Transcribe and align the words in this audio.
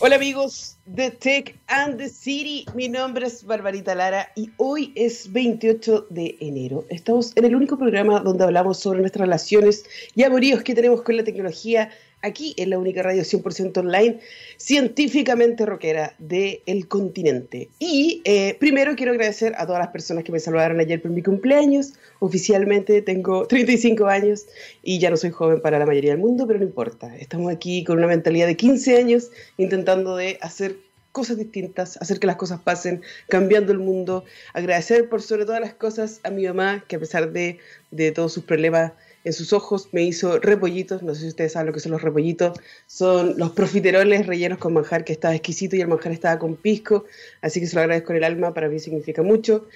Hola 0.00 0.16
amigos 0.16 0.76
de 0.86 1.12
Tech 1.12 1.56
and 1.68 1.98
the 1.98 2.08
City, 2.08 2.66
mi 2.74 2.88
nombre 2.88 3.28
es 3.28 3.44
Barbarita 3.44 3.94
Lara 3.94 4.28
y 4.34 4.50
hoy 4.56 4.92
es 4.96 5.32
28 5.32 6.08
de 6.10 6.36
enero. 6.40 6.84
Estamos 6.90 7.32
en 7.36 7.44
el 7.44 7.54
único 7.54 7.78
programa 7.78 8.18
donde 8.18 8.42
hablamos 8.42 8.80
sobre 8.80 8.98
nuestras 8.98 9.20
relaciones 9.20 9.84
y 10.16 10.24
amoríos 10.24 10.64
que 10.64 10.74
tenemos 10.74 11.02
con 11.02 11.16
la 11.16 11.22
tecnología 11.22 11.92
aquí 12.24 12.54
en 12.56 12.70
la 12.70 12.78
única 12.78 13.02
radio 13.02 13.22
100% 13.22 13.76
online 13.78 14.18
científicamente 14.56 15.66
rockera 15.66 16.14
del 16.18 16.88
continente. 16.88 17.68
Y 17.78 18.22
eh, 18.24 18.56
primero 18.58 18.96
quiero 18.96 19.12
agradecer 19.12 19.54
a 19.56 19.66
todas 19.66 19.80
las 19.80 19.88
personas 19.88 20.24
que 20.24 20.32
me 20.32 20.40
saludaron 20.40 20.80
ayer 20.80 21.00
por 21.00 21.10
mi 21.10 21.22
cumpleaños. 21.22 21.92
Oficialmente 22.18 23.02
tengo 23.02 23.46
35 23.46 24.06
años 24.06 24.46
y 24.82 24.98
ya 24.98 25.10
no 25.10 25.16
soy 25.16 25.30
joven 25.30 25.60
para 25.60 25.78
la 25.78 25.86
mayoría 25.86 26.12
del 26.12 26.20
mundo, 26.20 26.46
pero 26.46 26.58
no 26.58 26.64
importa. 26.64 27.14
Estamos 27.16 27.52
aquí 27.52 27.84
con 27.84 27.98
una 27.98 28.06
mentalidad 28.06 28.46
de 28.46 28.56
15 28.56 28.96
años 28.96 29.30
intentando 29.58 30.16
de 30.16 30.38
hacer 30.40 30.76
cosas 31.12 31.36
distintas, 31.36 31.96
hacer 31.98 32.18
que 32.18 32.26
las 32.26 32.36
cosas 32.36 32.60
pasen, 32.60 33.02
cambiando 33.28 33.70
el 33.70 33.78
mundo. 33.78 34.24
Agradecer 34.52 35.08
por 35.08 35.22
sobre 35.22 35.44
todas 35.44 35.60
las 35.60 35.74
cosas 35.74 36.20
a 36.24 36.30
mi 36.30 36.44
mamá, 36.44 36.84
que 36.88 36.96
a 36.96 36.98
pesar 36.98 37.30
de, 37.30 37.58
de 37.92 38.10
todos 38.10 38.32
sus 38.32 38.42
problemas 38.42 38.92
en 39.24 39.32
sus 39.32 39.54
ojos 39.54 39.88
me 39.92 40.02
hizo 40.02 40.38
repollitos, 40.38 41.02
no 41.02 41.14
sé 41.14 41.22
si 41.22 41.28
ustedes 41.28 41.52
saben 41.52 41.66
lo 41.66 41.72
que 41.72 41.80
son 41.80 41.92
los 41.92 42.02
repollitos, 42.02 42.58
son 42.86 43.38
los 43.38 43.52
profiteroles 43.52 44.26
rellenos 44.26 44.58
con 44.58 44.74
manjar 44.74 45.04
que 45.04 45.14
estaba 45.14 45.34
exquisito 45.34 45.76
y 45.76 45.80
el 45.80 45.88
manjar 45.88 46.12
estaba 46.12 46.38
con 46.38 46.56
pisco, 46.56 47.06
así 47.40 47.58
que 47.58 47.66
se 47.66 47.74
lo 47.74 47.80
agradezco 47.80 48.08
con 48.08 48.16
el 48.16 48.24
alma, 48.24 48.52
para 48.52 48.68
mí 48.68 48.78
significa 48.78 49.22
mucho. 49.22 49.66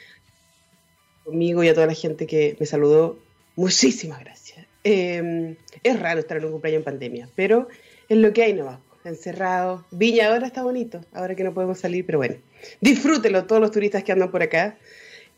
Conmigo 1.25 1.65
y 1.65 1.69
a 1.69 1.75
toda 1.75 1.87
la 1.87 1.95
gente 1.95 2.27
que 2.27 2.57
me 2.61 2.67
saludó, 2.67 3.19
muchísimas 3.57 4.21
gracias. 4.21 4.67
Em, 4.85 5.57
es 5.83 5.99
raro 5.99 6.21
estar 6.21 6.37
en 6.37 6.45
un 6.45 6.53
cumpleaños 6.53 6.81
en 6.81 6.85
pandemia, 6.85 7.29
pero 7.35 7.69
es 8.09 8.19
lo 8.19 8.33
que 8.33 8.43
hay 8.43 8.53
nomás, 8.53 8.81
encerrado. 9.05 9.87
Viña 9.91 10.29
ahora 10.29 10.47
está 10.47 10.63
bonito, 10.63 11.01
ahora 11.13 11.35
que 11.35 11.45
no 11.45 11.55
podemos 11.55 11.79
salir, 11.79 12.05
pero 12.05 12.19
bueno, 12.19 12.37
disfrútenlo 12.81 13.47
todos 13.47 13.61
los 13.61 13.71
turistas 13.71 14.05
que 14.05 14.13
andan 14.13 14.31
por 14.31 14.43
acá. 14.43 14.77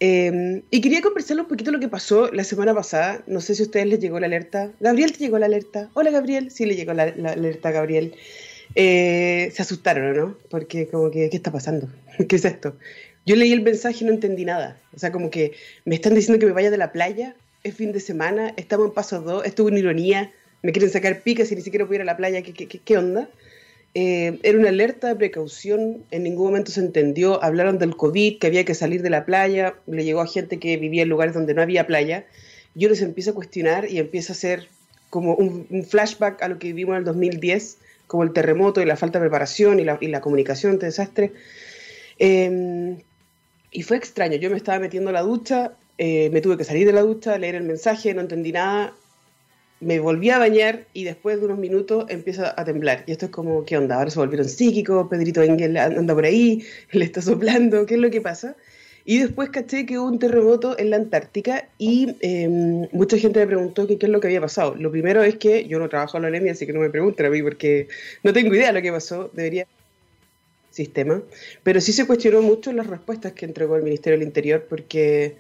Em, 0.02 0.62
y 0.70 0.80
quería 0.80 1.02
conversarle 1.02 1.42
un 1.42 1.48
poquito 1.48 1.70
lo 1.70 1.78
que 1.78 1.88
pasó 1.88 2.32
la 2.32 2.42
semana 2.42 2.74
pasada. 2.74 3.22
No 3.26 3.42
sé 3.42 3.54
si 3.54 3.62
a 3.62 3.66
ustedes 3.66 3.86
les 3.86 4.00
llegó 4.00 4.18
la 4.18 4.26
alerta. 4.26 4.72
Gabriel, 4.80 5.12
¿te 5.12 5.18
llegó 5.18 5.38
la 5.38 5.44
alerta? 5.44 5.90
Hola, 5.92 6.10
Gabriel. 6.10 6.50
Sí, 6.50 6.64
le 6.64 6.74
llegó 6.74 6.94
la, 6.94 7.02
alerta 7.02 7.68
a 7.68 7.72
Gabriel. 7.72 8.14
Eh, 8.74 9.52
se 9.54 9.60
asustaron, 9.60 10.16
¿no? 10.16 10.38
Porque 10.48 10.88
como 10.88 11.10
que, 11.10 11.28
¿qué 11.28 11.36
está 11.36 11.52
pasando? 11.52 11.88
¿Qué 12.28 12.36
es 12.36 12.44
esto? 12.46 12.76
Yo 13.26 13.36
leí 13.36 13.52
el 13.52 13.60
mensaje 13.62 13.98
y 14.00 14.06
no 14.06 14.12
entendí 14.14 14.46
nada. 14.46 14.80
O 14.94 14.98
sea, 14.98 15.12
como 15.12 15.30
que 15.30 15.52
me 15.84 15.96
están 15.96 16.14
diciendo 16.14 16.40
que 16.40 16.46
me 16.46 16.52
vaya 16.52 16.70
de 16.70 16.78
la 16.78 16.92
playa. 16.92 17.36
Es 17.62 17.74
fin 17.74 17.92
de 17.92 18.00
semana, 18.00 18.54
estamos 18.56 18.86
en 18.86 18.94
paso 18.94 19.20
2, 19.20 19.44
esto 19.44 19.64
es 19.64 19.68
una 19.70 19.80
ironía. 19.80 20.32
Me 20.62 20.72
quieren 20.72 20.90
sacar 20.90 21.20
picas 21.20 21.52
y 21.52 21.56
ni 21.56 21.60
siquiera 21.60 21.86
ir 21.90 22.00
a 22.00 22.04
la 22.04 22.16
playa. 22.16 22.40
¿Qué, 22.40 22.54
qué, 22.54 22.66
qué 22.66 22.96
onda? 22.96 23.28
Eh, 23.94 24.38
era 24.44 24.58
una 24.58 24.68
alerta 24.68 25.08
de 25.08 25.16
precaución, 25.16 26.04
en 26.12 26.22
ningún 26.22 26.46
momento 26.46 26.70
se 26.70 26.80
entendió, 26.80 27.42
hablaron 27.42 27.78
del 27.78 27.96
COVID, 27.96 28.38
que 28.38 28.46
había 28.46 28.64
que 28.64 28.74
salir 28.74 29.02
de 29.02 29.10
la 29.10 29.24
playa, 29.24 29.74
le 29.86 30.04
llegó 30.04 30.20
a 30.20 30.28
gente 30.28 30.58
que 30.58 30.76
vivía 30.76 31.02
en 31.02 31.08
lugares 31.08 31.34
donde 31.34 31.54
no 31.54 31.62
había 31.62 31.86
playa, 31.86 32.24
yo 32.74 32.88
les 32.88 33.02
empiezo 33.02 33.32
a 33.32 33.34
cuestionar 33.34 33.90
y 33.90 33.98
empiezo 33.98 34.32
a 34.32 34.34
hacer 34.34 34.68
como 35.10 35.34
un, 35.34 35.66
flashback 35.84 36.40
a 36.40 36.48
lo 36.48 36.58
que 36.60 36.68
vivimos 36.68 36.92
en 36.92 36.98
el 36.98 37.04
2010, 37.04 37.78
como 38.06 38.22
el 38.22 38.32
terremoto 38.32 38.80
y 38.80 38.84
la 38.84 38.96
falta 38.96 39.18
de 39.18 39.24
preparación 39.24 39.80
y 39.80 39.84
la, 39.84 40.20
comunicación 40.20 40.78
de 40.78 40.86
desastre. 40.86 41.32
Em, 42.18 42.98
y 43.72 43.82
fue 43.82 43.96
extraño, 43.96 44.36
yo 44.36 44.50
me 44.50 44.56
estaba 44.56 44.78
metiendo 44.78 45.10
a 45.10 45.12
la 45.12 45.22
ducha, 45.22 45.72
eh, 45.98 46.30
me 46.32 46.40
tuve 46.40 46.56
que 46.56 46.64
salir 46.64 46.86
de 46.86 46.92
la 46.92 47.02
ducha, 47.02 47.38
leer 47.38 47.56
el 47.56 47.64
mensaje, 47.64 48.14
no 48.14 48.20
entendí 48.20 48.52
nada, 48.52 48.94
me 49.80 49.98
volví 49.98 50.30
a 50.30 50.38
bañar 50.38 50.86
y 50.92 51.04
después 51.04 51.38
de 51.38 51.46
unos 51.46 51.58
minutos 51.58 52.04
empieza 52.08 52.54
a 52.56 52.64
temblar. 52.64 53.04
Y 53.06 53.12
esto 53.12 53.26
es 53.26 53.32
como, 53.32 53.64
¿qué 53.64 53.76
onda? 53.76 53.96
Ahora 53.96 54.10
se 54.10 54.18
volvieron 54.18 54.48
psíquicos, 54.48 55.08
Pedrito 55.08 55.42
Engel 55.42 55.76
anda 55.76 56.14
por 56.14 56.24
ahí, 56.24 56.64
le 56.92 57.04
está 57.04 57.22
soplando, 57.22 57.86
¿qué 57.86 57.94
es 57.94 58.00
lo 58.00 58.10
que 58.10 58.20
pasa? 58.20 58.56
Y 59.04 59.18
después 59.18 59.48
caché 59.48 59.86
que 59.86 59.98
hubo 59.98 60.06
un 60.06 60.18
terremoto 60.18 60.78
en 60.78 60.90
la 60.90 60.96
Antártica 60.96 61.68
y 61.78 62.14
em, 62.20 62.86
mucha 62.92 63.16
gente 63.16 63.40
me 63.40 63.46
preguntó 63.46 63.86
qué 63.86 63.96
es 63.98 64.08
lo 64.08 64.20
que 64.20 64.26
había 64.26 64.42
pasado. 64.42 64.76
Lo 64.76 64.90
primero 64.90 65.22
es 65.22 65.36
que 65.36 65.66
yo 65.66 65.78
no 65.78 65.88
trabajo 65.88 66.18
en 66.18 66.22
la 66.22 66.28
anemia, 66.28 66.52
así 66.52 66.66
que 66.66 66.72
no 66.72 66.80
me 66.80 66.90
pregunten 66.90 67.26
a 67.26 67.30
mí 67.30 67.42
porque 67.42 67.88
no 68.22 68.32
tengo 68.32 68.54
idea 68.54 68.68
de 68.68 68.74
lo 68.74 68.82
que 68.82 68.92
pasó. 68.92 69.30
Debería 69.32 69.66
sistema. 70.70 71.22
Pero 71.62 71.80
sí 71.80 71.92
se 71.92 72.06
cuestionó 72.06 72.42
mucho 72.42 72.72
las 72.72 72.86
respuestas 72.86 73.32
que 73.32 73.44
entregó 73.44 73.76
el 73.76 73.82
Ministerio 73.82 74.18
del 74.18 74.26
Interior 74.26 74.66
porque 74.68 75.36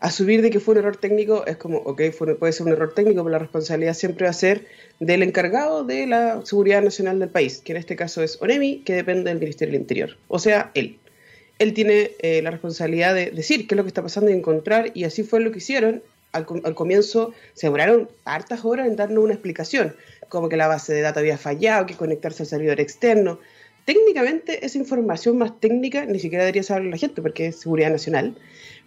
asumir 0.00 0.40
de 0.40 0.50
que 0.50 0.60
fue 0.60 0.72
un 0.72 0.78
error 0.78 0.96
técnico 0.96 1.46
es 1.46 1.58
como, 1.58 1.78
ok, 1.78 2.02
puede 2.38 2.52
ser 2.52 2.66
un 2.66 2.72
error 2.72 2.94
técnico, 2.94 3.22
pero 3.22 3.32
la 3.32 3.38
responsabilidad 3.38 3.94
siempre 3.94 4.24
va 4.24 4.30
a 4.30 4.34
ser 4.34 4.66
del 4.98 5.22
encargado 5.22 5.84
de 5.84 6.06
la 6.06 6.40
seguridad 6.44 6.82
nacional 6.82 7.18
del 7.18 7.28
país, 7.28 7.60
que 7.62 7.72
en 7.72 7.78
este 7.78 7.96
caso 7.96 8.22
es 8.22 8.40
ONEMI, 8.40 8.80
que 8.80 8.94
depende 8.94 9.30
del 9.30 9.38
Ministerio 9.38 9.72
del 9.72 9.82
Interior, 9.82 10.16
o 10.28 10.38
sea, 10.38 10.70
él. 10.74 10.98
Él 11.58 11.74
tiene 11.74 12.12
eh, 12.20 12.40
la 12.40 12.50
responsabilidad 12.50 13.14
de 13.14 13.30
decir 13.30 13.66
qué 13.66 13.74
es 13.74 13.76
lo 13.76 13.84
que 13.84 13.88
está 13.88 14.02
pasando 14.02 14.30
y 14.30 14.34
encontrar, 14.34 14.90
y 14.94 15.04
así 15.04 15.22
fue 15.22 15.40
lo 15.40 15.52
que 15.52 15.58
hicieron. 15.58 16.02
Al, 16.32 16.46
comienzo 16.46 17.34
se 17.54 17.66
demoraron 17.66 18.08
hartas 18.24 18.64
horas 18.64 18.86
en 18.86 18.94
darnos 18.94 19.24
una 19.24 19.34
explicación, 19.34 19.94
como 20.28 20.48
que 20.48 20.56
la 20.56 20.68
base 20.68 20.94
de 20.94 21.02
datos 21.02 21.20
había 21.20 21.36
fallado, 21.36 21.86
que 21.86 21.94
conectarse 21.94 22.44
al 22.44 22.46
servidor 22.46 22.80
externo. 22.80 23.40
Técnicamente, 23.84 24.64
esa 24.64 24.78
información 24.78 25.36
más 25.36 25.58
técnica 25.58 26.06
ni 26.06 26.20
siquiera 26.20 26.44
debería 26.44 26.62
saber 26.62 26.84
la 26.84 26.96
gente, 26.96 27.20
porque 27.20 27.48
es 27.48 27.60
seguridad 27.60 27.90
nacional 27.90 28.36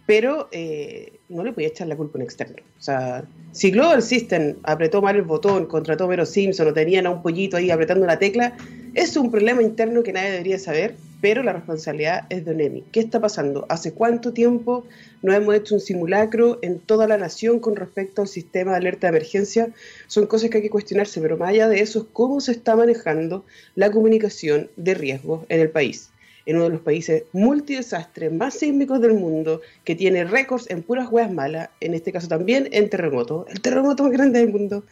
pero 0.05 0.49
eh, 0.51 1.19
no 1.29 1.43
le 1.43 1.53
podía 1.53 1.69
echar 1.69 1.87
la 1.87 1.95
culpa 1.95 2.17
a 2.17 2.19
un 2.19 2.23
externo. 2.23 2.57
O 2.77 2.81
sea, 2.81 3.23
si 3.51 3.71
Global 3.71 4.01
System 4.01 4.55
apretó 4.63 5.01
mal 5.01 5.15
el 5.15 5.21
botón, 5.21 5.65
contrató 5.65 6.05
a 6.05 6.07
Mero 6.07 6.25
Simpson 6.25 6.67
o 6.67 6.73
tenían 6.73 7.05
a 7.05 7.11
un 7.11 7.21
pollito 7.21 7.55
ahí 7.55 7.71
apretando 7.71 8.05
la 8.05 8.19
tecla, 8.19 8.57
es 8.93 9.15
un 9.15 9.31
problema 9.31 9.61
interno 9.61 10.03
que 10.03 10.11
nadie 10.11 10.31
debería 10.31 10.59
saber, 10.59 10.95
pero 11.21 11.41
la 11.41 11.53
responsabilidad 11.53 12.25
es 12.29 12.43
de 12.43 12.51
ONEMI. 12.51 12.83
¿Qué 12.91 12.99
está 12.99 13.21
pasando? 13.21 13.65
¿Hace 13.69 13.93
cuánto 13.93 14.33
tiempo 14.33 14.85
no 15.21 15.33
hemos 15.33 15.55
hecho 15.55 15.75
un 15.75 15.81
simulacro 15.81 16.59
en 16.61 16.79
toda 16.79 17.07
la 17.07 17.17
nación 17.17 17.59
con 17.59 17.77
respecto 17.77 18.21
al 18.21 18.27
sistema 18.27 18.71
de 18.71 18.77
alerta 18.77 19.07
de 19.07 19.17
emergencia? 19.17 19.69
Son 20.07 20.27
cosas 20.27 20.49
que 20.49 20.57
hay 20.57 20.63
que 20.63 20.69
cuestionarse, 20.69 21.21
pero 21.21 21.37
más 21.37 21.49
allá 21.49 21.69
de 21.69 21.79
eso 21.79 21.99
es 21.99 22.05
cómo 22.11 22.41
se 22.41 22.51
está 22.51 22.75
manejando 22.75 23.45
la 23.75 23.89
comunicación 23.89 24.69
de 24.75 24.95
riesgo 24.95 25.45
en 25.47 25.61
el 25.61 25.69
país 25.69 26.09
en 26.45 26.57
uno 26.57 26.65
de 26.65 26.71
los 26.71 26.81
países 26.81 27.23
multidesastres 27.31 28.31
más 28.31 28.55
sísmicos 28.55 29.01
del 29.01 29.13
mundo, 29.13 29.61
que 29.83 29.95
tiene 29.95 30.25
récords 30.25 30.69
en 30.69 30.83
puras 30.83 31.09
hueas 31.09 31.31
malas, 31.31 31.69
en 31.79 31.93
este 31.93 32.11
caso 32.11 32.27
también 32.27 32.69
en 32.71 32.89
terremoto, 32.89 33.45
el 33.49 33.61
terremoto 33.61 34.03
más 34.03 34.11
grande 34.11 34.39
del 34.39 34.49
mundo, 34.49 34.83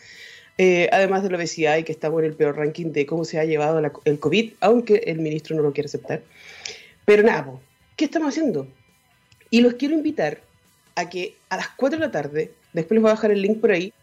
eh, 0.57 0.89
además 0.91 1.23
de 1.23 1.29
la 1.29 1.37
obesidad 1.37 1.77
y 1.77 1.83
que 1.83 1.91
estamos 1.91 2.19
en 2.19 2.25
el 2.25 2.35
peor 2.35 2.57
ranking 2.57 2.91
de 2.91 3.05
cómo 3.05 3.25
se 3.25 3.39
ha 3.39 3.45
llevado 3.45 3.81
el 4.05 4.19
COVID, 4.19 4.53
aunque 4.59 5.03
el 5.07 5.19
ministro 5.19 5.55
no 5.55 5.63
lo 5.63 5.73
quiere 5.73 5.87
aceptar. 5.87 6.21
Pero 7.05 7.23
nada, 7.23 7.59
¿qué 7.95 8.05
estamos 8.05 8.29
haciendo? 8.29 8.67
Y 9.49 9.61
los 9.61 9.73
quiero 9.73 9.95
invitar 9.95 10.41
a 10.95 11.09
que 11.09 11.35
a 11.49 11.57
las 11.57 11.69
4 11.69 11.99
de 11.99 12.05
la 12.05 12.11
tarde, 12.11 12.51
después 12.73 12.95
les 12.95 13.01
voy 13.01 13.11
a 13.11 13.15
dejar 13.15 13.31
el 13.31 13.41
link 13.41 13.59
por 13.59 13.71
ahí, 13.71 13.93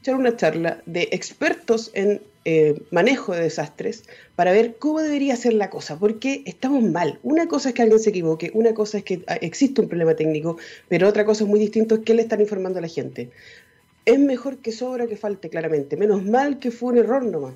echar 0.00 0.16
una 0.16 0.36
charla 0.36 0.82
de 0.86 1.08
expertos 1.12 1.90
en 1.94 2.20
eh, 2.44 2.82
manejo 2.90 3.32
de 3.32 3.42
desastres 3.42 4.04
para 4.36 4.52
ver 4.52 4.76
cómo 4.78 5.00
debería 5.00 5.34
ser 5.36 5.54
la 5.54 5.70
cosa, 5.70 5.98
porque 5.98 6.42
estamos 6.46 6.82
mal. 6.82 7.18
Una 7.22 7.48
cosa 7.48 7.70
es 7.70 7.74
que 7.74 7.82
alguien 7.82 8.00
se 8.00 8.10
equivoque, 8.10 8.50
una 8.54 8.74
cosa 8.74 8.98
es 8.98 9.04
que 9.04 9.22
ah, 9.26 9.36
existe 9.36 9.80
un 9.80 9.88
problema 9.88 10.14
técnico, 10.14 10.58
pero 10.88 11.08
otra 11.08 11.24
cosa 11.24 11.44
es 11.44 11.50
muy 11.50 11.58
distinto 11.58 11.96
es 11.96 12.00
que 12.02 12.14
le 12.14 12.22
están 12.22 12.40
informando 12.40 12.78
a 12.78 12.82
la 12.82 12.88
gente. 12.88 13.30
Es 14.04 14.18
mejor 14.18 14.58
que 14.58 14.72
sobra 14.72 15.06
que 15.06 15.16
falte, 15.16 15.48
claramente. 15.48 15.96
Menos 15.96 16.24
mal 16.24 16.58
que 16.58 16.70
fue 16.70 16.92
un 16.92 16.98
error 16.98 17.24
nomás. 17.24 17.54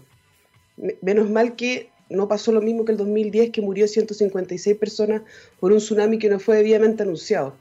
Menos 1.02 1.28
mal 1.28 1.56
que 1.56 1.90
no 2.08 2.28
pasó 2.28 2.52
lo 2.52 2.62
mismo 2.62 2.84
que 2.84 2.92
el 2.92 2.98
2010, 2.98 3.50
que 3.50 3.60
murió 3.60 3.86
156 3.86 4.76
personas 4.78 5.22
por 5.60 5.72
un 5.72 5.78
tsunami 5.78 6.18
que 6.18 6.30
no 6.30 6.38
fue 6.38 6.56
debidamente 6.56 7.02
anunciado 7.02 7.54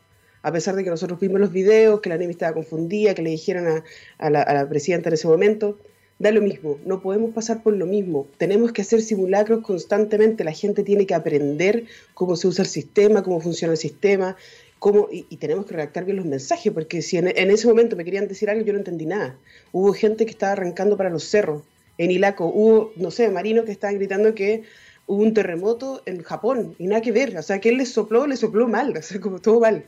a 0.48 0.52
pesar 0.54 0.76
de 0.76 0.84
que 0.86 0.90
nosotros 0.90 1.20
vimos 1.20 1.42
los 1.42 1.52
videos, 1.52 2.00
que 2.00 2.08
la 2.08 2.18
NEMI 2.18 2.32
estaba 2.32 2.54
confundida, 2.54 3.14
que 3.14 3.22
le 3.22 3.32
dijeron 3.32 3.84
a, 4.18 4.30
la, 4.30 4.70
presidenta 4.70 5.10
en 5.10 5.16
ese 5.16 5.28
momento, 5.28 5.78
da 6.20 6.32
lo 6.32 6.42
mismo, 6.42 6.80
no 6.86 7.02
podemos 7.02 7.32
pasar 7.34 7.62
por 7.62 7.74
lo 7.74 7.86
mismo, 7.86 8.28
tenemos 8.38 8.72
que 8.72 8.82
hacer 8.82 9.02
simulacros 9.02 9.64
constantemente, 9.64 10.44
la 10.44 10.52
gente 10.52 10.84
tiene 10.84 11.06
que 11.06 11.14
aprender 11.14 11.86
cómo 12.14 12.36
se 12.36 12.48
usa 12.48 12.64
el 12.64 12.70
sistema, 12.70 13.24
cómo 13.24 13.40
funciona 13.40 13.74
el 13.74 13.78
sistema, 13.78 14.36
cómo, 14.80 15.08
y, 15.12 15.24
tenemos 15.38 15.66
que 15.66 15.76
redactar 15.76 16.06
bien 16.06 16.18
los 16.18 16.26
mensajes, 16.26 16.74
porque 16.74 17.02
si 17.02 17.18
en, 17.18 17.28
ese 17.28 17.68
momento 17.68 17.96
me 17.96 18.04
querían 18.04 18.28
decir 18.28 18.50
algo, 18.50 18.66
yo 18.66 18.74
no 18.74 18.80
entendí 18.80 19.06
nada. 19.06 19.38
Hubo 19.72 19.94
gente 19.94 20.26
que 20.26 20.32
estaba 20.32 20.54
arrancando 20.54 20.98
para 20.98 21.10
los 21.10 21.24
cerros, 21.24 21.62
en 22.00 22.12
Ilaco, 22.12 22.46
hubo, 22.46 22.94
no 22.96 23.12
sé, 23.12 23.30
marinos 23.30 23.66
que 23.66 23.72
estaban 23.72 23.98
gritando 23.98 24.34
que 24.36 24.64
hubo 25.08 25.22
un 25.22 25.34
terremoto 25.34 26.02
en 26.06 26.24
Japón, 26.24 26.76
y 26.80 26.88
nada 26.88 27.02
que 27.02 27.12
ver, 27.12 27.38
o 27.38 27.44
sea, 27.44 27.60
que 27.60 27.70
él 27.70 27.78
le 27.78 27.86
sopló, 27.86 28.26
le 28.26 28.38
sopló 28.38 28.68
mal, 28.68 28.96
o 28.98 29.02
sea, 29.04 29.22
como 29.22 29.40
todo 29.40 29.60
mal. 29.60 29.86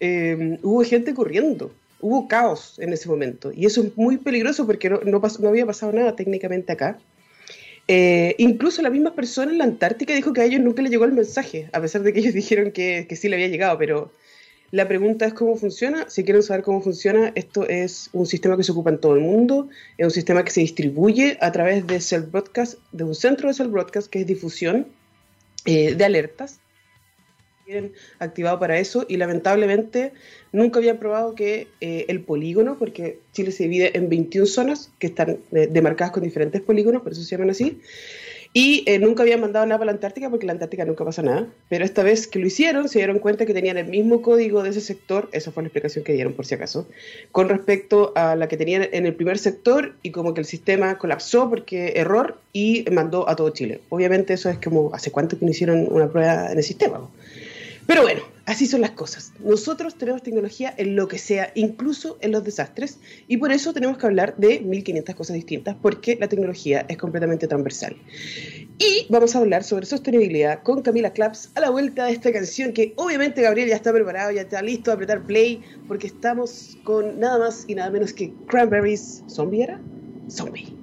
Eh, 0.00 0.58
hubo 0.62 0.82
gente 0.82 1.14
corriendo, 1.14 1.72
hubo 2.02 2.28
caos 2.28 2.78
en 2.78 2.92
ese 2.92 3.08
momento. 3.08 3.50
Y 3.54 3.64
eso 3.64 3.82
es 3.82 3.96
muy 3.96 4.18
peligroso 4.18 4.66
porque 4.66 4.90
no, 4.90 5.00
no, 5.04 5.48
había 5.48 5.64
pasado 5.64 5.92
nada 5.92 6.14
técnicamente 6.14 6.72
acá. 6.72 6.98
Eh, 7.88 8.34
incluso 8.38 8.82
la 8.82 8.90
misma 8.90 9.14
persona 9.14 9.50
en 9.50 9.58
la 9.58 9.64
Antártica 9.64 10.14
dijo 10.14 10.32
que 10.32 10.42
a 10.42 10.44
ellos 10.44 10.60
nunca 10.60 10.82
le 10.82 10.90
llegó 10.90 11.04
el 11.04 11.12
mensaje, 11.12 11.70
a 11.72 11.80
pesar 11.80 12.02
de 12.02 12.12
que 12.12 12.20
ellos 12.20 12.34
dijeron 12.42 12.72
que, 12.72 13.06
que 13.08 13.16
sí 13.16 13.28
le 13.28 13.36
había 13.36 13.48
llegado, 13.48 13.78
pero 13.78 14.12
La 14.70 14.88
pregunta 14.88 15.26
es 15.26 15.34
cómo 15.34 15.56
funciona. 15.56 16.08
Si 16.08 16.24
quieren 16.24 16.42
saber 16.42 16.62
cómo 16.62 16.80
funciona, 16.80 17.32
esto 17.34 17.68
es 17.68 18.08
un 18.12 18.26
sistema 18.26 18.56
que 18.56 18.64
se 18.64 18.72
ocupa 18.72 18.90
en 18.90 18.98
todo 18.98 19.14
el 19.14 19.20
mundo, 19.20 19.68
es 19.98 20.04
un 20.04 20.10
sistema 20.10 20.44
que 20.44 20.50
se 20.50 20.60
distribuye 20.60 21.38
a 21.40 21.52
través 21.52 21.86
de 21.86 22.00
Cell 22.00 22.22
Broadcast, 22.22 22.78
de 22.90 23.04
un 23.04 23.14
centro 23.14 23.48
de 23.48 23.54
Cell 23.54 23.68
Broadcast 23.68 24.08
que 24.08 24.20
es 24.20 24.26
difusión 24.26 24.86
eh, 25.66 25.94
de 25.94 26.04
alertas 26.04 26.61
activado 28.18 28.58
para 28.58 28.78
eso 28.78 29.06
y 29.08 29.16
lamentablemente 29.16 30.12
nunca 30.52 30.78
habían 30.78 30.98
probado 30.98 31.34
que 31.34 31.68
eh, 31.80 32.04
el 32.08 32.20
polígono, 32.20 32.78
porque 32.78 33.18
Chile 33.32 33.52
se 33.52 33.64
divide 33.64 33.96
en 33.96 34.08
21 34.08 34.46
zonas 34.46 34.90
que 34.98 35.08
están 35.08 35.38
eh, 35.52 35.68
demarcadas 35.70 36.12
con 36.12 36.22
diferentes 36.22 36.60
polígonos, 36.60 37.02
por 37.02 37.12
eso 37.12 37.22
se 37.22 37.30
llaman 37.30 37.50
así, 37.50 37.80
y 38.54 38.84
eh, 38.86 38.98
nunca 38.98 39.22
habían 39.22 39.40
mandado 39.40 39.64
nada 39.64 39.78
para 39.78 39.86
la 39.86 39.92
Antártica 39.92 40.28
porque 40.28 40.44
en 40.44 40.48
la 40.48 40.52
Antártica 40.52 40.84
nunca 40.84 41.04
pasa 41.06 41.22
nada, 41.22 41.48
pero 41.70 41.86
esta 41.86 42.02
vez 42.02 42.26
que 42.26 42.38
lo 42.38 42.46
hicieron 42.46 42.88
se 42.90 42.98
dieron 42.98 43.18
cuenta 43.18 43.46
que 43.46 43.54
tenían 43.54 43.78
el 43.78 43.86
mismo 43.86 44.20
código 44.20 44.62
de 44.62 44.70
ese 44.70 44.82
sector, 44.82 45.30
esa 45.32 45.52
fue 45.52 45.62
la 45.62 45.68
explicación 45.68 46.04
que 46.04 46.12
dieron 46.12 46.34
por 46.34 46.44
si 46.44 46.54
acaso, 46.54 46.86
con 47.30 47.48
respecto 47.48 48.12
a 48.14 48.36
la 48.36 48.48
que 48.48 48.58
tenían 48.58 48.86
en 48.92 49.06
el 49.06 49.14
primer 49.14 49.38
sector 49.38 49.94
y 50.02 50.10
como 50.10 50.34
que 50.34 50.42
el 50.42 50.46
sistema 50.46 50.98
colapsó 50.98 51.48
porque 51.48 51.94
error 51.96 52.38
y 52.52 52.84
mandó 52.92 53.26
a 53.26 53.36
todo 53.36 53.48
Chile. 53.50 53.80
Obviamente 53.88 54.34
eso 54.34 54.50
es 54.50 54.58
como, 54.58 54.94
¿hace 54.94 55.10
cuánto 55.10 55.38
que 55.38 55.46
no 55.46 55.50
hicieron 55.50 55.86
una 55.90 56.10
prueba 56.10 56.52
en 56.52 56.58
el 56.58 56.64
sistema? 56.64 57.08
Pero 57.86 58.02
bueno, 58.02 58.22
así 58.46 58.66
son 58.66 58.80
las 58.80 58.92
cosas. 58.92 59.32
Nosotros 59.40 59.96
tenemos 59.96 60.22
tecnología 60.22 60.72
en 60.76 60.94
lo 60.94 61.08
que 61.08 61.18
sea, 61.18 61.50
incluso 61.54 62.16
en 62.20 62.32
los 62.32 62.44
desastres, 62.44 62.98
y 63.28 63.38
por 63.38 63.52
eso 63.52 63.72
tenemos 63.72 63.98
que 63.98 64.06
hablar 64.06 64.36
de 64.36 64.60
1500 64.60 65.14
cosas 65.14 65.34
distintas, 65.34 65.76
porque 65.80 66.16
la 66.20 66.28
tecnología 66.28 66.86
es 66.88 66.96
completamente 66.96 67.48
transversal. 67.48 67.96
Y 68.78 69.06
vamos 69.10 69.34
a 69.34 69.40
hablar 69.40 69.64
sobre 69.64 69.86
sostenibilidad 69.86 70.62
con 70.62 70.82
Camila 70.82 71.12
Claps 71.12 71.50
a 71.54 71.60
la 71.60 71.70
vuelta 71.70 72.06
de 72.06 72.12
esta 72.12 72.32
canción 72.32 72.72
que 72.72 72.94
obviamente 72.96 73.42
Gabriel 73.42 73.68
ya 73.68 73.76
está 73.76 73.92
preparado, 73.92 74.32
ya 74.32 74.42
está 74.42 74.62
listo 74.62 74.90
a 74.90 74.94
apretar 74.94 75.24
play, 75.24 75.62
porque 75.88 76.06
estamos 76.06 76.78
con 76.84 77.18
nada 77.20 77.38
más 77.38 77.64
y 77.68 77.74
nada 77.74 77.90
menos 77.90 78.12
que 78.12 78.32
Cranberries. 78.46 79.22
¿Zombie 79.28 79.62
era? 79.62 79.80
Zombie. 80.28 80.76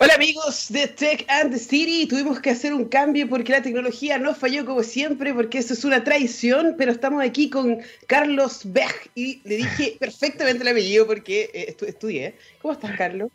Hola 0.00 0.14
amigos 0.14 0.68
de 0.68 0.86
Tech 0.86 1.24
and 1.26 1.50
the 1.50 1.58
City, 1.58 2.06
tuvimos 2.06 2.38
que 2.38 2.50
hacer 2.50 2.72
un 2.72 2.84
cambio 2.84 3.28
porque 3.28 3.50
la 3.50 3.62
tecnología 3.62 4.16
no 4.16 4.32
falló 4.32 4.64
como 4.64 4.84
siempre, 4.84 5.34
porque 5.34 5.58
eso 5.58 5.74
es 5.74 5.84
una 5.84 6.04
traición, 6.04 6.76
pero 6.78 6.92
estamos 6.92 7.20
aquí 7.20 7.50
con 7.50 7.80
Carlos 8.06 8.60
Bech 8.64 9.10
y 9.16 9.40
le 9.42 9.56
dije 9.56 9.96
perfectamente 10.00 10.62
el 10.62 10.68
apellido 10.68 11.04
porque 11.04 11.50
eh, 11.52 11.76
estudié. 11.84 12.36
¿Cómo 12.62 12.74
estás, 12.74 12.96
Carlos? 12.96 13.28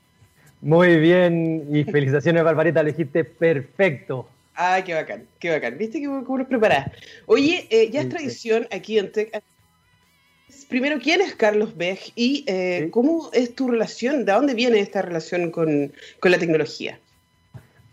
Muy 0.62 0.95
bien 1.00 1.68
y 1.69 1.83
felicitaciones, 1.83 2.42
Barbarita, 2.45 2.81
lo 2.81 2.92
dijiste 2.92 3.25
perfecto. 3.25 4.30
Ah, 4.56 4.81
qué 4.86 4.94
bacán, 4.94 5.27
qué 5.39 5.50
bacán. 5.50 5.77
¿Viste 5.77 6.01
cómo 6.01 6.38
nos 6.38 6.48
preparás? 6.48 6.89
Oye, 7.25 7.68
eh, 7.71 7.89
ya 7.92 8.04
es 8.04 8.10
tradición 8.10 8.69
aquí 8.71 9.00
en 9.00 9.12
Tech 9.12 9.36
and 9.36 9.44
primero, 10.69 11.00
¿quién 11.01 11.21
es 11.21 11.35
Carlos 11.35 11.75
Bech 11.75 12.11
y 12.15 12.44
eh, 12.47 12.89
cómo 12.91 13.29
es 13.33 13.55
tu 13.55 13.69
relación? 13.69 14.25
¿De 14.25 14.31
dónde 14.31 14.53
viene 14.53 14.79
esta 14.79 15.01
relación 15.01 15.51
con, 15.51 15.91
la 16.21 16.38
tecnología? 16.38 17.00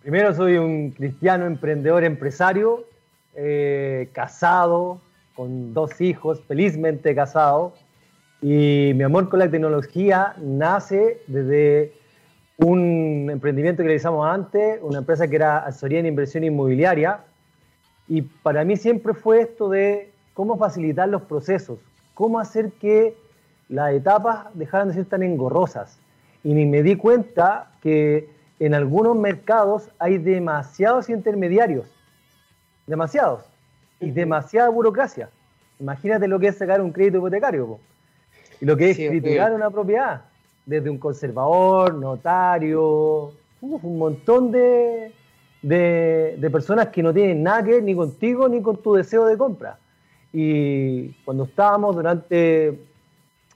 Primero, 0.03 0.35
soy 0.35 0.57
un 0.57 0.91
cristiano 0.93 1.47
emprendedor 1.47 2.05
empresario, 2.05 2.87
eh, 3.35 4.09
casado, 4.13 5.01
con 5.35 5.75
dos 5.75 6.01
hijos, 6.01 6.43
felizmente 6.47 7.15
casado. 7.15 7.75
Y 8.43 8.93
mi 8.95 9.03
amor 9.03 9.29
con 9.29 9.39
la 9.39 9.51
tecnología 9.51 10.35
nace 10.39 11.21
desde 11.27 11.93
un 12.57 13.29
emprendimiento 13.31 13.83
que 13.83 13.89
realizamos 13.89 14.27
antes, 14.27 14.79
una 14.83 14.99
empresa 14.99 15.29
que 15.29 15.37
era 15.37 15.59
asesoría 15.59 16.01
en 16.01 16.07
inversión 16.07 16.45
inmobiliaria. 16.45 17.21
Y 18.09 18.23
para 18.23 18.65
mí 18.65 18.77
siempre 18.77 19.15
fue 19.15 19.43
esto 19.43 19.69
de 19.69 20.11
cómo 20.35 20.57
facilitar 20.57 21.09
los 21.09 21.23
procesos, 21.23 21.79
cómo 22.21 22.39
hacer 22.39 22.73
que 22.73 23.17
las 23.71 23.95
etapas 23.95 24.49
dejaran 24.53 24.89
de 24.89 24.95
ser 24.95 25.07
tan 25.07 25.23
engorrosas. 25.23 25.99
Y 26.45 26.53
ni 26.53 26.67
me 26.67 26.83
di 26.83 26.97
cuenta 26.97 27.71
que 27.81 28.29
en 28.59 28.75
algunos 28.75 29.17
mercados 29.17 29.89
hay 29.99 30.19
demasiados 30.19 31.09
intermediarios, 31.09 31.87
demasiados, 32.87 33.47
y 34.01 34.11
demasiada 34.11 34.69
burocracia. 34.69 35.31
Imagínate 35.79 36.29
lo 36.29 36.39
que 36.39 36.49
es 36.49 36.59
sacar 36.59 36.83
un 36.83 36.93
crédito 36.93 37.17
hipotecario 37.17 37.79
y 38.61 38.67
lo 38.67 38.77
que 38.77 38.91
es 38.91 38.99
criticar 38.99 39.55
una 39.55 39.71
propiedad, 39.71 40.21
desde 40.67 40.91
un 40.91 40.99
conservador, 40.99 41.95
notario, 41.95 43.33
un 43.63 43.99
montón 43.99 44.53
de, 44.53 45.11
de 45.63 46.51
personas 46.53 46.89
que 46.89 47.03
no 47.03 47.15
tienen 47.15 47.43
nada 47.43 47.65
que 47.65 47.71
ver 47.71 47.83
ni 47.83 47.95
contigo 47.95 48.47
ni 48.47 48.61
con 48.61 48.77
tu 48.77 48.93
deseo 48.93 49.25
de 49.25 49.39
compra. 49.39 49.79
Y 50.33 51.09
cuando 51.25 51.45
estábamos 51.45 51.97
durante 51.97 52.69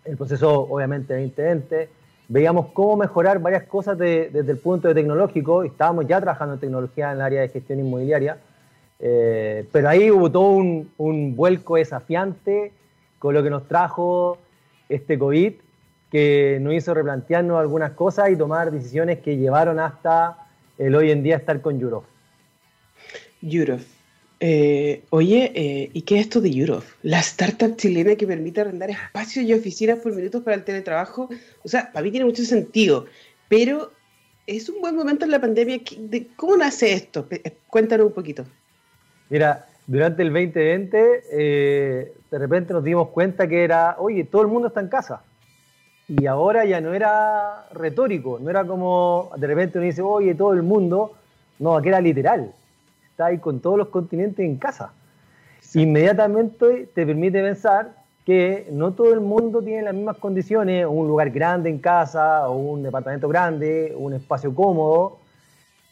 el 0.04 0.16
proceso, 0.16 0.62
obviamente, 0.68 1.14
2020, 1.14 1.88
veíamos 2.28 2.66
cómo 2.72 2.96
mejorar 2.96 3.40
varias 3.40 3.64
cosas 3.64 3.96
desde 3.96 4.50
el 4.50 4.58
punto 4.58 4.88
de 4.88 4.94
tecnológico. 4.94 5.62
Estábamos 5.62 6.06
ya 6.06 6.20
trabajando 6.20 6.54
en 6.54 6.60
tecnología 6.60 7.10
en 7.10 7.16
el 7.16 7.22
área 7.22 7.40
de 7.42 7.48
gestión 7.48 7.80
inmobiliaria. 7.80 8.38
Eh, 8.98 9.66
pero 9.72 9.88
ahí 9.88 10.10
hubo 10.10 10.30
todo 10.30 10.50
un, 10.50 10.90
un, 10.98 11.36
vuelco 11.36 11.76
desafiante 11.76 12.72
con 13.18 13.34
lo 13.34 13.42
que 13.42 13.50
nos 13.50 13.66
trajo 13.66 14.38
este 14.88 15.18
COVID, 15.18 15.54
que 16.10 16.58
nos 16.60 16.74
hizo 16.74 16.94
replantearnos 16.94 17.58
algunas 17.58 17.92
cosas 17.92 18.30
y 18.30 18.36
tomar 18.36 18.70
decisiones 18.70 19.18
que 19.18 19.36
llevaron 19.36 19.80
hasta 19.80 20.38
el 20.78 20.94
hoy 20.94 21.10
en 21.10 21.22
día 21.22 21.36
estar 21.36 21.60
con 21.60 21.80
Eurof. 21.80 22.04
Eurof. 23.42 23.93
Eh, 24.46 25.04
oye, 25.08 25.52
eh, 25.54 25.90
¿y 25.94 26.02
qué 26.02 26.16
es 26.16 26.26
esto 26.26 26.38
de 26.42 26.50
Europe? 26.50 26.84
La 27.02 27.20
startup 27.20 27.76
chilena 27.76 28.14
que 28.14 28.26
permite 28.26 28.60
arrendar 28.60 28.90
espacios 28.90 29.46
y 29.46 29.54
oficinas 29.54 30.00
por 30.00 30.14
minutos 30.14 30.42
para 30.42 30.54
el 30.54 30.64
teletrabajo. 30.64 31.30
O 31.62 31.68
sea, 31.70 31.90
para 31.90 32.04
mí 32.04 32.10
tiene 32.10 32.26
mucho 32.26 32.44
sentido, 32.44 33.06
pero 33.48 33.90
es 34.46 34.68
un 34.68 34.82
buen 34.82 34.96
momento 34.96 35.24
en 35.24 35.30
la 35.30 35.40
pandemia. 35.40 35.80
De, 35.96 36.26
¿Cómo 36.36 36.58
nace 36.58 36.92
esto? 36.92 37.26
Eh, 37.30 37.56
cuéntanos 37.68 38.08
un 38.08 38.12
poquito. 38.12 38.44
Mira, 39.30 39.66
durante 39.86 40.20
el 40.20 40.28
2020, 40.28 40.98
de 40.98 42.38
repente 42.38 42.74
nos 42.74 42.84
dimos 42.84 43.08
cuenta 43.08 43.48
que 43.48 43.64
era, 43.64 43.96
oye, 43.98 44.24
todo 44.24 44.42
el 44.42 44.48
mundo 44.48 44.68
está 44.68 44.80
en 44.80 44.88
casa. 44.88 45.22
Y 46.06 46.26
ahora 46.26 46.66
ya 46.66 46.82
no 46.82 46.92
era 46.92 47.66
retórico, 47.72 48.38
no 48.38 48.50
era 48.50 48.66
como 48.66 49.30
de 49.38 49.46
repente 49.46 49.78
uno 49.78 49.86
dice, 49.86 50.02
oye, 50.02 50.34
todo 50.34 50.52
el 50.52 50.62
mundo. 50.62 51.12
No, 51.58 51.76
aquí 51.76 51.88
era 51.88 52.02
literal 52.02 52.52
está 53.14 53.26
ahí 53.26 53.38
con 53.38 53.60
todos 53.60 53.78
los 53.78 53.88
continentes 53.90 54.44
en 54.44 54.56
casa. 54.56 54.92
Inmediatamente 55.74 56.88
te 56.92 57.06
permite 57.06 57.40
pensar 57.40 57.94
que 58.26 58.66
no 58.72 58.92
todo 58.92 59.14
el 59.14 59.20
mundo 59.20 59.62
tiene 59.62 59.82
las 59.82 59.94
mismas 59.94 60.16
condiciones, 60.16 60.84
un 60.88 61.06
lugar 61.06 61.30
grande 61.30 61.70
en 61.70 61.78
casa, 61.78 62.48
o 62.48 62.56
un 62.56 62.82
departamento 62.82 63.28
grande, 63.28 63.94
un 63.96 64.14
espacio 64.14 64.52
cómodo. 64.52 65.18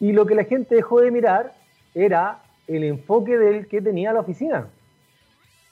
Y 0.00 0.10
lo 0.10 0.26
que 0.26 0.34
la 0.34 0.42
gente 0.42 0.74
dejó 0.74 1.00
de 1.00 1.12
mirar 1.12 1.52
era 1.94 2.43
el 2.67 2.82
enfoque 2.82 3.38
del 3.38 3.69
que 3.69 3.81
tenía 3.81 4.12
la 4.12 4.20
oficina. 4.20 4.67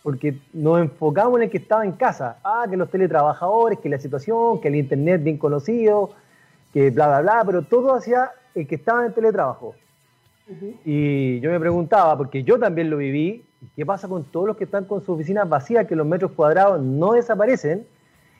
Porque 0.04 0.38
nos 0.52 0.80
enfocamos 0.80 1.38
en 1.38 1.44
el 1.44 1.50
que 1.50 1.58
estaba 1.58 1.84
en 1.84 1.92
casa. 1.92 2.38
Ah, 2.44 2.64
que 2.70 2.76
los 2.76 2.90
teletrabajadores, 2.90 3.80
que 3.80 3.88
la 3.88 3.98
situación, 3.98 4.60
que 4.60 4.68
el 4.68 4.76
internet 4.76 5.20
bien 5.24 5.36
conocido, 5.36 6.10
que 6.72 6.90
bla, 6.90 7.08
bla, 7.08 7.22
bla, 7.22 7.42
pero 7.44 7.62
todo 7.62 7.92
hacia 7.96 8.30
el 8.54 8.68
que 8.68 8.76
estaba 8.76 9.04
en 9.04 9.12
Y 10.84 11.40
yo 11.40 11.50
me 11.50 11.60
preguntaba, 11.60 12.16
porque 12.16 12.42
yo 12.42 12.58
también 12.58 12.90
lo 12.90 12.96
viví, 12.96 13.44
¿qué 13.76 13.86
pasa 13.86 14.08
con 14.08 14.24
todos 14.24 14.48
los 14.48 14.56
que 14.56 14.64
están 14.64 14.84
con 14.84 15.00
sus 15.00 15.10
oficinas 15.10 15.48
vacías, 15.48 15.86
que 15.86 15.96
los 15.96 16.06
metros 16.06 16.32
cuadrados 16.32 16.80
no 16.80 17.12
desaparecen 17.12 17.86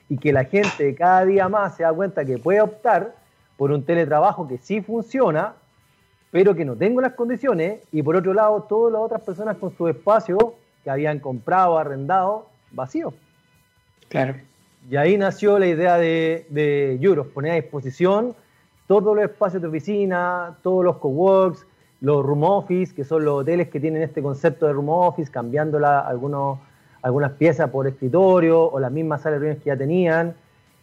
y 0.09 0.17
que 0.17 0.33
la 0.33 0.45
gente 0.45 0.93
cada 0.95 1.25
día 1.25 1.47
más 1.47 1.75
se 1.75 1.83
da 1.83 1.93
cuenta 1.93 2.25
que 2.25 2.37
puede 2.37 2.61
optar 2.61 3.15
por 3.57 3.71
un 3.71 3.83
teletrabajo 3.83 4.47
que 4.47 4.57
sí 4.57 4.81
funciona, 4.81 5.53
pero 6.31 6.55
que 6.55 6.65
no 6.65 6.75
tengo 6.75 7.01
las 7.01 7.13
condiciones, 7.13 7.81
y 7.91 8.01
por 8.01 8.15
otro 8.15 8.33
lado, 8.33 8.63
todas 8.63 8.93
las 8.93 9.01
otras 9.01 9.21
personas 9.21 9.57
con 9.57 9.75
su 9.75 9.87
espacio 9.87 10.55
que 10.83 10.89
habían 10.89 11.19
comprado, 11.19 11.77
arrendado, 11.77 12.47
vacío. 12.71 13.13
Claro. 14.09 14.35
Y 14.89 14.95
ahí 14.95 15.17
nació 15.17 15.59
la 15.59 15.67
idea 15.67 15.97
de, 15.97 16.47
de 16.49 16.97
Euros, 17.01 17.27
poner 17.27 17.51
a 17.51 17.55
disposición 17.55 18.33
todos 18.87 19.15
los 19.15 19.23
espacios 19.23 19.61
de 19.61 19.67
oficina, 19.67 20.57
todos 20.63 20.83
los 20.83 20.97
coworks, 20.97 21.65
los 22.01 22.25
room 22.25 22.43
office, 22.43 22.93
que 22.93 23.03
son 23.03 23.23
los 23.23 23.41
hoteles 23.41 23.69
que 23.69 23.79
tienen 23.79 24.01
este 24.01 24.21
concepto 24.21 24.65
de 24.65 24.73
room 24.73 24.89
office, 24.89 25.31
cambiando 25.31 25.85
algunos, 25.85 26.59
algunas 27.03 27.31
piezas 27.33 27.69
por 27.69 27.87
escritorio 27.87 28.69
o 28.69 28.79
las 28.79 28.91
mismas 28.91 29.21
salas 29.21 29.39
reuniones 29.39 29.63
que 29.63 29.69
ya 29.69 29.77
tenían. 29.77 30.35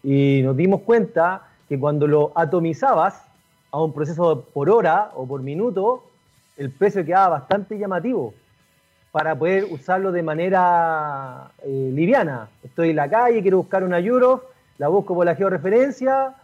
Y 0.03 0.41
nos 0.43 0.57
dimos 0.57 0.83
cuenta 0.83 1.43
que 1.69 1.79
cuando 1.79 2.07
lo 2.07 2.33
atomizabas 2.37 3.21
a 3.73 3.83
un 3.83 3.93
proceso 3.93 4.47
por 4.55 4.71
hora 4.71 5.11
o 5.15 5.27
por 5.27 5.43
minuto, 5.43 6.05
el 6.57 6.71
precio 6.71 7.05
quedaba 7.05 7.41
bastante 7.41 7.77
llamativo 7.77 8.33
para 9.11 9.37
poder 9.37 9.65
usarlo 9.65 10.13
de 10.13 10.23
manera 10.23 11.51
eh, 11.65 11.91
liviana. 11.93 12.49
Estoy 12.63 12.91
en 12.91 12.97
la 12.97 13.11
calle, 13.11 13.43
quiero 13.43 13.59
buscar 13.59 13.83
una 13.83 13.99
Euro, 13.99 14.45
la 14.79 14.87
busco 14.87 15.15
por 15.15 15.27
la 15.27 15.35
georreferencia, 15.35 16.35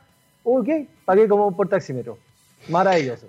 ok, 0.42 0.68
pagué 1.04 1.28
como 1.28 1.54
por 1.54 1.68
taxímetro. 1.68 2.18
Maravilloso. 2.68 3.28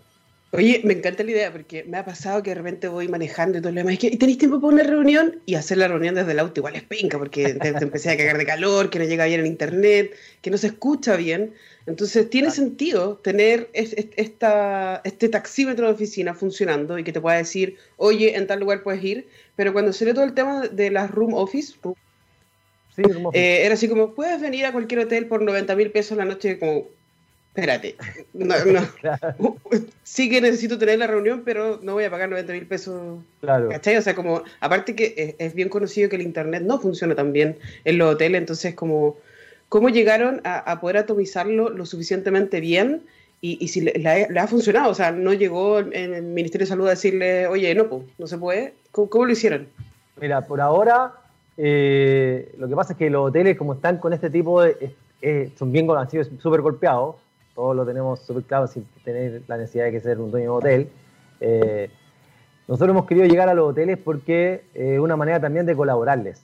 Oye, 0.56 0.82
me 0.84 0.94
encanta 0.94 1.24
la 1.24 1.32
idea 1.32 1.52
porque 1.52 1.84
me 1.84 1.98
ha 1.98 2.06
pasado 2.06 2.42
que 2.42 2.52
de 2.52 2.56
repente 2.56 2.88
voy 2.88 3.08
manejando 3.08 3.58
y 3.58 3.62
todo 3.62 3.72
lo 3.72 3.78
demás. 3.78 4.02
Y 4.02 4.18
tenéis 4.18 4.38
tiempo 4.38 4.62
para 4.62 4.74
una 4.74 4.84
reunión 4.84 5.42
y 5.46 5.56
hacer 5.56 5.78
la 5.78 5.88
reunión 5.88 6.16
desde 6.16 6.32
el 6.32 6.40
auto 6.40 6.62
igual 6.62 6.76
es 6.76 6.84
pinca 6.84 7.18
porque 7.18 7.54
te, 7.54 7.68
empecé 7.70 8.12
a 8.12 8.18
cagar 8.18 8.38
de 8.38 8.46
calor, 8.46 8.90
que 8.90 9.00
no 9.00 9.06
llega 9.06 9.26
bien 9.26 9.42
en 9.42 9.48
internet, 9.48 10.16
que 10.42 10.50
no 10.50 10.58
se 10.58 10.68
escucha 10.68 11.16
bien. 11.18 11.54
Entonces 11.86 12.30
tiene 12.30 12.52
sentido 12.52 13.18
tener 13.18 13.70
esta, 13.74 15.02
este 15.04 15.30
taxímetro 15.30 15.88
de 15.88 15.94
oficina 15.94 16.34
funcionando 16.34 16.98
y 16.98 17.04
que 17.04 17.12
te 17.12 17.22
pueda 17.22 17.38
decir, 17.38 17.78
oye, 17.98 18.36
en 18.36 18.48
tal 18.48 18.60
lugar 18.60 18.82
puedes 18.82 19.04
ir. 19.04 19.28
Pero 19.56 19.74
cuando 19.74 19.92
ve 20.00 20.14
todo 20.14 20.26
el 20.26 20.34
tema 20.34 20.68
de 20.68 20.90
las 20.90 21.12
room 21.12 21.34
office, 21.34 21.76
eh, 23.34 23.62
era 23.64 23.74
así 23.74 23.90
como, 23.90 24.14
puedes 24.16 24.40
venir 24.40 24.66
a 24.66 24.72
cualquier 24.72 25.02
hotel 25.02 25.28
por 25.28 25.42
90 25.42 25.76
mil 25.76 25.92
pesos 25.92 26.18
la 26.18 26.26
noche, 26.26 26.58
como 26.60 26.88
espérate, 27.56 27.96
no, 28.34 28.56
no. 28.66 29.58
sí 30.04 30.30
que 30.30 30.42
necesito 30.42 30.78
tener 30.78 31.00
la 31.00 31.08
reunión, 31.08 31.44
pero 31.46 31.80
no 31.82 31.94
voy 31.94 32.04
a 32.04 32.12
pagar 32.12 32.30
90 32.30 32.52
mil 32.52 32.68
pesos. 32.68 33.20
Claro. 33.40 33.70
¿Cachai? 33.70 33.96
O 33.96 34.02
sea, 34.02 34.14
como, 34.14 34.44
aparte 34.60 34.96
que 34.96 35.36
es, 35.40 35.54
bien 35.54 35.70
conocido 35.70 36.10
que 36.10 36.18
el 36.18 36.22
Internet 36.22 36.64
no 36.64 36.80
funciona 36.80 37.16
tan 37.16 37.32
bien 37.32 37.58
en 37.86 37.98
los 37.98 38.14
hoteles, 38.14 38.40
entonces 38.40 38.76
como, 38.76 39.16
¿cómo 39.70 39.88
llegaron 39.88 40.42
a, 40.44 40.80
poder 40.82 40.98
atomizarlo 40.98 41.70
lo 41.70 41.86
suficientemente 41.86 42.60
bien? 42.60 43.04
Y, 43.42 43.68
si 43.68 43.82
le, 43.82 44.40
ha 44.40 44.48
funcionado, 44.48 44.90
o 44.90 44.96
sea, 44.96 45.12
no 45.12 45.32
llegó 45.32 45.78
el, 45.78 45.94
el 45.94 46.24
Ministerio 46.24 46.66
de 46.66 46.70
Salud 46.70 46.88
a 46.88 46.92
decirle, 46.92 47.46
oye, 47.46 47.76
no, 47.76 47.88
pues, 47.88 48.02
no 48.18 48.26
se 48.26 48.40
puede. 48.40 48.74
¿Cómo, 48.92 49.26
lo 49.26 49.32
hicieron? 49.32 49.68
Mira, 50.20 50.42
por 50.42 50.60
ahora, 50.60 51.14
eh, 51.58 52.52
lo 52.58 52.68
que 52.68 52.76
pasa 52.76 52.94
es 52.94 53.00
que 53.00 53.10
los 53.12 53.28
hoteles, 53.28 53.56
como 53.56 53.76
están 53.76 54.00
con 54.00 54.14
este 54.14 54.32
tipo 54.32 54.64
de, 54.64 54.96
eh, 55.22 55.52
son 55.60 55.72
bien, 55.72 55.88
han 55.92 56.10
sido 56.10 56.24
súper 56.42 56.62
golpeados, 56.62 57.18
todos 57.56 57.76
lo 57.76 57.86
tenemos 57.86 58.20
súper 58.20 58.44
claro 58.44 58.68
sin 58.68 58.86
tener 59.04 59.42
la 59.48 59.58
necesidad 59.58 59.86
de 59.86 59.92
que 59.92 60.02
ser 60.02 60.20
un 60.20 60.30
dueño 60.30 60.52
de 60.52 60.58
hotel. 60.58 60.90
Eh, 61.40 61.90
nosotros 62.68 62.92
hemos 62.92 63.06
querido 63.06 63.26
llegar 63.26 63.48
a 63.48 63.54
los 63.54 63.70
hoteles 63.70 63.98
porque 63.98 64.66
es 64.74 65.00
una 65.00 65.16
manera 65.16 65.40
también 65.40 65.66
de 65.66 65.76
colaborarles, 65.76 66.44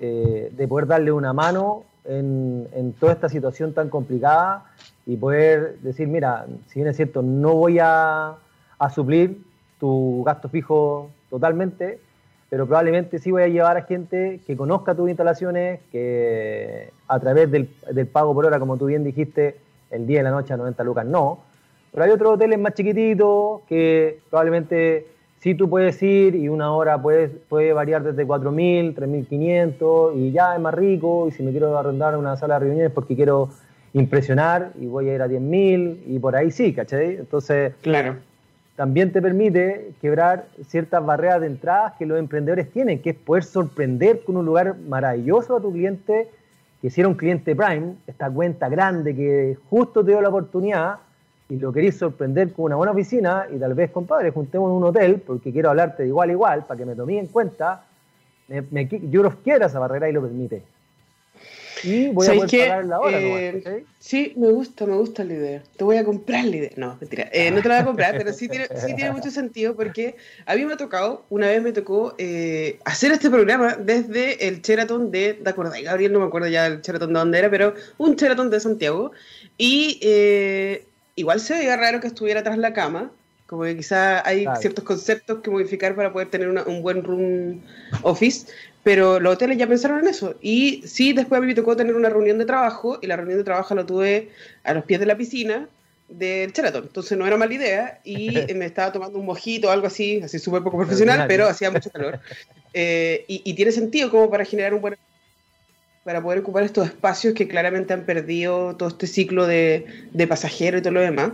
eh, 0.00 0.50
de 0.50 0.68
poder 0.68 0.86
darle 0.86 1.12
una 1.12 1.32
mano 1.32 1.84
en, 2.04 2.94
toda 2.98 3.12
esta 3.12 3.28
situación 3.28 3.74
tan 3.74 3.90
complicada 3.90 4.64
y 5.04 5.16
poder 5.16 5.78
decir, 5.80 6.08
mira, 6.08 6.46
si 6.68 6.78
bien 6.78 6.88
es 6.88 6.96
cierto, 6.96 7.20
no 7.20 7.54
voy 7.54 7.78
a, 7.80 8.36
suplir 8.94 9.42
tu 9.78 10.22
gasto 10.24 10.48
fijo 10.48 11.10
totalmente, 11.28 12.00
pero 12.48 12.66
probablemente 12.66 13.18
sí 13.18 13.30
voy 13.30 13.42
a 13.42 13.48
llevar 13.48 13.76
a 13.76 13.82
gente 13.82 14.40
que 14.46 14.56
conozca 14.56 14.94
tus 14.94 15.08
instalaciones, 15.08 15.80
que 15.92 16.92
a 17.08 17.20
través 17.20 17.50
del, 17.50 17.68
del 17.92 18.06
pago 18.06 18.32
por 18.32 18.46
hora, 18.46 18.58
como 18.58 18.78
tú 18.78 18.86
bien 18.86 19.04
dijiste, 19.04 19.56
el 19.90 20.06
día 20.06 20.20
y 20.20 20.22
la 20.22 20.30
noche 20.30 20.52
a 20.52 20.56
90 20.56 20.84
lucas 20.84 21.06
no. 21.06 21.40
Pero 21.92 22.04
hay 22.04 22.10
otros 22.10 22.34
hoteles 22.34 22.58
más 22.58 22.74
chiquititos 22.74 23.62
que 23.68 24.20
probablemente 24.30 25.06
sí 25.40 25.54
tú 25.54 25.68
puedes 25.70 26.02
ir 26.02 26.34
y 26.34 26.48
una 26.48 26.72
hora 26.72 27.00
puede, 27.00 27.28
puede 27.28 27.72
variar 27.72 28.02
desde 28.02 28.26
4.000, 28.26 28.94
3.500 28.94 30.16
y 30.16 30.32
ya 30.32 30.54
es 30.54 30.60
más 30.60 30.74
rico. 30.74 31.26
Y 31.28 31.32
si 31.32 31.42
me 31.42 31.50
quiero 31.50 31.76
arrendar 31.78 32.16
una 32.16 32.36
sala 32.36 32.54
de 32.54 32.66
reuniones 32.66 32.92
porque 32.92 33.16
quiero 33.16 33.50
impresionar 33.94 34.72
y 34.78 34.86
voy 34.86 35.08
a 35.08 35.14
ir 35.14 35.22
a 35.22 35.28
10.000 35.28 36.02
y 36.06 36.18
por 36.18 36.36
ahí 36.36 36.50
sí, 36.50 36.74
¿cachai? 36.74 37.16
Entonces, 37.16 37.72
claro. 37.80 38.16
también 38.76 39.12
te 39.12 39.22
permite 39.22 39.92
quebrar 40.00 40.46
ciertas 40.66 41.04
barreras 41.04 41.40
de 41.40 41.46
entrada 41.46 41.94
que 41.98 42.04
los 42.04 42.18
emprendedores 42.18 42.70
tienen, 42.70 43.00
que 43.00 43.10
es 43.10 43.16
poder 43.16 43.44
sorprender 43.44 44.22
con 44.24 44.36
un 44.36 44.44
lugar 44.44 44.76
maravilloso 44.76 45.56
a 45.56 45.60
tu 45.60 45.72
cliente 45.72 46.28
que 46.80 46.90
si 46.90 47.02
un 47.02 47.14
cliente 47.14 47.56
Prime, 47.56 47.96
esta 48.06 48.30
cuenta 48.30 48.68
grande 48.68 49.14
que 49.14 49.56
justo 49.68 50.04
te 50.04 50.12
dio 50.12 50.20
la 50.20 50.28
oportunidad 50.28 50.98
y 51.48 51.56
lo 51.56 51.72
querís 51.72 51.96
sorprender 51.96 52.52
con 52.52 52.66
una 52.66 52.76
buena 52.76 52.92
oficina 52.92 53.46
y 53.50 53.58
tal 53.58 53.74
vez, 53.74 53.90
compadre, 53.90 54.30
juntemos 54.30 54.70
en 54.70 54.76
un 54.76 54.84
hotel 54.84 55.22
porque 55.26 55.52
quiero 55.52 55.70
hablarte 55.70 56.02
de 56.02 56.08
igual 56.10 56.28
a 56.28 56.32
igual 56.32 56.64
para 56.66 56.78
que 56.78 56.86
me 56.86 56.94
tomé 56.94 57.18
en 57.18 57.26
cuenta, 57.26 57.84
me, 58.48 58.62
me, 58.70 58.86
yo 58.86 59.28
quiero 59.42 59.66
esa 59.66 59.78
barrera 59.78 60.08
y 60.08 60.12
lo 60.12 60.22
permite. 60.22 60.62
Y 61.82 62.08
voy 62.08 62.26
a 62.26 62.34
poder 62.34 62.68
pagar 62.68 62.84
la 62.84 63.00
hora. 63.00 63.18
Eh, 63.20 63.84
sí, 63.98 64.32
me 64.36 64.50
gusta, 64.50 64.86
me 64.86 64.96
gusta 64.96 65.24
la 65.24 65.34
idea. 65.34 65.62
Te 65.76 65.84
voy 65.84 65.96
a 65.96 66.04
comprar 66.04 66.44
la 66.44 66.56
idea. 66.56 66.70
No, 66.76 66.96
mentira. 67.00 67.28
Eh, 67.32 67.50
no 67.50 67.62
te 67.62 67.68
la 67.68 67.76
voy 67.76 67.82
a 67.82 67.86
comprar, 67.86 68.16
pero 68.16 68.32
sí 68.32 68.48
tiene, 68.48 68.66
sí 68.66 68.94
tiene 68.94 69.12
mucho 69.12 69.30
sentido 69.30 69.74
porque 69.74 70.16
a 70.46 70.54
mí 70.54 70.64
me 70.64 70.74
ha 70.74 70.76
tocado, 70.76 71.24
una 71.30 71.48
vez 71.48 71.62
me 71.62 71.72
tocó 71.72 72.14
eh, 72.18 72.78
hacer 72.84 73.12
este 73.12 73.30
programa 73.30 73.76
desde 73.76 74.48
el 74.48 74.62
Sheraton 74.62 75.10
de, 75.10 75.34
¿te 75.34 75.50
acuerdas? 75.50 75.80
Gabriel, 75.82 76.12
no 76.12 76.20
me 76.20 76.26
acuerdo 76.26 76.48
ya 76.48 76.66
el 76.66 76.80
Sheraton 76.80 77.12
de 77.12 77.18
dónde 77.18 77.38
era, 77.38 77.50
pero 77.50 77.74
un 77.98 78.16
Sheraton 78.16 78.50
de 78.50 78.60
Santiago. 78.60 79.12
Y 79.56 80.00
igual 81.14 81.40
se 81.40 81.54
veía 81.54 81.76
raro 81.76 82.00
que 82.00 82.06
estuviera 82.06 82.42
tras 82.42 82.58
la 82.58 82.72
cama, 82.72 83.10
como 83.48 83.62
que 83.62 83.78
quizá 83.78 84.26
hay 84.28 84.46
ciertos 84.60 84.84
conceptos 84.84 85.40
que 85.40 85.50
modificar 85.50 85.96
para 85.96 86.12
poder 86.12 86.28
tener 86.28 86.50
un 86.50 86.82
buen 86.82 87.02
room 87.02 87.62
office, 88.02 88.46
pero 88.82 89.20
los 89.20 89.34
hoteles 89.34 89.58
ya 89.58 89.66
pensaron 89.66 90.00
en 90.00 90.08
eso. 90.08 90.34
Y 90.40 90.82
sí, 90.86 91.12
después 91.12 91.38
a 91.38 91.40
mí 91.40 91.46
me 91.46 91.54
tocó 91.54 91.76
tener 91.76 91.94
una 91.94 92.08
reunión 92.08 92.38
de 92.38 92.44
trabajo 92.44 92.98
y 93.02 93.06
la 93.06 93.16
reunión 93.16 93.38
de 93.38 93.44
trabajo 93.44 93.74
la 93.74 93.84
tuve 93.84 94.30
a 94.64 94.74
los 94.74 94.84
pies 94.84 95.00
de 95.00 95.06
la 95.06 95.16
piscina 95.16 95.68
del 96.08 96.52
Sheraton. 96.52 96.84
Entonces 96.84 97.18
no 97.18 97.26
era 97.26 97.36
mala 97.36 97.52
idea 97.54 98.00
y 98.04 98.30
me 98.54 98.66
estaba 98.66 98.92
tomando 98.92 99.18
un 99.18 99.26
mojito 99.26 99.68
o 99.68 99.70
algo 99.70 99.86
así, 99.86 100.20
así 100.22 100.38
súper 100.38 100.62
poco 100.62 100.78
profesional, 100.78 101.26
pero 101.28 101.46
hacía 101.46 101.70
mucho 101.70 101.90
calor. 101.90 102.20
Eh, 102.74 103.24
y, 103.28 103.54
tiene 103.54 103.72
sentido 103.72 104.10
como 104.10 104.30
para 104.30 104.44
generar 104.44 104.74
un 104.74 104.80
buen 104.80 104.96
para 106.04 106.22
poder 106.22 106.38
ocupar 106.38 106.62
estos 106.62 106.86
espacios 106.86 107.34
que 107.34 107.46
claramente 107.46 107.92
han 107.92 108.04
perdido 108.06 108.74
todo 108.76 108.88
este 108.88 109.06
ciclo 109.06 109.46
de, 109.46 109.84
de 110.12 110.26
pasajeros 110.26 110.80
y 110.80 110.82
todo 110.82 110.94
lo 110.94 111.00
demás. 111.00 111.32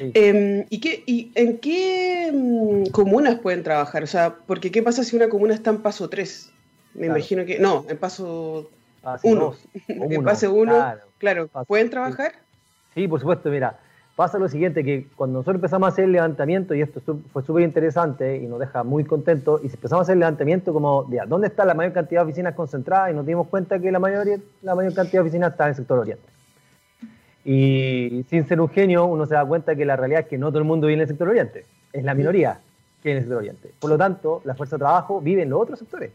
Em, 0.00 0.66
¿y, 0.68 0.80
qué, 0.80 1.02
¿Y 1.06 1.32
en 1.34 1.56
qué 1.58 2.30
mm, 2.30 2.90
comunas 2.90 3.38
pueden 3.38 3.62
trabajar? 3.62 4.02
O 4.02 4.06
sea, 4.06 4.34
porque 4.46 4.70
¿qué 4.70 4.82
pasa 4.82 5.04
si 5.04 5.16
una 5.16 5.30
comuna 5.30 5.54
está 5.54 5.70
en 5.70 5.80
paso 5.80 6.10
3? 6.10 6.50
Me 6.94 7.06
imagino 7.06 7.44
que. 7.44 7.58
No, 7.58 7.84
en 7.88 7.96
paso 7.96 8.70
1. 9.22 9.54
en 9.88 10.24
pase 10.24 10.48
1, 10.48 10.84
claro. 11.18 11.48
¿Pueden 11.66 11.90
trabajar? 11.90 12.32
Sí, 12.94 13.08
por 13.08 13.20
supuesto, 13.20 13.50
mira. 13.50 13.78
Pasa 14.14 14.38
lo 14.38 14.46
siguiente, 14.46 14.84
que 14.84 15.06
cuando 15.16 15.38
nosotros 15.38 15.56
empezamos 15.56 15.86
a 15.86 15.92
hacer 15.92 16.04
el 16.04 16.12
levantamiento, 16.12 16.74
y 16.74 16.82
esto 16.82 17.00
fue 17.32 17.42
súper 17.42 17.64
interesante 17.64 18.36
y 18.36 18.46
nos 18.46 18.60
deja 18.60 18.82
muy 18.84 19.04
contentos, 19.04 19.62
y 19.64 19.68
empezamos 19.68 20.00
a 20.00 20.02
hacer 20.02 20.12
el 20.12 20.18
levantamiento 20.18 20.74
como, 20.74 21.10
ya, 21.10 21.24
¿dónde 21.24 21.46
está 21.46 21.64
la 21.64 21.72
mayor 21.72 21.94
cantidad 21.94 22.20
de 22.20 22.24
oficinas 22.26 22.54
concentradas? 22.54 23.10
Y 23.10 23.14
nos 23.14 23.24
dimos 23.24 23.48
cuenta 23.48 23.78
que 23.78 23.90
la, 23.90 23.98
mayoría, 23.98 24.38
la 24.60 24.74
mayor 24.74 24.92
cantidad 24.92 25.22
de 25.22 25.28
oficinas 25.28 25.52
está 25.52 25.64
en 25.64 25.70
el 25.70 25.76
sector 25.76 25.98
oriente. 25.98 26.28
Y 27.44 28.24
sin 28.28 28.46
ser 28.46 28.60
un 28.60 28.68
genio, 28.68 29.06
uno 29.06 29.24
se 29.24 29.34
da 29.34 29.46
cuenta 29.46 29.74
que 29.74 29.86
la 29.86 29.96
realidad 29.96 30.20
es 30.20 30.26
que 30.26 30.36
no 30.36 30.48
todo 30.48 30.58
el 30.58 30.64
mundo 30.64 30.88
vive 30.88 30.96
en 30.96 31.00
el 31.00 31.08
sector 31.08 31.28
oriente, 31.28 31.64
es 31.92 32.04
la 32.04 32.12
minoría 32.14 32.60
que 33.02 33.08
vive 33.08 33.12
en 33.12 33.16
el 33.16 33.22
sector 33.22 33.38
oriente. 33.38 33.70
Por 33.80 33.90
lo 33.90 33.96
tanto, 33.96 34.42
la 34.44 34.54
fuerza 34.54 34.76
de 34.76 34.80
trabajo 34.80 35.22
vive 35.22 35.42
en 35.42 35.50
los 35.50 35.62
otros 35.62 35.78
sectores. 35.78 36.12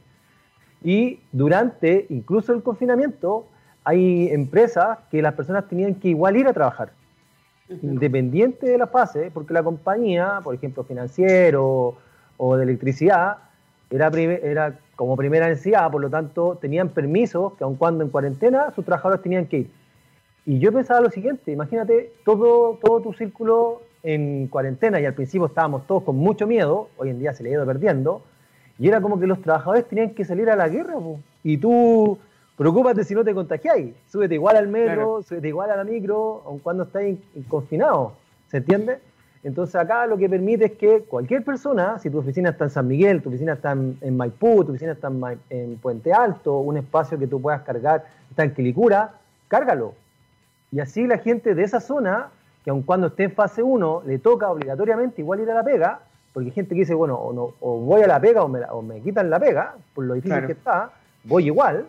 Y 0.83 1.19
durante 1.31 2.05
incluso 2.09 2.53
el 2.53 2.63
confinamiento 2.63 3.47
hay 3.83 4.29
empresas 4.29 4.99
que 5.09 5.21
las 5.21 5.33
personas 5.33 5.67
tenían 5.67 5.95
que 5.95 6.09
igual 6.09 6.35
ir 6.37 6.47
a 6.47 6.53
trabajar, 6.53 6.91
independiente 7.81 8.67
de 8.67 8.77
la 8.77 8.87
fase, 8.87 9.31
porque 9.33 9.53
la 9.53 9.63
compañía, 9.63 10.41
por 10.43 10.53
ejemplo, 10.53 10.83
financiero 10.83 11.95
o 12.37 12.57
de 12.57 12.63
electricidad, 12.63 13.37
era, 13.89 14.07
era 14.07 14.79
como 14.95 15.15
primera 15.15 15.47
necesidad, 15.47 15.89
por 15.89 16.01
lo 16.01 16.09
tanto 16.09 16.57
tenían 16.59 16.89
permisos 16.89 17.53
que 17.53 17.63
aun 17.63 17.75
cuando 17.75 18.03
en 18.03 18.09
cuarentena 18.09 18.71
sus 18.71 18.83
trabajadores 18.83 19.21
tenían 19.21 19.45
que 19.45 19.57
ir. 19.59 19.71
Y 20.45 20.59
yo 20.59 20.71
pensaba 20.71 21.01
lo 21.01 21.09
siguiente, 21.09 21.51
imagínate 21.51 22.13
todo, 22.25 22.79
todo 22.81 23.01
tu 23.01 23.13
círculo 23.13 23.81
en 24.03 24.47
cuarentena 24.47 24.99
y 24.99 25.05
al 25.05 25.13
principio 25.13 25.47
estábamos 25.47 25.85
todos 25.87 26.03
con 26.03 26.15
mucho 26.17 26.47
miedo, 26.47 26.89
hoy 26.97 27.09
en 27.09 27.19
día 27.19 27.33
se 27.33 27.43
le 27.43 27.49
ha 27.49 27.53
ido 27.53 27.65
perdiendo, 27.65 28.23
y 28.79 28.87
era 28.87 29.01
como 29.01 29.19
que 29.19 29.27
los 29.27 29.41
trabajadores 29.41 29.87
tenían 29.87 30.11
que 30.11 30.25
salir 30.25 30.49
a 30.49 30.55
la 30.55 30.67
guerra, 30.67 30.95
y 31.43 31.57
tú 31.57 32.17
preocúpate 32.57 33.03
si 33.03 33.13
no 33.13 33.23
te 33.23 33.33
contagiáis, 33.33 33.93
súbete 34.11 34.35
igual 34.35 34.57
al 34.57 34.67
metro, 34.67 35.21
súbete 35.23 35.47
igual 35.47 35.71
a 35.71 35.75
la 35.75 35.83
micro, 35.83 36.43
aun 36.45 36.59
cuando 36.59 36.83
estáis 36.83 37.19
confinado, 37.47 38.13
¿se 38.49 38.57
entiende? 38.57 38.99
Entonces 39.43 39.75
acá 39.75 40.05
lo 40.07 40.17
que 40.17 40.27
permite 40.27 40.65
es 40.65 40.71
que 40.73 41.01
cualquier 41.03 41.43
persona, 41.43 41.99
si 41.99 42.09
tu 42.09 42.17
oficina 42.17 42.49
está 42.49 42.65
en 42.65 42.69
San 42.69 42.87
Miguel, 42.87 43.21
tu 43.21 43.29
oficina 43.29 43.53
está 43.53 43.71
en, 43.71 44.17
Maipú, 44.17 44.65
tu 44.65 44.71
oficina 44.71 44.93
está 44.93 45.09
en, 45.49 45.77
Puente 45.77 46.11
Alto, 46.11 46.57
un 46.59 46.77
espacio 46.77 47.17
que 47.17 47.27
tú 47.27 47.41
puedas 47.41 47.61
cargar 47.61 48.05
está 48.29 48.43
en 48.43 48.53
Quilicura, 48.53 49.13
cárgalo. 49.47 49.93
Y 50.71 50.79
así 50.79 51.07
la 51.07 51.19
gente 51.19 51.55
de 51.55 51.63
esa 51.63 51.79
zona, 51.79 52.29
que 52.63 52.71
aun 52.71 52.81
cuando 52.81 53.07
esté 53.07 53.23
en 53.23 53.31
fase 53.31 53.63
1, 53.63 54.03
le 54.05 54.19
toca 54.19 54.51
obligatoriamente 54.51 55.21
igual 55.21 55.39
ir 55.39 55.49
a 55.49 55.53
la 55.53 55.63
pega, 55.63 56.01
porque 56.37 56.49
hay 56.49 56.53
gente 56.53 56.75
que 56.75 56.81
dice, 56.81 56.93
bueno, 56.93 57.15
o, 57.15 57.33
no, 57.33 57.55
o 57.61 57.79
voy 57.79 58.03
a 58.03 58.07
la 58.07 58.21
pega 58.21 58.43
o 58.43 58.81
me, 58.83 59.01
quitan 59.01 59.27
la 59.27 59.39
pega, 59.39 59.73
por 59.95 60.05
lo 60.05 60.13
difícil 60.13 60.45
que 60.45 60.51
está, 60.51 60.91
voy 61.23 61.47
igual. 61.47 61.87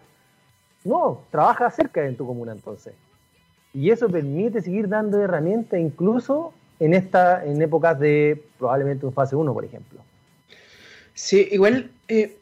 No, 0.84 1.20
trabaja 1.30 1.70
cerca 1.70 2.02
en 2.06 2.16
tu 2.16 2.26
comuna 2.26 2.52
entonces. 2.52 2.94
Y 3.74 3.90
eso 3.90 4.08
permite 4.08 4.62
seguir 4.62 4.88
dando 4.88 5.22
herramientas 5.22 5.78
incluso 5.78 6.54
en, 6.80 6.94
esta, 6.94 7.44
en 7.44 7.60
épocas 7.60 7.98
de 8.00 8.42
probablemente 8.58 9.04
un 9.04 9.12
fase 9.12 9.36
1, 9.36 9.52
por 9.52 9.66
ejemplo. 9.66 10.00
Sí, 11.12 11.46
igual, 11.50 11.90
eh, 12.08 12.38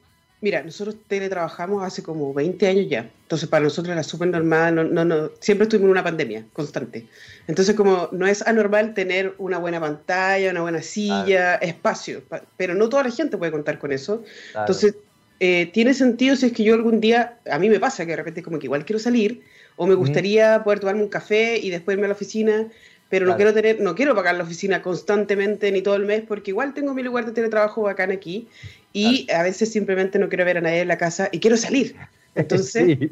Mira, 0.47 0.63
nosotros 0.63 0.95
teletrabajamos 1.09 1.83
hace 1.83 2.05
como 2.05 2.33
20 2.33 2.69
años 2.69 2.87
ya. 2.89 3.11
Entonces, 3.23 3.49
para 3.49 3.65
nosotros 3.65 3.93
era 3.93 4.05
súper 4.05 4.29
normal. 4.29 4.77
No, 4.77 4.85
no, 4.85 5.05
no, 5.05 5.31
siempre 5.41 5.65
estuvimos 5.65 5.87
en 5.87 5.91
una 5.91 6.05
pandemia 6.05 6.45
constante. 6.53 7.05
Entonces, 7.49 7.75
como 7.75 8.09
no 8.13 8.29
es 8.29 8.47
anormal 8.47 8.95
tener 8.95 9.35
una 9.39 9.59
buena 9.59 9.81
pantalla, 9.81 10.53
una 10.53 10.61
buena 10.63 10.83
silla, 10.83 11.57
espacio. 11.57 12.23
Pero 12.57 12.77
no 12.77 12.89
toda 12.89 13.03
la 13.03 13.11
gente 13.11 13.37
puede 13.37 13.51
contar 13.51 13.81
con 13.81 13.91
eso. 13.91 14.23
Entonces, 14.55 14.95
eh, 15.41 15.69
tiene 15.75 15.95
sentido 15.95 16.37
si 16.37 16.47
es 16.47 16.53
que 16.53 16.63
yo 16.63 16.75
algún 16.75 17.01
día, 17.01 17.41
a 17.51 17.59
mí 17.59 17.69
me 17.69 17.81
pasa 17.81 18.05
que 18.05 18.13
de 18.13 18.17
repente 18.17 18.45
como 18.45 18.61
que 18.61 18.67
igual 18.67 18.85
quiero 18.85 19.01
salir, 19.01 19.43
o 19.75 19.89
me 19.89 19.97
gustaría 19.97 20.63
poder 20.63 20.79
tomarme 20.79 21.03
un 21.03 21.09
café 21.09 21.59
y 21.59 21.71
después 21.71 21.97
irme 21.97 22.05
a 22.07 22.11
la 22.11 22.15
oficina, 22.15 22.69
pero 23.09 23.27
no 23.27 23.37
quiero 23.37 23.55
tener, 23.55 23.81
no 23.81 23.95
quiero 23.95 24.15
pagar 24.15 24.35
la 24.35 24.45
oficina 24.45 24.83
constantemente 24.83 25.71
ni 25.71 25.83
todo 25.83 25.95
el 25.95 26.07
mes, 26.07 26.23
porque 26.27 26.51
igual 26.51 26.75
tengo 26.75 26.93
mi 26.93 27.03
lugar 27.03 27.25
de 27.25 27.33
teletrabajo 27.33 27.83
bacán 27.83 28.11
aquí, 28.11 28.49
y 28.93 29.31
a 29.31 29.43
veces 29.43 29.71
simplemente 29.71 30.19
no 30.19 30.29
quiero 30.29 30.45
ver 30.45 30.59
a 30.59 30.61
nadie 30.61 30.81
en 30.81 30.89
la 30.89 30.99
casa 30.99 31.29
y 31.31 31.39
quiero 31.39 31.57
salir. 31.57 31.97
Entonces, 32.35 32.99
sí. 32.99 33.11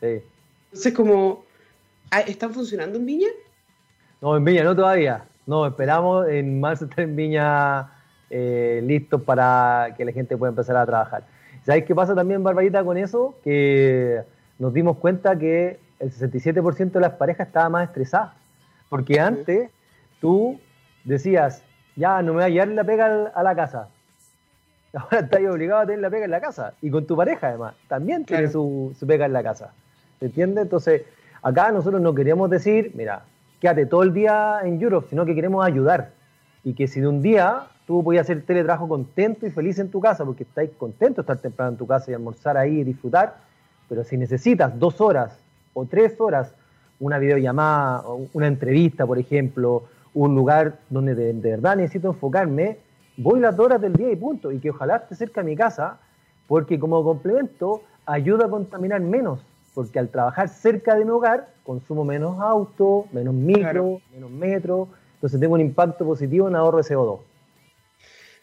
entonces 0.00 0.92
como, 0.92 1.44
ah, 2.10 2.20
¿están 2.20 2.52
funcionando 2.52 2.98
en 2.98 3.06
Viña? 3.06 3.28
No, 4.20 4.36
en 4.36 4.44
Viña 4.44 4.62
no 4.62 4.76
todavía. 4.76 5.24
No, 5.46 5.66
esperamos 5.66 6.28
en 6.28 6.60
marzo 6.60 6.84
estar 6.84 7.00
en 7.00 7.16
Viña 7.16 7.88
eh, 8.28 8.82
listos 8.84 9.22
para 9.22 9.94
que 9.96 10.04
la 10.04 10.12
gente 10.12 10.36
pueda 10.36 10.50
empezar 10.50 10.76
a 10.76 10.84
trabajar. 10.84 11.24
¿Sabes 11.64 11.84
qué 11.84 11.94
pasa 11.94 12.14
también, 12.14 12.42
Barbarita, 12.42 12.84
con 12.84 12.98
eso? 12.98 13.38
Que 13.42 14.20
nos 14.58 14.74
dimos 14.74 14.98
cuenta 14.98 15.38
que 15.38 15.78
el 15.98 16.12
67% 16.12 16.90
de 16.90 17.00
las 17.00 17.12
parejas 17.14 17.46
estaba 17.46 17.68
más 17.68 17.88
estresada. 17.88 18.34
Porque 18.88 19.20
antes 19.20 19.70
tú 20.20 20.60
decías, 21.04 21.62
ya 21.96 22.22
no 22.22 22.32
me 22.32 22.42
voy 22.42 22.44
a 22.44 22.48
llevar 22.48 22.68
la 22.68 22.84
pega 22.84 23.32
a 23.34 23.42
la 23.42 23.54
casa. 23.54 23.88
Ahora 24.94 25.20
estás 25.20 25.40
obligado 25.42 25.80
a 25.80 25.86
tener 25.86 26.00
la 26.00 26.10
pega 26.10 26.24
en 26.24 26.30
la 26.30 26.40
casa. 26.40 26.74
Y 26.80 26.90
con 26.90 27.06
tu 27.06 27.16
pareja, 27.16 27.48
además, 27.48 27.74
también 27.88 28.24
tiene 28.24 28.48
su, 28.48 28.94
su, 28.98 29.06
pega 29.06 29.26
en 29.26 29.32
la 29.32 29.42
casa. 29.42 29.72
¿Se 30.20 30.26
entiende? 30.26 30.62
Entonces, 30.62 31.02
acá 31.42 31.70
nosotros 31.72 32.00
no 32.00 32.14
queremos 32.14 32.48
decir, 32.48 32.92
mira, 32.94 33.24
quédate 33.60 33.86
todo 33.86 34.02
el 34.02 34.12
día 34.12 34.60
en 34.62 34.80
Europe, 34.80 35.08
sino 35.10 35.26
que 35.26 35.34
queremos 35.34 35.64
ayudar. 35.64 36.12
Y 36.64 36.74
que 36.74 36.86
si 36.86 37.00
de 37.00 37.08
un 37.08 37.22
día 37.22 37.66
tú 37.86 38.02
podías 38.02 38.22
hacer 38.22 38.42
teletrabajo 38.42 38.88
contento 38.88 39.46
y 39.46 39.50
feliz 39.50 39.78
en 39.78 39.90
tu 39.90 40.00
casa, 40.00 40.24
porque 40.24 40.42
estáis 40.42 40.70
contento 40.76 41.16
de 41.16 41.20
estar 41.22 41.38
temprano 41.38 41.72
en 41.72 41.78
tu 41.78 41.86
casa 41.86 42.10
y 42.10 42.14
almorzar 42.14 42.56
ahí 42.56 42.80
y 42.80 42.84
disfrutar, 42.84 43.36
pero 43.88 44.02
si 44.02 44.16
necesitas 44.16 44.76
dos 44.78 45.00
horas 45.00 45.38
o 45.72 45.84
tres 45.84 46.20
horas, 46.20 46.54
una 47.00 47.18
videollamada, 47.18 48.02
una 48.32 48.46
entrevista, 48.46 49.06
por 49.06 49.18
ejemplo, 49.18 49.84
un 50.14 50.34
lugar 50.34 50.78
donde 50.88 51.14
de, 51.14 51.32
verdad 51.32 51.76
necesito 51.76 52.08
enfocarme, 52.08 52.78
voy 53.16 53.40
las 53.40 53.54
dos 53.56 53.66
horas 53.66 53.80
del 53.80 53.92
día 53.92 54.10
y 54.10 54.16
punto, 54.16 54.50
y 54.50 54.58
que 54.58 54.70
ojalá 54.70 54.96
esté 54.96 55.14
cerca 55.14 55.42
de 55.42 55.50
mi 55.50 55.56
casa, 55.56 55.98
porque 56.46 56.78
como 56.78 57.02
complemento 57.04 57.82
ayuda 58.06 58.46
a 58.46 58.48
contaminar 58.48 59.00
menos, 59.00 59.40
porque 59.74 59.98
al 59.98 60.08
trabajar 60.08 60.48
cerca 60.48 60.94
de 60.94 61.04
mi 61.04 61.10
hogar 61.10 61.48
consumo 61.64 62.04
menos 62.04 62.40
auto, 62.40 63.06
menos 63.12 63.34
micro, 63.34 64.00
menos 64.14 64.30
metro, 64.30 64.88
entonces 65.14 65.40
tengo 65.40 65.54
un 65.54 65.60
impacto 65.60 66.04
positivo 66.04 66.48
en 66.48 66.56
ahorro 66.56 66.78
de 66.78 66.84
CO2. 66.84 67.20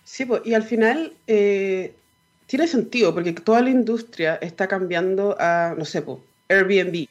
Sí, 0.04 0.26
pues, 0.26 0.42
y 0.46 0.54
al 0.54 0.64
final 0.64 1.14
eh, 1.28 1.96
tiene 2.46 2.68
sentido, 2.68 3.14
porque 3.14 3.32
toda 3.34 3.62
la 3.62 3.70
industria 3.70 4.36
está 4.36 4.68
cambiando 4.68 5.36
a, 5.40 5.74
no 5.78 5.86
sé, 5.86 6.02
pues, 6.02 6.20
Airbnb. 6.50 7.08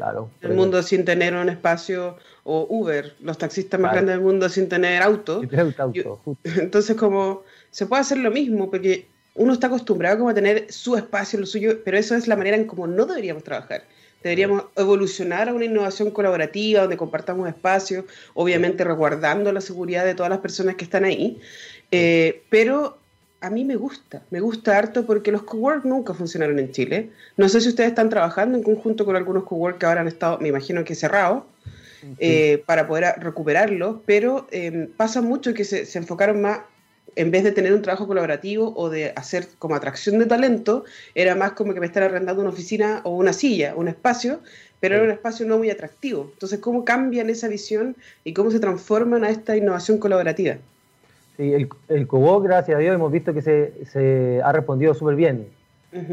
Claro. 0.00 0.30
El 0.40 0.54
mundo 0.54 0.82
sin 0.82 1.04
tener 1.04 1.34
un 1.34 1.50
espacio, 1.50 2.16
o 2.44 2.66
Uber, 2.70 3.14
los 3.20 3.36
taxistas 3.36 3.78
más 3.78 3.92
grandes 3.92 4.14
del 4.14 4.24
mundo 4.24 4.48
sin 4.48 4.66
tener 4.66 5.02
auto. 5.02 5.42
entonces, 6.44 6.96
como 6.96 7.42
se 7.70 7.84
puede 7.84 8.00
hacer 8.00 8.16
lo 8.16 8.30
mismo, 8.30 8.70
porque 8.70 9.08
uno 9.34 9.52
está 9.52 9.66
acostumbrado 9.66 10.16
como 10.16 10.30
a 10.30 10.34
tener 10.34 10.72
su 10.72 10.96
espacio, 10.96 11.38
lo 11.38 11.44
suyo, 11.44 11.80
pero 11.84 11.98
eso 11.98 12.14
es 12.14 12.28
la 12.28 12.36
manera 12.36 12.56
en 12.56 12.64
como 12.64 12.86
no 12.86 13.04
deberíamos 13.04 13.44
trabajar. 13.44 13.84
Deberíamos 14.22 14.64
evolucionar 14.74 15.50
a 15.50 15.54
una 15.54 15.66
innovación 15.66 16.10
colaborativa 16.10 16.80
donde 16.80 16.96
compartamos 16.96 17.46
espacio, 17.46 18.06
obviamente 18.32 18.84
resguardando 18.84 19.52
la 19.52 19.60
seguridad 19.60 20.06
de 20.06 20.14
todas 20.14 20.30
las 20.30 20.40
personas 20.40 20.76
que 20.76 20.84
están 20.84 21.04
ahí, 21.04 21.42
eh, 21.90 22.42
pero 22.48 22.99
a 23.40 23.50
mí 23.50 23.64
me 23.64 23.76
gusta, 23.76 24.22
me 24.30 24.40
gusta 24.40 24.76
harto 24.76 25.06
porque 25.06 25.32
los 25.32 25.42
cowork 25.42 25.84
nunca 25.84 26.12
funcionaron 26.12 26.58
en 26.58 26.72
Chile. 26.72 27.10
No 27.36 27.48
sé 27.48 27.60
si 27.60 27.68
ustedes 27.68 27.90
están 27.90 28.10
trabajando 28.10 28.58
en 28.58 28.64
conjunto 28.64 29.04
con 29.04 29.16
algunos 29.16 29.44
cowork 29.44 29.78
que 29.78 29.86
ahora 29.86 30.02
han 30.02 30.08
estado, 30.08 30.38
me 30.38 30.48
imagino 30.48 30.84
que 30.84 30.94
cerrados, 30.94 31.44
eh, 32.18 32.62
para 32.66 32.86
poder 32.86 33.14
recuperarlos, 33.18 33.98
pero 34.06 34.46
em, 34.50 34.88
pasa 34.88 35.20
mucho 35.20 35.52
que 35.54 35.64
se, 35.64 35.86
enfocaron 35.98 36.40
más, 36.40 36.60
en 37.16 37.30
vez 37.30 37.44
de 37.44 37.52
tener 37.52 37.72
un 37.72 37.82
trabajo 37.82 38.06
colaborativo 38.06 38.72
o 38.76 38.88
de 38.88 39.12
hacer 39.16 39.48
como 39.58 39.74
atracción 39.74 40.18
de 40.18 40.26
talento, 40.26 40.84
era 41.14 41.34
más 41.34 41.52
como 41.52 41.74
que 41.74 41.80
me 41.80 41.86
están 41.86 42.04
arrendando 42.04 42.42
una 42.42 42.50
oficina 42.50 43.00
o 43.04 43.16
una 43.16 43.32
silla, 43.32 43.74
un 43.74 43.88
espacio, 43.88 44.40
pero 44.80 44.96
era 44.96 45.04
un 45.04 45.10
espacio 45.10 45.46
no 45.46 45.58
muy 45.58 45.70
atractivo. 45.70 46.30
Entonces, 46.32 46.58
¿cómo 46.60 46.84
cambian 46.84 47.28
esa 47.28 47.48
visión 47.48 47.96
y 48.24 48.32
cómo 48.32 48.50
se 48.50 48.60
transforman 48.60 49.24
a 49.24 49.30
esta 49.30 49.56
innovación 49.56 49.98
colaborativa? 49.98 50.56
Sí, 51.40 51.54
el, 51.54 51.70
el 51.88 52.06
gracias 52.06 52.76
a 52.76 52.80
Dios, 52.80 52.94
hemos 52.94 53.10
visto 53.10 53.32
que 53.32 53.40
se, 53.40 54.42
ha 54.44 54.52
respondido 54.52 54.92
súper 54.92 55.14
bien. 55.14 55.48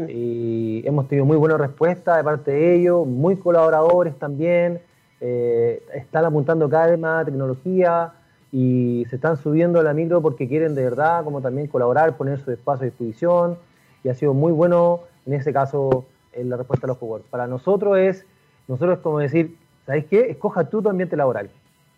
Y 0.08 0.82
hemos 0.86 1.06
tenido 1.06 1.26
muy 1.26 1.36
buena 1.36 1.58
respuesta 1.58 2.16
de 2.16 2.24
parte 2.24 2.50
de 2.50 2.76
ellos, 2.76 3.06
muy 3.06 3.36
colaboradores 3.36 4.18
también. 4.18 4.80
Eh, 5.20 5.82
están 5.94 6.24
apuntando 6.24 6.66
cada 6.70 6.86
vez 6.86 6.98
más 6.98 7.26
tecnología 7.26 8.14
y 8.50 9.04
se 9.10 9.16
están 9.16 9.36
subiendo 9.36 9.78
a 9.80 9.82
la 9.82 9.92
micro 9.92 10.22
porque 10.22 10.48
quieren 10.48 10.74
de 10.74 10.84
verdad, 10.84 11.22
como 11.24 11.42
también 11.42 11.66
colaborar, 11.66 12.16
poner 12.16 12.40
su 12.40 12.50
espacio 12.50 12.84
a 12.84 12.86
disposición. 12.86 13.58
Y 14.04 14.08
ha 14.08 14.14
sido 14.14 14.32
muy 14.32 14.52
bueno 14.52 15.00
en 15.26 15.34
ese 15.34 15.52
caso 15.52 16.06
en 16.32 16.48
la 16.48 16.56
respuesta 16.56 16.86
de 16.86 16.92
los 16.92 16.96
cowork. 16.96 17.24
Para 17.24 17.46
nosotros 17.46 17.98
es, 17.98 18.24
nosotros 18.66 18.96
es 18.96 19.02
como 19.02 19.18
decir, 19.18 19.58
¿sabes 19.84 20.06
qué? 20.06 20.30
Escoja 20.30 20.64
tú 20.64 20.80
tu 20.80 20.88
ambiente 20.88 21.18
laboral. 21.18 21.50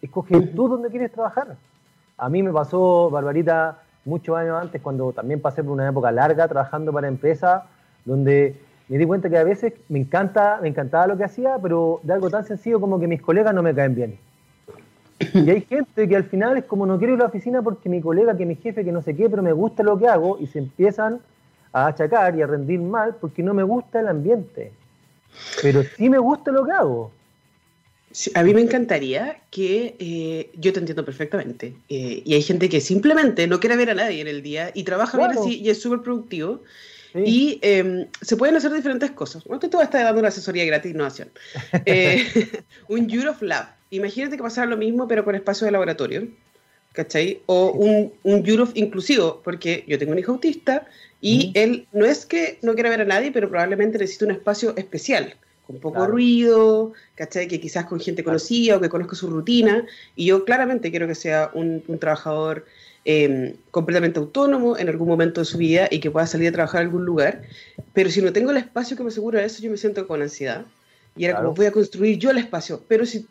Escoge 0.02 0.48
tú 0.48 0.66
dónde 0.66 0.88
quieres 0.88 1.12
trabajar. 1.12 1.56
A 2.20 2.28
mí 2.28 2.42
me 2.42 2.52
pasó, 2.52 3.08
Barbarita, 3.08 3.78
muchos 4.04 4.36
años 4.36 4.60
antes, 4.60 4.82
cuando 4.82 5.10
también 5.10 5.40
pasé 5.40 5.64
por 5.64 5.72
una 5.72 5.88
época 5.88 6.12
larga 6.12 6.46
trabajando 6.48 6.92
para 6.92 7.08
empresas, 7.08 7.62
donde 8.04 8.60
me 8.88 8.98
di 8.98 9.06
cuenta 9.06 9.30
que 9.30 9.38
a 9.38 9.44
veces 9.44 9.72
me 9.88 10.00
encanta, 10.00 10.58
me 10.60 10.68
encantaba 10.68 11.06
lo 11.06 11.16
que 11.16 11.24
hacía, 11.24 11.56
pero 11.62 11.98
de 12.02 12.12
algo 12.12 12.28
tan 12.28 12.44
sencillo 12.44 12.78
como 12.78 13.00
que 13.00 13.06
mis 13.06 13.22
colegas 13.22 13.54
no 13.54 13.62
me 13.62 13.74
caen 13.74 13.94
bien. 13.94 14.18
Y 15.32 15.48
hay 15.48 15.62
gente 15.62 16.06
que 16.06 16.14
al 16.14 16.24
final 16.24 16.58
es 16.58 16.64
como 16.64 16.84
no 16.84 16.98
quiero 16.98 17.14
ir 17.14 17.20
a 17.20 17.22
la 17.22 17.28
oficina 17.28 17.62
porque 17.62 17.88
mi 17.88 18.02
colega, 18.02 18.36
que 18.36 18.44
mi 18.44 18.56
jefe, 18.56 18.84
que 18.84 18.92
no 18.92 19.00
sé 19.00 19.16
qué, 19.16 19.30
pero 19.30 19.42
me 19.42 19.52
gusta 19.52 19.82
lo 19.82 19.98
que 19.98 20.06
hago 20.06 20.36
y 20.38 20.46
se 20.46 20.58
empiezan 20.58 21.20
a 21.72 21.86
achacar 21.86 22.36
y 22.36 22.42
a 22.42 22.46
rendir 22.46 22.80
mal 22.80 23.16
porque 23.18 23.42
no 23.42 23.54
me 23.54 23.62
gusta 23.62 24.00
el 24.00 24.08
ambiente. 24.08 24.72
Pero 25.62 25.84
sí 25.84 26.10
me 26.10 26.18
gusta 26.18 26.52
lo 26.52 26.66
que 26.66 26.72
hago 26.72 27.12
a 28.34 28.42
mí 28.42 28.54
me 28.54 28.60
encantaría 28.60 29.40
que 29.50 29.94
eh, 29.98 30.50
yo 30.54 30.72
te 30.72 30.80
entiendo 30.80 31.04
perfectamente. 31.04 31.74
Eh, 31.88 32.22
y 32.24 32.34
hay 32.34 32.42
gente 32.42 32.68
que 32.68 32.80
simplemente 32.80 33.46
no 33.46 33.60
quiere 33.60 33.76
ver 33.76 33.90
a 33.90 33.94
nadie 33.94 34.20
en 34.20 34.26
el 34.26 34.42
día 34.42 34.72
y 34.74 34.82
trabaja 34.82 35.16
bien 35.16 35.30
así 35.30 35.60
y 35.60 35.70
es 35.70 35.80
súper 35.80 36.00
productivo. 36.00 36.62
Y 37.14 37.58
em, 37.62 38.06
se 38.20 38.36
pueden 38.36 38.54
hacer 38.56 38.72
diferentes 38.72 39.10
cosas. 39.12 39.42
Bueno, 39.44 39.58
tú 39.60 39.80
estás 39.80 40.04
dando 40.04 40.20
una 40.20 40.28
asesoría 40.28 40.64
gratis 40.64 40.92
de 40.92 40.96
innovación. 40.96 41.30
Eh, 41.86 42.24
un 42.88 43.10
Europe 43.10 43.44
Lab. 43.44 43.74
Imagínate 43.90 44.36
que 44.36 44.42
pasara 44.42 44.68
lo 44.68 44.76
mismo, 44.76 45.08
pero 45.08 45.24
con 45.24 45.34
espacio 45.34 45.64
de 45.64 45.72
laboratorio. 45.72 46.28
¿Cachai? 46.92 47.40
O 47.46 47.70
un, 47.70 48.12
un 48.24 48.46
Europe 48.46 48.72
inclusivo, 48.74 49.40
porque 49.44 49.84
yo 49.86 49.98
tengo 49.98 50.12
un 50.12 50.18
hijo 50.18 50.32
autista 50.32 50.86
y 51.20 51.52
él 51.54 51.86
no 51.92 52.04
es 52.04 52.26
que 52.26 52.58
no 52.62 52.74
quiera 52.74 52.90
ver 52.90 53.02
a 53.02 53.04
nadie, 53.04 53.30
pero 53.30 53.48
probablemente 53.48 53.98
necesita 53.98 54.24
un 54.24 54.32
espacio 54.32 54.76
especial 54.76 55.36
con 55.70 55.80
poco 55.80 56.06
ruido, 56.06 56.92
¿cachai? 57.14 57.46
Que 57.46 57.60
quizás 57.60 57.86
con 57.86 58.00
gente 58.00 58.24
conocida 58.24 58.76
o 58.76 58.80
que 58.80 58.88
conozca 58.88 59.14
su 59.14 59.28
rutina. 59.28 59.86
Y 60.16 60.26
yo 60.26 60.44
claramente 60.44 60.90
quiero 60.90 61.06
que 61.06 61.14
sea 61.14 61.50
un, 61.54 61.82
trabajador 62.00 62.66
em, 63.04 63.54
completamente 63.70 64.18
autónomo 64.18 64.76
en 64.76 64.88
algún 64.88 65.06
momento 65.06 65.40
de 65.40 65.44
su 65.44 65.58
vida 65.58 65.86
y 65.90 66.00
que 66.00 66.10
pueda 66.10 66.26
salir 66.26 66.48
a 66.48 66.52
trabajar 66.52 66.80
en 66.82 66.88
algún 66.88 67.04
lugar. 67.04 67.42
Pero 67.92 68.10
si 68.10 68.20
no 68.20 68.32
tengo 68.32 68.50
el 68.50 68.56
espacio 68.56 68.96
que 68.96 69.04
me 69.04 69.10
asegura 69.10 69.44
eso, 69.44 69.62
yo 69.62 69.70
me 69.70 69.76
siento 69.76 70.08
con 70.08 70.20
ansiedad. 70.22 70.64
Y 71.16 71.26
era 71.26 71.36
como 71.36 71.54
voy 71.54 71.66
a 71.66 71.72
construir 71.72 72.18
yo 72.18 72.30
el 72.30 72.38
espacio. 72.38 72.82
Pero 72.88 73.06
si 73.06 73.26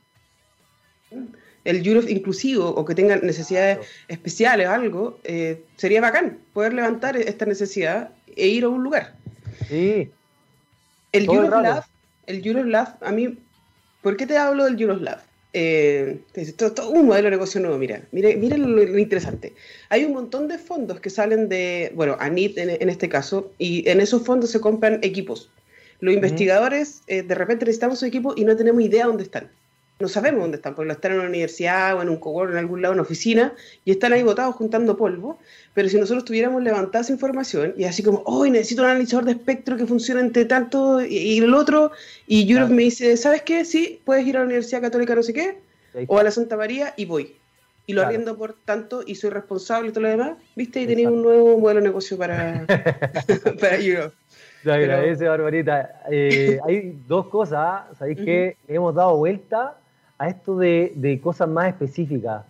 el 1.65 1.85
Europe 1.85 2.09
inclusivo 2.09 2.69
o 2.69 2.85
que 2.85 2.95
tengan 2.95 3.19
necesidades 3.21 3.85
especiales 4.07 4.67
o 4.67 4.71
algo, 4.71 5.19
eh, 5.25 5.61
sería 5.75 5.99
bacán 5.99 6.39
poder 6.53 6.73
levantar 6.73 7.17
esta 7.17 7.45
necesidad 7.45 8.11
e 8.33 8.47
ir 8.47 8.63
a 8.63 8.69
un 8.69 8.83
lugar. 8.83 9.15
Sí. 9.67 10.09
El 11.11 11.25
Europe 11.25 11.63
Lab 11.63 11.88
el 12.29 12.45
Euroslab, 12.45 12.95
a 13.01 13.11
mí, 13.11 13.37
¿por 14.01 14.15
qué 14.15 14.25
te 14.25 14.37
hablo 14.37 14.65
del 14.65 14.79
Euroslab? 14.79 15.19
Eh, 15.51 16.19
todo, 16.55 16.91
un 16.91 17.07
modelo 17.07 17.25
de 17.25 17.31
negocio 17.31 17.59
nuevo, 17.59 17.79
mira, 17.79 18.03
mire, 18.11 18.37
miren 18.37 18.75
lo, 18.75 18.99
interesante. 18.99 19.53
Hay 19.89 20.05
un 20.05 20.13
montón 20.13 20.47
de 20.47 20.59
fondos 20.59 20.99
que 20.99 21.09
salen 21.09 21.49
de, 21.49 21.91
bueno, 21.95 22.15
ANIT 22.19 22.57
en, 22.59 22.69
en 22.69 22.89
este 22.89 23.09
caso, 23.09 23.51
y 23.57 23.89
en 23.89 23.99
esos 23.99 24.23
fondos 24.23 24.51
se 24.51 24.61
compran 24.61 24.99
equipos. 25.01 25.49
Los 26.01 26.13
investigadores, 26.13 27.01
eh, 27.07 27.23
de 27.23 27.35
repente 27.35 27.65
necesitamos 27.65 27.99
su 27.99 28.05
equipo 28.05 28.33
y 28.37 28.45
no 28.45 28.55
tenemos 28.55 28.81
idea 28.81 29.07
dónde 29.07 29.23
están. 29.23 29.49
No 29.99 30.07
sabemos 30.07 30.41
dónde 30.41 30.57
están, 30.57 30.75
porque 30.75 30.87
lo 30.87 30.93
están 30.93 31.11
en 31.11 31.19
una 31.19 31.27
universidad 31.27 31.97
o 31.97 32.01
en 32.01 32.09
un 32.09 32.17
cowork, 32.17 32.51
en 32.51 32.57
algún 32.57 32.81
lado, 32.81 32.93
en 32.93 32.99
una 32.99 33.05
oficina, 33.05 33.53
y 33.83 33.91
están 33.91 34.13
ahí 34.13 34.23
botados 34.23 34.55
juntando 34.55 34.95
polvo. 34.95 35.39
Pero 35.73 35.89
si 35.89 35.97
nosotros 35.97 36.23
tuviéramos 36.23 36.63
levantada 36.63 37.01
esa 37.03 37.11
información 37.11 37.73
y 37.77 37.83
así 37.83 38.01
como, 38.01 38.23
hoy 38.25 38.49
necesito 38.49 38.83
un 38.83 38.89
analizador 38.89 39.25
de 39.25 39.33
espectro 39.33 39.75
que 39.75 39.85
funcione 39.85 40.21
entre 40.21 40.45
tanto 40.45 41.03
y, 41.03 41.39
el 41.39 41.53
otro, 41.53 41.91
y 42.27 42.49
Europe 42.49 42.73
me 42.73 42.83
dice, 42.83 43.17
¿sabes 43.17 43.41
qué? 43.41 43.65
Sí, 43.65 44.01
puedes 44.05 44.25
ir 44.25 44.37
a 44.37 44.39
la 44.39 44.45
Universidad 44.45 44.81
Católica 44.81 45.15
no 45.15 45.23
sé 45.23 45.33
qué, 45.33 45.57
o 46.07 46.17
a 46.17 46.23
la 46.23 46.31
Santa 46.31 46.55
María, 46.55 46.93
y 46.95 47.03
voy. 47.03 47.35
Y 47.85 47.93
lo 47.93 48.03
arriendo 48.03 48.37
por 48.37 48.53
tanto, 48.53 49.03
y 49.05 49.15
soy 49.15 49.31
responsable 49.31 49.89
y 49.89 49.91
todo 49.91 50.03
lo 50.03 50.09
demás, 50.09 50.37
¿viste? 50.55 50.81
Y 50.81 50.87
tenéis 50.87 51.07
un 51.07 51.23
nuevo 51.23 51.57
modelo 51.57 51.81
de 51.81 51.87
negocio 51.87 52.17
para, 52.17 52.65
para 53.59 53.75
Europe. 53.77 54.15
Te 54.63 54.71
agradece, 54.71 55.27
Barbarita. 55.27 56.03
Eh, 56.11 56.59
hay 56.65 56.99
dos 57.07 57.27
cosas, 57.27 57.83
¿sabéis 57.97 58.19
que 58.19 58.57
Hemos 58.67 58.93
dado 58.93 59.17
vuelta 59.17 59.78
a 60.19 60.27
esto 60.27 60.57
de, 60.57 61.19
cosas 61.23 61.49
más 61.49 61.67
específicas. 61.69 62.43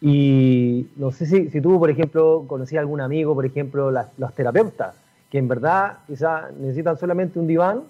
Y 0.00 0.86
no 0.96 1.10
sé 1.10 1.26
si, 1.26 1.50
si 1.50 1.60
tú, 1.60 1.78
por 1.78 1.90
ejemplo, 1.90 2.44
conocías 2.46 2.80
algún 2.80 3.00
amigo, 3.00 3.34
por 3.34 3.46
ejemplo, 3.46 3.90
los 3.90 4.34
terapeutas, 4.34 4.94
que 5.30 5.38
en 5.38 5.48
verdad 5.48 5.98
quizás 6.06 6.52
necesitan 6.52 6.98
solamente 6.98 7.38
un 7.38 7.46
diván 7.46 7.82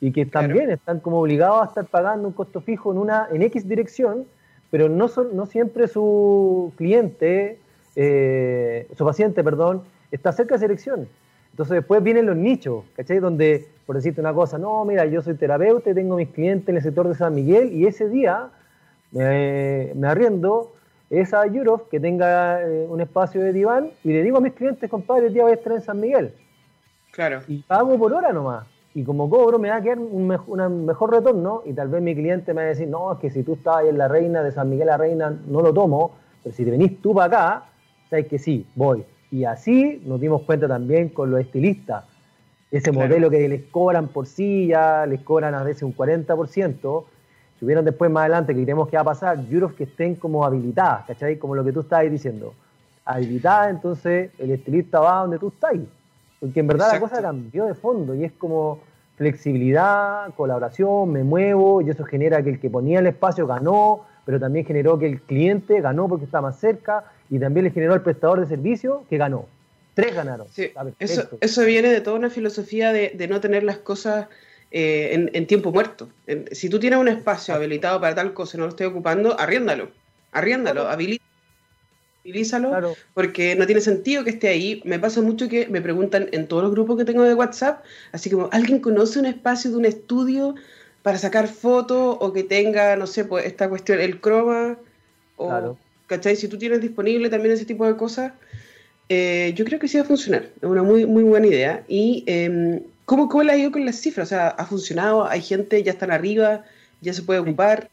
y 0.00 0.10
que 0.10 0.26
también 0.26 0.70
están 0.70 1.00
como 1.00 1.20
obligados 1.20 1.62
a 1.62 1.64
estar 1.66 1.86
pagando 1.86 2.26
un 2.28 2.34
costo 2.34 2.60
fijo 2.60 2.92
en 2.92 2.98
una 2.98 3.28
en 3.30 3.42
X 3.42 3.68
dirección, 3.68 4.26
pero 4.70 4.88
no, 4.88 5.06
son, 5.06 5.36
no 5.36 5.46
siempre 5.46 5.86
su 5.86 6.72
cliente, 6.76 7.58
eh, 7.94 8.88
su 8.98 9.04
paciente, 9.04 9.44
perdón, 9.44 9.82
está 10.10 10.32
cerca 10.32 10.54
de 10.54 10.56
esa 10.56 10.66
dirección. 10.66 11.08
Entonces 11.52 11.76
después 11.76 12.02
vienen 12.02 12.26
los 12.26 12.36
nichos, 12.36 12.84
¿cachai? 12.96 13.20
Donde, 13.20 13.68
por 13.86 13.94
decirte 13.94 14.20
una 14.20 14.34
cosa, 14.34 14.58
no, 14.58 14.84
mira, 14.84 15.06
yo 15.06 15.22
soy 15.22 15.34
terapeuta 15.34 15.90
y 15.90 15.94
tengo 15.94 16.16
mis 16.16 16.30
clientes 16.30 16.68
en 16.68 16.76
el 16.76 16.82
sector 16.82 17.06
de 17.06 17.14
San 17.14 17.32
Miguel 17.32 17.72
y 17.72 17.86
ese 17.86 18.08
día 18.08 18.50
me, 19.14 20.06
arriendo 20.06 20.72
esa 21.08 21.46
Europe 21.46 21.84
que 21.90 22.00
tenga 22.00 22.62
eh, 22.62 22.86
un 22.88 23.00
espacio 23.00 23.40
de 23.40 23.52
diván 23.52 23.90
y 24.02 24.08
le 24.08 24.22
digo 24.22 24.38
a 24.38 24.40
mis 24.40 24.52
clientes, 24.52 24.90
compadre, 24.90 25.28
el 25.28 25.34
día 25.34 25.44
voy 25.44 25.52
a 25.52 25.54
estar 25.54 25.72
en 25.72 25.80
San 25.80 26.00
Miguel. 26.00 26.34
Claro. 27.12 27.42
Y 27.46 27.62
pago 27.62 27.96
por 27.96 28.12
hora 28.12 28.32
nomás. 28.32 28.66
Y 28.94 29.02
como 29.02 29.28
cobro 29.28 29.58
me 29.58 29.70
va 29.70 29.76
a 29.76 29.82
quedar 29.82 29.98
un, 29.98 30.26
mejor 30.26 31.12
retorno 31.12 31.62
y 31.64 31.72
tal 31.72 31.88
vez 31.88 32.00
mi 32.02 32.14
cliente 32.14 32.54
me 32.54 32.62
va 32.62 32.66
a 32.66 32.70
decir, 32.70 32.88
no, 32.88 33.12
es 33.12 33.18
que 33.18 33.30
si 33.30 33.42
tú 33.42 33.54
estás 33.54 33.78
ahí 33.78 33.88
en 33.88 33.98
la 33.98 34.08
Reina 34.08 34.42
de 34.42 34.52
San 34.52 34.68
Miguel 34.68 34.86
la 34.86 34.96
Reina, 34.96 35.36
no 35.46 35.62
lo 35.62 35.72
tomo, 35.72 36.16
pero 36.42 36.54
si 36.54 36.64
te 36.64 36.70
venís 36.70 37.00
tú 37.00 37.14
para 37.14 37.26
acá, 37.26 37.64
sabes 38.08 38.26
que 38.26 38.38
sí, 38.38 38.66
voy. 38.74 39.04
Y 39.32 39.44
así 39.44 40.00
nos 40.06 40.20
dimos 40.20 40.42
cuenta 40.42 40.68
también 40.68 41.08
con 41.08 41.30
los 41.30 41.40
estilistas. 41.40 42.04
Ese 42.70 42.92
modelo 42.92 43.30
que 43.30 43.48
les 43.48 43.64
cobran 43.64 44.08
por 44.08 44.26
silla, 44.26 45.06
les 45.06 45.20
cobran 45.22 45.54
a 45.54 45.62
veces 45.62 45.84
un 45.84 45.94
40%, 45.94 47.04
hubieran 47.64 47.84
después 47.84 48.10
más 48.10 48.22
adelante, 48.22 48.54
que 48.54 48.62
creemos 48.62 48.88
que 48.88 48.96
va 48.96 49.02
a 49.02 49.06
pasar, 49.06 49.38
juros 49.48 49.72
que 49.74 49.84
estén 49.84 50.14
como 50.14 50.44
habilitadas, 50.44 51.06
¿cachai? 51.06 51.38
Como 51.38 51.54
lo 51.54 51.64
que 51.64 51.72
tú 51.72 51.80
estabas 51.80 52.10
diciendo. 52.10 52.54
Habilitadas, 53.04 53.70
entonces 53.70 54.30
el 54.38 54.50
estilista 54.50 55.00
va 55.00 55.20
donde 55.20 55.38
tú 55.38 55.48
estás. 55.48 55.74
Porque 56.40 56.60
en 56.60 56.66
verdad 56.66 56.92
la 56.92 57.00
cosa 57.00 57.22
cambió 57.22 57.64
de 57.66 57.74
fondo 57.74 58.14
y 58.14 58.24
es 58.24 58.32
como 58.32 58.80
flexibilidad, 59.16 60.34
colaboración, 60.34 61.10
me 61.12 61.24
muevo 61.24 61.80
y 61.80 61.90
eso 61.90 62.04
genera 62.04 62.42
que 62.42 62.50
el 62.50 62.60
que 62.60 62.68
ponía 62.68 62.98
el 62.98 63.06
espacio 63.06 63.46
ganó, 63.46 64.04
pero 64.26 64.40
también 64.40 64.66
generó 64.66 64.98
que 64.98 65.06
el 65.06 65.20
cliente 65.20 65.80
ganó 65.80 66.08
porque 66.08 66.24
está 66.24 66.40
más 66.40 66.58
cerca 66.58 67.04
y 67.30 67.38
también 67.38 67.64
le 67.64 67.70
generó 67.70 67.94
al 67.94 68.02
prestador 68.02 68.40
de 68.40 68.46
servicio 68.46 69.04
que 69.08 69.18
ganó. 69.18 69.46
Tres 69.94 70.14
ganaron. 70.14 70.48
Sí, 70.50 70.72
eso, 70.98 71.28
eso 71.40 71.64
viene 71.64 71.88
de 71.88 72.00
toda 72.00 72.16
una 72.16 72.30
filosofía 72.30 72.92
de, 72.92 73.12
de 73.14 73.28
no 73.28 73.40
tener 73.40 73.62
las 73.62 73.78
cosas 73.78 74.26
eh, 74.76 75.30
en, 75.32 75.46
tiempo 75.46 75.70
muerto. 75.70 76.08
si 76.50 76.68
tú 76.68 76.80
tienes 76.80 76.98
un 76.98 77.06
espacio 77.06 77.54
habilitado 77.54 78.00
para 78.00 78.16
tal 78.16 78.34
cosa 78.34 78.56
y 78.56 78.58
no 78.58 78.64
lo 78.64 78.70
estoy 78.70 78.86
ocupando, 78.86 79.38
arriéndalo, 79.38 79.92
arriéndalo, 80.32 80.88
habilízalo, 80.88 82.96
porque 83.14 83.54
no 83.54 83.66
tiene 83.66 83.80
sentido 83.80 84.24
que 84.24 84.30
esté 84.30 84.48
ahí. 84.48 84.82
Me 84.84 84.98
pasa 84.98 85.22
mucho 85.22 85.48
que 85.48 85.68
me 85.68 85.80
preguntan 85.80 86.28
en 86.32 86.48
todos 86.48 86.64
los 86.64 86.72
grupos 86.72 86.98
que 86.98 87.04
tengo 87.04 87.22
de 87.22 87.34
WhatsApp, 87.34 87.84
así 88.10 88.30
como, 88.30 88.48
¿alguien 88.50 88.80
conoce 88.80 89.20
un 89.20 89.26
espacio 89.26 89.70
de 89.70 89.76
un 89.76 89.84
estudio 89.84 90.56
para 91.02 91.18
sacar 91.18 91.46
fotos 91.46 92.16
o 92.18 92.32
que 92.32 92.42
tenga, 92.42 92.96
no 92.96 93.06
sé, 93.06 93.24
pues 93.24 93.46
esta 93.46 93.68
cuestión, 93.68 94.00
el 94.00 94.20
croma? 94.20 94.76
O, 95.36 95.50
claro. 95.50 95.78
¿Cachai? 96.08 96.34
Si 96.34 96.48
tú 96.48 96.58
tienes 96.58 96.80
disponible 96.80 97.30
también 97.30 97.54
ese 97.54 97.64
tipo 97.64 97.86
de 97.86 97.94
cosas, 97.94 98.32
eh, 99.08 99.52
yo 99.54 99.64
creo 99.64 99.78
que 99.78 99.86
sí 99.86 99.98
va 99.98 100.02
a 100.02 100.06
funcionar. 100.06 100.48
Es 100.60 100.68
una 100.68 100.82
muy, 100.82 101.06
muy 101.06 101.22
buena 101.22 101.46
idea. 101.46 101.84
Y 101.86 102.24
em, 102.26 102.80
¿Cómo, 103.04 103.28
¿Cómo 103.28 103.42
le 103.42 103.52
ha 103.52 103.56
ido 103.56 103.70
con 103.70 103.84
las 103.84 103.96
cifras? 103.96 104.28
O 104.28 104.30
sea, 104.30 104.48
¿ha 104.48 104.64
funcionado? 104.64 105.26
¿Hay 105.28 105.42
gente? 105.42 105.82
¿Ya 105.82 105.92
están 105.92 106.10
arriba? 106.10 106.64
¿Ya 107.00 107.12
se 107.12 107.22
puede 107.22 107.40
ocupar? 107.40 107.90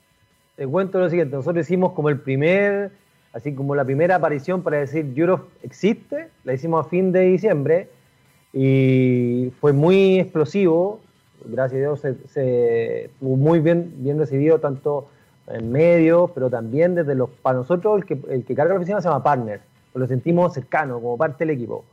Te 0.56 0.68
cuento 0.68 1.00
lo 1.00 1.10
siguiente, 1.10 1.36
nosotros 1.36 1.66
hicimos 1.66 1.94
como 1.94 2.10
el 2.10 2.20
primer, 2.20 2.92
así 3.34 3.54
como 3.56 3.74
la 3.74 3.84
primera 3.84 4.16
aparición 4.16 4.62
para 4.62 4.78
decir 4.78 5.12
Europe 5.16 5.50
existe, 5.64 6.28
la 6.44 6.54
hicimos 6.54 6.86
a 6.86 6.90
fin 6.90 7.12
de 7.12 7.22
diciembre 7.22 7.90
y 8.54 9.52
fue 9.60 9.74
muy 9.74 10.20
explosivo, 10.20 11.00
gracias 11.46 11.78
a 11.78 11.80
Dios 11.80 12.00
se, 12.02 12.16
se 12.28 13.10
fue 13.20 13.30
muy 13.30 13.60
bien, 13.60 13.94
bien 13.98 14.20
recibido 14.20 14.60
tanto 14.60 15.08
en 15.48 15.72
medios, 15.72 16.30
pero 16.32 16.50
también 16.50 16.96
desde 16.96 17.16
los, 17.16 17.30
para 17.42 17.58
nosotros 17.60 17.98
el 18.02 18.06
que, 18.06 18.20
el 18.30 18.46
que 18.46 18.54
carga 18.54 18.74
la 18.74 18.80
oficina 18.80 19.02
se 19.02 19.08
llama 19.08 19.24
partner, 19.24 19.62
lo 19.94 20.06
sentimos 20.06 20.54
cercano, 20.54 21.00
como 21.00 21.18
parte 21.18 21.46
del 21.46 21.56
equipo. 21.56 21.84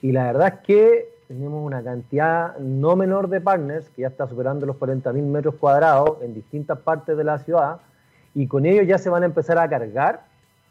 Y 0.00 0.12
la 0.12 0.24
verdad 0.24 0.54
es 0.54 0.66
que 0.66 1.11
tenemos 1.32 1.64
una 1.64 1.82
cantidad 1.82 2.58
no 2.58 2.94
menor 2.94 3.28
de 3.30 3.40
partners 3.40 3.88
que 3.96 4.02
ya 4.02 4.08
está 4.08 4.28
superando 4.28 4.66
los 4.66 4.76
40.000 4.76 5.22
metros 5.22 5.54
cuadrados 5.54 6.18
en 6.20 6.34
distintas 6.34 6.78
partes 6.80 7.16
de 7.16 7.24
la 7.24 7.38
ciudad 7.38 7.78
y 8.34 8.46
con 8.46 8.66
ellos 8.66 8.86
ya 8.86 8.98
se 8.98 9.08
van 9.08 9.22
a 9.22 9.26
empezar 9.26 9.56
a 9.56 9.66
cargar 9.66 10.24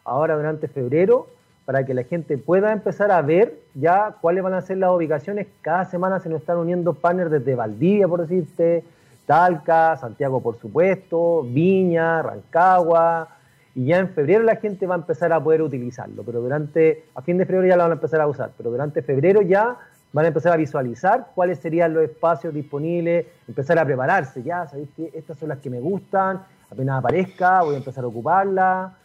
ahora 0.04 0.36
durante 0.36 0.68
febrero 0.68 1.26
para 1.66 1.84
que 1.84 1.96
la 1.96 2.04
gente 2.04 2.38
pueda 2.38 2.74
empezar 2.74 3.10
a 3.10 3.24
ver 3.24 3.58
ya 3.74 4.18
cuáles 4.22 4.44
van 4.44 4.54
a 4.54 4.62
ser 4.62 4.78
las 4.78 4.92
ubicaciones. 4.92 5.48
Cada 5.62 5.86
semana 5.86 6.20
se 6.20 6.30
nos 6.30 6.42
están 6.42 6.58
uniendo 6.58 6.94
partners 6.94 7.32
desde 7.32 7.56
Valdivia, 7.56 8.08
por 8.08 8.22
decirte, 8.22 8.84
Talca, 9.26 9.98
Santiago, 9.98 10.42
por 10.42 10.60
supuesto, 10.60 11.42
Viña, 11.42 12.22
Rancagua, 12.22 13.30
y 13.74 13.86
ya 13.86 13.98
en 13.98 14.10
febrero 14.10 14.44
la 14.44 14.58
gente 14.58 14.86
va 14.86 14.96
a 14.96 14.98
empezar 15.00 15.32
a 15.34 15.42
poder 15.42 15.62
utilizarlo, 15.62 16.24
pero 16.24 16.42
durante, 16.42 17.06
a 17.16 17.22
fin 17.22 17.38
de 17.38 17.46
febrero 17.46 17.68
ya 17.68 17.78
lo 17.78 17.84
van 17.84 17.92
a 17.94 17.96
empezar 17.96 18.22
a 18.22 18.28
usar, 18.28 18.52
pero 18.58 18.70
durante 18.70 19.02
febrero 19.02 19.42
ya 19.42 19.78
van 20.14 20.26
a 20.26 20.28
empezar 20.28 20.54
a 20.54 20.58
visualizar 20.58 21.28
cuáles 21.34 21.60
serían 21.60 21.94
los 21.94 22.04
espacios 22.04 22.54
disponibles, 22.54 23.26
empezar 23.48 23.80
a 23.80 23.86
prepararse, 23.86 24.44
ya, 24.44 24.68
sabéis 24.68 24.90
que 24.96 25.12
estas 25.14 25.38
son 25.38 25.50
las 25.50 25.60
que 25.60 25.70
me 25.70 25.80
gustan, 25.80 26.42
apenas 26.70 27.00
aparezca, 27.00 27.62
voy 27.62 27.76
a 27.76 27.78
empezar 27.78 28.04
a 28.04 28.08
ocuparla. 28.08 28.98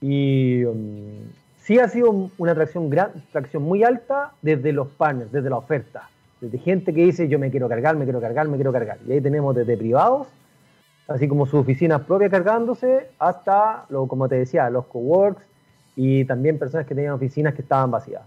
Y 0.00 0.64
um, 0.64 1.30
sí 1.58 1.78
ha 1.78 1.88
sido 1.88 2.30
una 2.36 2.52
atracción, 2.52 2.90
gran, 2.90 3.10
atracción 3.28 3.62
muy 3.62 3.84
alta 3.84 4.32
desde 4.42 4.72
los 4.72 4.88
partners, 4.88 5.32
desde 5.32 5.48
la 5.48 5.56
oferta, 5.56 6.08
desde 6.40 6.58
gente 6.58 6.92
que 6.92 7.04
dice 7.04 7.28
yo 7.28 7.38
me 7.38 7.50
quiero 7.50 7.68
cargar, 7.68 7.96
me 7.96 8.04
quiero 8.04 8.20
cargar, 8.20 8.48
me 8.48 8.56
quiero 8.56 8.72
cargar. 8.72 8.98
Y 9.06 9.12
ahí 9.12 9.20
tenemos 9.20 9.54
desde 9.54 9.76
privados, 9.76 10.26
así 11.08 11.28
como 11.28 11.46
sus 11.46 11.60
oficinas 11.60 12.02
propias 12.02 12.30
cargándose, 12.30 13.08
hasta, 13.18 13.86
lo, 13.88 14.06
como 14.06 14.28
te 14.28 14.36
decía, 14.36 14.68
los 14.70 14.86
coworks 14.86 15.42
y 15.96 16.24
también 16.24 16.58
personas 16.58 16.86
que 16.86 16.94
tenían 16.94 17.12
oficinas 17.12 17.54
que 17.54 17.62
estaban 17.62 17.90
vacías. 17.90 18.22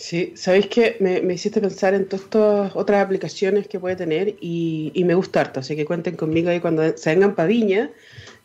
Sí, 0.00 0.32
sabéis 0.34 0.66
que 0.68 0.96
me, 0.98 1.34
hiciste 1.34 1.60
pensar 1.60 1.92
en 1.92 2.06
todas 2.06 2.24
estas 2.24 2.74
otras 2.74 3.04
aplicaciones 3.04 3.68
que 3.68 3.78
puede 3.78 3.96
tener 3.96 4.34
y, 4.40 5.02
me 5.04 5.12
gusta 5.12 5.42
harto, 5.42 5.60
así 5.60 5.76
que 5.76 5.84
cuenten 5.84 6.16
conmigo 6.16 6.48
ahí 6.48 6.58
cuando 6.58 6.96
se 6.96 7.10
vengan 7.10 7.34
para 7.34 7.48
Viña. 7.48 7.90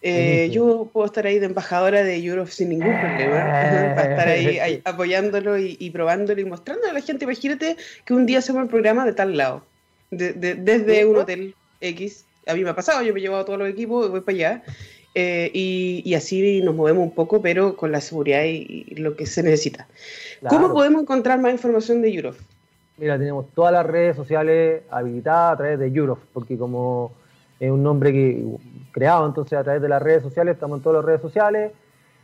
Eh, 0.02 0.50
yo 0.52 0.90
puedo 0.92 1.06
estar 1.06 1.26
ahí 1.26 1.40
de 1.40 1.46
embajadora 1.46 2.04
de 2.04 2.18
Europe 2.18 2.52
sin 2.52 2.68
ningún 2.70 3.00
problema, 3.00 3.38
para 3.96 4.12
estar 4.12 4.28
ahí, 4.28 4.82
apoyándolo 4.84 5.58
y, 5.58 5.90
probándolo 5.92 6.42
y 6.42 6.44
mostrándolo 6.44 6.90
a 6.90 6.94
la 6.94 7.00
gente. 7.02 7.24
Imagínate 7.24 7.78
que 8.04 8.14
un 8.14 8.26
día 8.26 8.40
hacemos 8.40 8.64
el 8.64 8.70
programa 8.70 9.06
de 9.06 9.14
tal 9.14 9.38
lado, 9.38 9.64
desde 10.12 11.06
un 11.06 11.16
hotel 11.16 11.56
X. 11.80 12.26
A 12.48 12.54
mí 12.54 12.66
me 12.66 12.72
ha 12.72 12.76
pasado, 12.76 13.02
yo 13.02 13.14
me 13.14 13.22
he 13.22 13.24
llevado 13.24 13.46
todos 13.46 13.60
los 13.60 13.70
equipos 13.70 14.08
y 14.08 14.10
voy 14.10 14.20
para 14.20 14.36
allá. 14.36 14.64
Eh, 15.18 15.50
y, 15.54 16.14
así 16.14 16.62
nos 16.62 16.76
movemos 16.76 17.04
un 17.04 17.12
poco, 17.12 17.42
pero 17.42 17.78
con 17.78 17.90
la 17.90 18.02
seguridad 18.02 18.44
y 18.44 18.84
lo 18.96 19.16
que 19.16 19.26
se 19.26 19.42
necesita. 19.44 19.88
¿Cómo 20.50 20.74
podemos 20.74 21.02
encontrar 21.02 21.40
más 21.40 21.54
información 21.54 22.02
de 22.02 22.14
Europe? 22.14 22.38
Mira, 22.98 23.18
tenemos 23.18 23.48
todas 23.54 23.72
las 23.72 23.86
redes 23.86 24.16
sociales 24.16 24.84
habilitadas 24.90 25.54
a 25.54 25.58
través 25.58 25.80
de 25.80 25.88
Europe, 25.88 26.22
porque 26.34 26.58
como 26.58 27.14
es 27.60 27.72
un 27.72 27.82
nombre 27.82 28.12
que 28.12 28.44
creado, 28.92 29.26
entonces 29.26 29.58
a 29.58 29.64
través 29.64 29.82
de 29.82 29.90
las 29.90 30.02
redes 30.02 30.22
sociales, 30.22 30.56
estamos 30.56 30.80
en 30.80 30.84
todas 30.84 30.98
las 30.98 31.06
redes 31.06 31.22
sociales. 31.22 31.72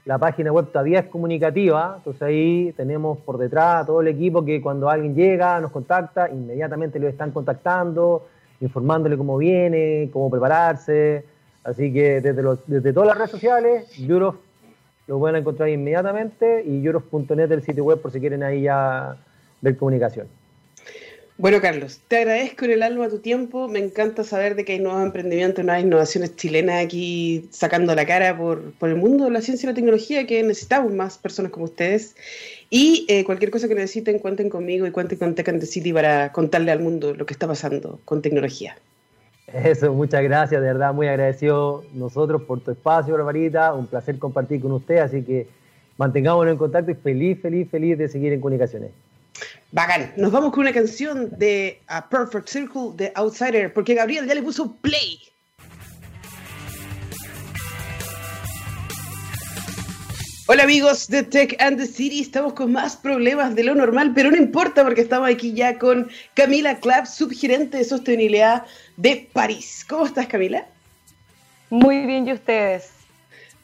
La 0.03 0.17
página 0.17 0.51
web 0.51 0.67
todavía 0.67 0.99
es 0.99 1.05
comunicativa, 1.05 1.95
entonces 1.97 2.21
ahí 2.21 2.73
tenemos 2.75 3.19
por 3.19 3.37
detrás 3.37 3.85
todo 3.85 4.01
el 4.01 4.07
equipo 4.07 4.43
que 4.43 4.61
cuando 4.61 4.89
alguien 4.89 5.15
llega, 5.15 5.59
nos 5.61 5.71
contacta, 5.71 6.29
inmediatamente 6.29 6.99
lo 6.99 7.07
están 7.07 7.31
contactando, 7.31 8.27
informándole 8.59 9.15
cómo 9.15 9.37
viene, 9.37 10.09
cómo 10.11 10.29
prepararse. 10.29 11.25
Así 11.63 11.93
que 11.93 12.21
desde, 12.21 12.43
desde 12.67 12.93
todas 12.93 13.07
las 13.07 13.17
redes 13.17 13.31
sociales, 13.31 13.99
Europe 13.99 14.39
lo 15.07 15.19
pueden 15.19 15.35
encontrar 15.35 15.69
inmediatamente 15.69 16.63
y 16.65 16.81
lloros.net 16.81 17.51
el 17.51 17.63
sitio 17.63 17.83
web 17.83 17.99
por 18.01 18.11
si 18.11 18.19
quieren 18.19 18.43
ahí 18.43 18.61
ya 18.61 19.17
ver 19.61 19.75
comunicación. 19.77 20.27
Bueno, 21.37 21.59
Carlos, 21.59 22.01
te 22.07 22.17
agradezco 22.17 22.65
en 22.65 22.71
el 22.71 22.83
alma 22.83 23.09
tu 23.09 23.17
tiempo. 23.17 23.67
Me 23.67 23.79
encanta 23.79 24.23
saber 24.23 24.55
de 24.55 24.63
que 24.63 24.73
hay 24.73 24.79
nuevos 24.79 25.01
emprendimientos, 25.03 25.65
nuevas 25.65 25.83
innovaciones 25.83 26.35
chilenas 26.35 26.85
aquí 26.85 27.49
sacando 27.51 27.95
la 27.95 28.05
cara 28.05 28.37
por, 28.37 28.73
por 28.73 28.89
el 28.89 28.95
mundo 28.95 29.25
de 29.25 29.31
la 29.31 29.41
ciencia 29.41 29.65
y 29.65 29.71
la 29.71 29.73
tecnología, 29.73 30.27
que 30.27 30.43
necesitamos 30.43 30.93
más 30.93 31.17
personas 31.17 31.51
como 31.51 31.65
ustedes. 31.65 32.15
Y 32.69 33.05
eh, 33.09 33.23
cualquier 33.23 33.49
cosa 33.49 33.67
que 33.67 33.73
necesiten, 33.73 34.19
cuenten 34.19 34.49
conmigo 34.49 34.85
y 34.85 34.91
cuenten 34.91 35.17
con 35.17 35.33
Tech 35.33 35.49
and 35.49 35.61
the 35.61 35.65
City 35.65 35.91
para 35.91 36.31
contarle 36.31 36.71
al 36.71 36.79
mundo 36.79 37.15
lo 37.15 37.25
que 37.25 37.33
está 37.33 37.47
pasando 37.47 37.99
con 38.05 38.21
tecnología. 38.21 38.77
Eso, 39.53 39.93
muchas 39.93 40.23
gracias, 40.23 40.61
de 40.61 40.67
verdad, 40.67 40.93
muy 40.93 41.07
agradecido 41.07 41.83
nosotros 41.93 42.43
por 42.43 42.61
tu 42.61 42.71
espacio, 42.71 43.13
Barbarita. 43.13 43.73
Un 43.73 43.87
placer 43.87 44.17
compartir 44.17 44.61
con 44.61 44.71
usted, 44.71 44.97
así 44.97 45.23
que 45.23 45.47
mantengámonos 45.97 46.51
en 46.53 46.57
contacto 46.57 46.91
y 46.91 46.95
feliz, 46.95 47.41
feliz, 47.41 47.69
feliz 47.69 47.97
de 47.97 48.07
seguir 48.07 48.33
en 48.33 48.39
comunicaciones. 48.39 48.91
Bacán. 49.71 50.13
Nos 50.17 50.31
vamos 50.31 50.51
con 50.51 50.61
una 50.61 50.73
canción 50.73 51.29
de 51.37 51.81
A 51.87 52.07
Perfect 52.09 52.47
Circle 52.47 52.91
de 52.95 53.11
Outsider, 53.15 53.73
porque 53.73 53.95
Gabriel 53.95 54.27
ya 54.27 54.35
le 54.35 54.43
puso 54.43 54.75
play. 54.77 55.19
Hola 60.53 60.63
amigos 60.63 61.07
de 61.07 61.23
Tech 61.23 61.55
and 61.61 61.77
the 61.77 61.85
City, 61.85 62.19
estamos 62.19 62.51
con 62.51 62.73
más 62.73 62.97
problemas 62.97 63.55
de 63.55 63.63
lo 63.63 63.73
normal, 63.73 64.11
pero 64.13 64.31
no 64.31 64.35
importa 64.35 64.83
porque 64.83 64.99
estamos 64.99 65.29
aquí 65.29 65.53
ya 65.53 65.79
con 65.79 66.09
Camila 66.33 66.75
Clapp, 66.81 67.05
subgerente 67.05 67.77
de 67.77 67.85
sostenibilidad 67.85 68.65
de 68.97 69.29
París. 69.31 69.85
¿Cómo 69.87 70.05
estás 70.05 70.27
Camila? 70.27 70.65
Muy 71.69 72.05
bien, 72.05 72.27
¿y 72.27 72.33
ustedes? 72.33 72.89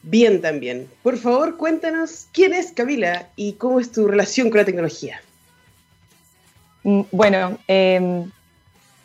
Bien 0.02 0.40
también. 0.40 0.88
Por 1.04 1.18
favor, 1.18 1.58
cuéntanos 1.58 2.28
quién 2.32 2.54
es 2.54 2.72
Camila 2.72 3.28
y 3.36 3.56
cómo 3.56 3.82
es 3.82 3.92
tu 3.92 4.08
relación 4.08 4.50
con 4.50 4.60
la 4.60 4.66
tecnología. 4.66 5.20
Mm, 6.84 7.02
bueno, 7.12 7.58
em, 7.68 8.32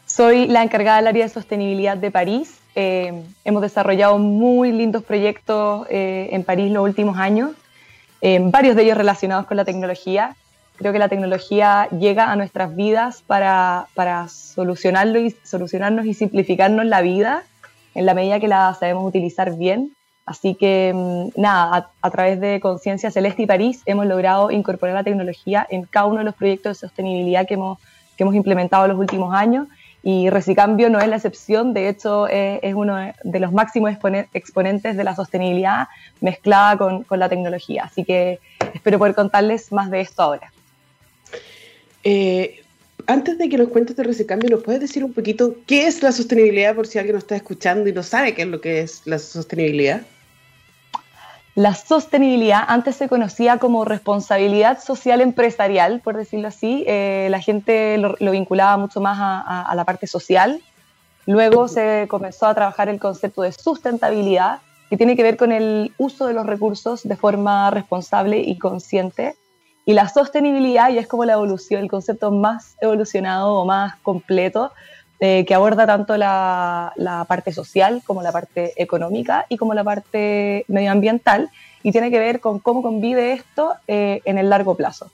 soy 0.07 0.47
la 0.47 0.63
encargada 0.63 0.99
del 0.99 1.09
área 1.09 1.25
de 1.25 1.31
sostenibilidad 1.31 1.97
de 1.97 2.13
París. 2.13 2.59
Em, 2.77 3.25
hemos 3.45 3.61
desarrollado 3.61 4.19
muy 4.19 4.71
lindos 4.71 5.03
proyectos 5.03 5.85
eh, 5.91 6.29
en 6.31 6.45
París 6.45 6.71
los 6.71 6.85
últimos 6.85 7.19
años, 7.19 7.51
em, 8.23 8.51
varios 8.51 8.75
de 8.75 8.85
ellos 8.85 8.97
relacionados 8.97 9.47
con 9.47 9.59
la 9.59 9.67
tecnología. 9.67 10.35
Creo 10.77 10.93
que 10.95 10.99
la 10.99 11.11
tecnología 11.11 11.89
llega 11.91 12.33
a 12.33 12.37
nuestras 12.37 12.75
vidas 12.75 13.23
para, 13.27 13.89
para 13.95 14.29
solucionarlo 14.29 15.19
y, 15.19 15.37
solucionarnos 15.43 16.07
y 16.07 16.15
simplificarnos 16.15 16.87
la 16.87 17.03
vida 17.03 17.43
en 17.95 18.07
la 18.07 18.15
medida 18.15 18.41
que 18.41 18.49
la 18.49 18.75
sabemos 18.75 19.05
utilizar 19.07 19.55
bien. 19.57 19.95
Así 20.25 20.55
que 20.55 20.95
nada, 21.37 21.91
a, 22.01 22.11
través 22.11 22.41
de 22.41 22.61
Conciencia 22.61 23.11
Celeste 23.11 23.43
y 23.43 23.47
París 23.47 23.83
hemos 23.87 24.07
logrado 24.07 24.51
incorporar 24.51 24.95
la 24.95 25.05
tecnología 25.05 25.67
en 25.69 25.83
cada 25.83 26.07
uno 26.07 26.19
de 26.19 26.25
los 26.25 26.35
proyectos 26.35 26.81
de 26.81 26.87
sostenibilidad 26.89 27.47
que 27.47 27.55
hemos, 27.55 27.79
que 28.17 28.23
hemos 28.23 28.35
implementado 28.35 28.85
en 28.85 28.93
los 28.93 29.01
últimos 29.01 29.35
años 29.35 29.67
y 30.03 30.31
Recicambio 30.31 30.91
no 30.91 31.01
es 31.01 31.09
la 31.09 31.17
excepción, 31.17 31.75
de 31.75 31.89
hecho 31.89 32.27
es, 32.27 32.75
uno 32.75 33.13
de 33.23 33.41
los 33.41 33.53
máximos 33.53 33.93
exponentes 34.33 34.97
de 34.97 35.05
la 35.05 35.15
sostenibilidad 35.15 35.87
mezclada 36.21 36.77
con, 36.77 37.05
con, 37.05 37.21
la 37.21 37.29
tecnología. 37.29 37.85
Así 37.85 38.05
que 38.05 38.41
espero 38.75 38.99
poder 38.99 39.15
contarles 39.15 39.71
más 39.71 39.91
de 39.91 40.01
esto 40.01 40.23
ahora. 40.23 40.53
Eh, 42.03 42.63
antes 43.07 43.39
de 43.39 43.49
que 43.49 43.59
nos 43.59 43.69
cuentes 43.69 43.97
de 43.97 44.03
Recicambio, 44.03 44.51
¿nos 44.51 44.63
puedes 44.63 44.81
decir 44.81 45.05
un 45.05 45.13
poquito 45.13 45.57
qué 45.67 45.87
es 45.87 46.03
la 46.03 46.13
sostenibilidad 46.13 46.75
por 46.75 46.87
si 46.87 46.99
alguien 46.99 47.15
nos 47.15 47.25
está 47.25 47.37
escuchando 47.37 47.89
y 47.89 47.93
no 47.93 48.03
sabe 48.03 48.35
qué 48.35 48.43
es 48.43 48.49
lo 48.49 48.61
que 48.61 48.81
es 48.81 49.03
la 49.07 49.19
sostenibilidad? 49.19 50.03
La 51.55 51.75
sostenibilidad 51.75 52.65
antes 52.67 52.97
se 52.97 53.11
conocía 53.11 53.59
como 53.59 53.85
responsabilidad 53.85 54.83
social 54.83 55.21
empresarial, 55.21 56.01
por 56.01 56.17
decirlo 56.17 56.49
así. 56.49 56.83
Eh, 56.87 57.29
la 57.31 57.41
gente 57.41 57.99
lo, 57.99 58.17
vinculaba 58.31 58.79
mucho 58.79 59.03
más 59.03 59.19
a, 59.21 59.75
la 59.75 59.85
parte 59.85 60.07
social. 60.07 60.63
Luego 61.27 61.69
se 61.69 62.07
comenzó 62.09 62.47
a 62.47 62.55
trabajar 62.55 62.89
el 62.89 62.99
concepto 62.99 63.43
de 63.43 63.53
sustentabilidad, 63.53 64.61
que 64.89 64.97
tiene 64.97 65.15
que 65.15 65.23
ver 65.23 65.37
con 65.37 65.53
el 65.53 65.93
uso 65.99 66.27
de 66.27 66.33
los 66.33 66.47
recursos 66.47 67.03
de 67.03 67.17
forma 67.17 67.71
responsable 67.71 68.39
y 68.39 68.57
consciente. 68.59 69.37
Y 69.85 69.93
la 69.93 70.09
sostenibilidad 70.09 70.91
ya 70.91 71.01
es 71.01 71.07
como 71.07 71.27
la 71.27 71.35
evolución, 71.35 71.83
el 71.83 71.91
concepto 71.91 72.31
más 72.31 72.77
evolucionado 72.81 73.57
o 73.57 73.67
más 73.67 73.97
completo, 73.97 74.73
eh, 75.25 75.45
que 75.47 75.55
aborda 75.55 75.87
tanto 75.87 76.17
la, 76.17 76.93
parte 77.29 77.53
social 77.53 78.03
como 78.05 78.23
la 78.23 78.33
parte 78.33 78.73
económica 78.75 79.47
y 79.49 79.57
como 79.57 79.73
la 79.73 79.85
parte 79.85 80.65
medioambiental 80.67 81.49
y 81.85 81.93
tiene 81.93 82.11
que 82.11 82.19
ver 82.19 82.41
con 82.41 82.59
cómo 82.59 82.83
convive 82.83 83.33
esto 83.33 83.75
eh, 83.87 84.21
en 84.25 84.37
el 84.37 84.51
largo 84.51 84.75
plazo. 84.75 85.13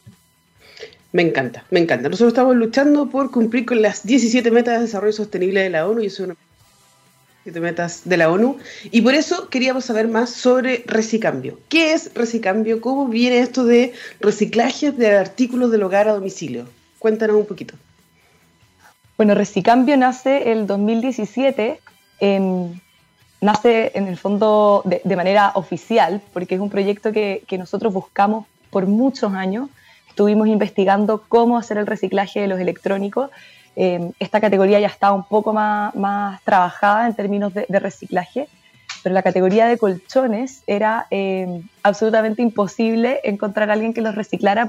Me 1.13 1.21
encanta, 1.21 1.65
me 1.69 1.81
encanta. 1.81 2.09
Nosotros 2.09 2.29
estamos 2.33 2.57
luchando 2.57 3.11
por 3.11 3.31
cumplir 3.31 3.67
con 3.67 3.83
las 3.83 4.07
17 4.07 4.51
metas 4.51 4.77
de 4.77 4.87
desarrollo 4.87 5.13
sostenible 5.13 5.61
de 5.61 5.69
la 5.69 5.87
ONU 5.87 6.01
y 6.01 6.07
eso 6.07 6.23
es 6.23 6.31
una 6.31 7.61
metas 7.61 8.03
de 8.07 8.17
la 8.17 8.31
ONU 8.31 8.57
y 8.85 9.03
por 9.03 9.15
eso 9.15 9.51
queríamos 9.51 9.85
saber 9.85 10.09
más 10.09 10.31
sobre 10.31 10.85
recicambio. 10.87 11.61
¿Qué 11.69 11.93
es 11.93 12.15
recicambio? 12.15 12.81
¿Cómo 12.81 13.09
viene 13.09 13.41
esto 13.41 13.67
de 13.67 13.93
reciclaje 14.21 14.91
de 14.91 15.17
artículos 15.19 15.71
del 15.71 15.83
hogar 15.83 16.09
a 16.09 16.15
domicilio? 16.15 16.65
Cuéntanos 16.99 17.37
un 17.37 17.45
poquito. 17.45 17.75
Bueno, 19.19 19.35
Recicambio 19.35 19.97
nace 19.97 20.53
el 20.53 20.69
2017, 20.69 21.81
nace 23.41 23.91
en 23.95 24.07
el 24.07 24.17
fondo 24.17 24.85
de, 24.85 25.17
manera 25.17 25.51
oficial, 25.57 26.23
porque 26.33 26.55
es 26.55 26.61
un 26.61 26.71
proyecto 26.71 27.11
que, 27.11 27.45
nosotros 27.59 27.93
buscamos 27.93 28.47
por 28.71 28.87
muchos 28.87 29.35
años. 29.35 29.71
Estuvimos 30.09 30.47
investigando 30.47 31.25
cómo 31.29 31.59
hacer 31.59 31.79
el 31.79 31.89
reciclaje 31.89 32.43
de 32.43 32.47
los 32.47 32.61
electrónicos. 32.61 33.31
Em, 33.75 34.13
esta 34.21 34.41
categoría 34.41 34.79
ya 34.79 34.87
estaba 34.87 35.17
un 35.17 35.25
poco 35.25 35.53
más, 35.53 35.97
más 35.97 36.41
trabajada 36.45 37.09
en 37.09 37.15
términos 37.15 37.53
de, 37.53 37.67
reciclaje, 37.81 38.47
pero 39.03 39.15
la 39.15 39.25
categoría 39.25 39.67
de 39.67 39.79
colchones 39.79 40.63
era 40.69 41.09
em, 41.11 41.65
absolutamente 41.83 42.41
imposible 42.41 43.19
encontrar 43.25 43.69
a 43.69 43.73
alguien 43.73 43.93
que 43.93 44.01
los 44.01 44.15
reciclara 44.15 44.65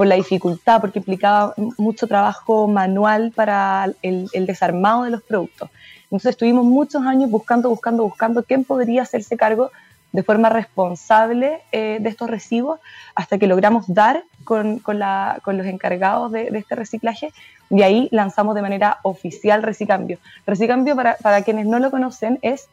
por 0.00 0.06
la 0.06 0.14
dificultad, 0.14 0.80
porque 0.80 1.00
implicaba 1.00 1.52
mucho 1.76 2.06
trabajo 2.06 2.66
manual 2.66 3.32
para 3.36 3.92
el, 4.00 4.30
desarmado 4.46 5.02
de 5.02 5.10
los 5.10 5.22
productos. 5.22 5.68
Entonces 6.04 6.30
estuvimos 6.30 6.64
muchos 6.64 7.04
años 7.04 7.30
buscando, 7.30 7.68
buscando, 7.68 8.04
buscando 8.04 8.42
quién 8.42 8.64
podría 8.64 9.02
hacerse 9.02 9.36
cargo 9.36 9.70
de 10.12 10.22
forma 10.22 10.48
responsable 10.48 11.60
eh, 11.70 11.98
de 12.00 12.08
estos 12.08 12.30
residuos 12.30 12.80
hasta 13.14 13.36
que 13.36 13.46
logramos 13.46 13.92
dar 13.92 14.24
con, 14.44 14.80
los 14.82 15.66
encargados 15.66 16.32
de, 16.32 16.48
este 16.54 16.76
reciclaje 16.76 17.34
y 17.68 17.82
ahí 17.82 18.08
lanzamos 18.10 18.54
de 18.54 18.62
manera 18.62 19.00
oficial 19.02 19.62
Recicambio. 19.62 20.16
Recicambio, 20.46 20.96
para, 20.96 21.16
para 21.16 21.42
quienes 21.42 21.66
no 21.66 21.78
lo 21.78 21.90
conocen, 21.90 22.38
es 22.40 22.68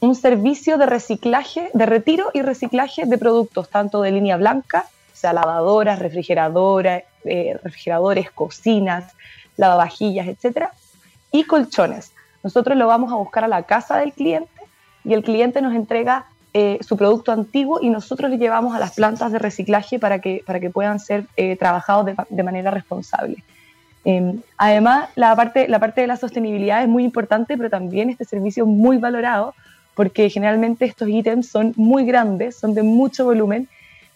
un 0.00 0.14
servicio 0.14 0.78
de 0.78 0.86
reciclaje, 0.86 1.68
de 1.74 1.84
retiro 1.84 2.30
y 2.32 2.40
reciclaje 2.40 3.04
de 3.04 3.18
productos, 3.18 3.68
tanto 3.68 4.00
de 4.00 4.12
línea 4.12 4.38
blanca 4.38 4.86
o 5.16 5.18
sea, 5.18 5.32
lavadoras, 5.32 5.98
refrigeradoras, 5.98 7.02
eh, 7.24 7.58
refrigeradores, 7.64 8.30
cocinas, 8.30 9.14
lavavajillas, 9.56 10.28
etcétera, 10.28 10.72
y 11.32 11.44
colchones. 11.44 12.12
Nosotros 12.42 12.76
lo 12.76 12.86
vamos 12.86 13.10
a 13.10 13.16
buscar 13.16 13.42
a 13.44 13.48
la 13.48 13.62
casa 13.62 13.96
del 13.96 14.12
cliente 14.12 14.50
y 15.04 15.14
el 15.14 15.22
cliente 15.22 15.62
nos 15.62 15.74
entrega 15.74 16.26
eh, 16.52 16.78
su 16.82 16.98
producto 16.98 17.32
antiguo 17.32 17.78
y 17.80 17.88
nosotros 17.88 18.30
le 18.30 18.36
llevamos 18.36 18.74
a 18.74 18.78
las 18.78 18.94
plantas 18.94 19.32
de 19.32 19.38
reciclaje 19.38 19.98
para 19.98 20.18
que, 20.18 20.42
para 20.44 20.60
que 20.60 20.68
puedan 20.68 21.00
ser 21.00 21.24
eh, 21.38 21.56
trabajados 21.56 22.04
de, 22.28 22.42
manera 22.42 22.70
responsable. 22.70 23.42
Em, 24.04 24.42
además, 24.58 25.08
la 25.14 25.34
parte, 25.34 25.66
la 25.66 25.78
parte 25.78 26.02
de 26.02 26.08
la 26.08 26.18
sostenibilidad 26.18 26.82
es 26.82 26.88
muy 26.88 27.04
importante, 27.04 27.56
pero 27.56 27.70
también 27.70 28.10
este 28.10 28.26
servicio 28.26 28.64
es 28.64 28.68
muy 28.68 28.98
valorado 28.98 29.54
porque 29.94 30.28
generalmente 30.28 30.84
estos 30.84 31.08
ítems 31.08 31.48
son 31.48 31.72
muy 31.76 32.04
grandes, 32.04 32.56
son 32.56 32.74
de 32.74 32.82
mucho 32.82 33.24
volumen 33.24 33.66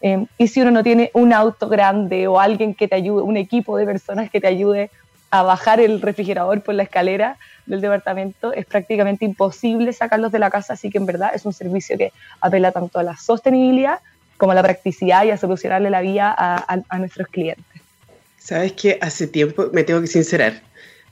Em, 0.01 0.27
y 0.39 0.49
si 0.49 0.63
uno 0.63 0.71
no 0.71 0.83
tiene 0.83 1.11
un 1.13 1.33
auto 1.33 1.69
grande 1.69 2.27
o 2.27 2.41
alguien 2.41 2.75
que 2.75 2.89
te 2.89 2.95
ayude, 2.95 3.23
un 3.23 3.37
equipo 3.37 3.77
de 3.77 3.85
personas 3.85 4.31
que 4.31 4.41
te 4.41 4.47
ayude 4.47 4.91
a 5.31 5.43
bajar 5.43 5.81
el 5.81 6.01
refrigerador 6.01 6.63
por 6.63 6.75
la 6.75 6.83
escalera 6.83 7.37
del 7.67 7.81
departamento, 7.81 8.53
es 8.53 8.67
prácticamente 8.67 9.25
imposible 9.25 9.93
sacarlos 9.93 10.33
de 10.33 10.39
la 10.39 10.51
casa, 10.51 10.73
así 10.73 10.91
que 10.91 10.99
en 10.99 11.07
verdad 11.07 11.33
es 11.35 11.45
un 11.45 11.53
servicio 11.53 11.97
que 11.97 12.13
apela 12.41 12.73
tanto 12.73 12.99
a 12.99 13.03
la 13.03 13.17
sostenibilidad 13.17 14.01
como 14.37 14.53
a 14.53 14.55
la 14.55 14.63
practicidad 14.63 15.25
y 15.25 15.31
a 15.31 15.37
solucionarle 15.37 15.91
la 15.91 16.01
vida 16.01 16.35
a, 16.37 16.99
nuestros 16.99 17.29
clientes. 17.29 17.65
Sabes 18.39 18.73
que 18.73 18.99
hace 19.03 19.27
tiempo, 19.27 19.69
me 19.73 19.85
tengo 19.85 20.01
que 20.01 20.07
sincerar, 20.07 20.63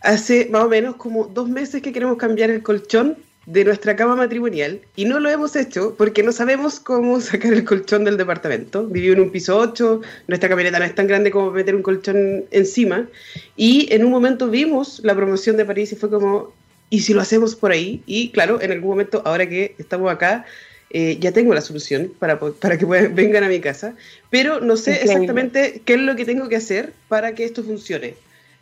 hace 0.01 0.49
más 0.51 0.65
o 0.65 0.69
menos 0.69 0.97
como 0.97 1.25
dos 1.25 1.49
meses 1.49 1.83
que 1.83 1.93
queremos 1.93 2.17
cambiar 2.17 2.49
el 2.51 2.63
colchón 2.63 3.19
de 3.49 3.65
nuestra 3.65 3.97
cama 3.97 4.15
matrimonial 4.15 4.79
y 4.95 5.07
no 5.07 5.21
lo 5.21 5.31
hemos 5.31 5.57
hecho 5.57 5.95
porque 5.97 6.23
no 6.23 6.33
sabemos 6.33 6.79
cómo 6.81 7.19
sacar 7.23 7.55
el 7.55 7.65
colchón 7.65 8.05
del 8.05 8.19
departamento. 8.19 8.87
Viví 8.87 9.09
en 9.09 9.21
un 9.21 9.31
piso 9.31 9.57
8, 9.57 10.03
nuestra 10.27 10.51
camioneta 10.51 10.79
no 10.79 10.85
es 10.85 10.95
tan 10.95 11.07
grande 11.07 11.31
como 11.31 11.51
meter 11.51 11.75
un 11.75 11.83
colchón 11.83 12.45
encima 12.51 13.09
y 13.57 13.91
en 13.91 14.05
un 14.05 14.11
momento 14.11 14.49
vimos 14.49 15.01
la 15.03 15.15
promoción 15.15 15.57
de 15.57 15.65
París 15.65 15.91
y 15.93 15.97
fue 15.97 16.11
como, 16.11 16.53
¿y 16.91 17.01
si 17.01 17.15
lo 17.15 17.23
hacemos 17.23 17.57
por 17.57 17.71
ahí? 17.71 18.03
Y 18.05 18.31
claro, 18.33 18.61
en 18.61 18.71
algún 18.71 18.91
momento, 18.91 19.23
ahora 19.25 19.49
que 19.49 19.75
estamos 19.79 20.13
acá, 20.13 20.45
eh, 20.91 21.17
ya 21.19 21.33
tengo 21.33 21.55
la 21.55 21.63
solución 21.63 22.13
para, 22.19 22.39
para 22.39 22.77
que 22.77 22.85
vengan 22.85 23.45
a 23.45 23.49
mi 23.49 23.61
casa, 23.61 23.95
pero 24.29 24.61
no 24.61 24.77
sé 24.77 25.03
exactamente 25.03 25.81
qué 25.87 25.95
es 25.95 26.01
lo 26.01 26.17
que 26.17 26.27
tengo 26.27 26.51
que 26.51 26.57
hacer 26.57 26.93
para 27.09 27.35
que 27.35 27.45
esto 27.45 27.65
funcione. 27.65 28.15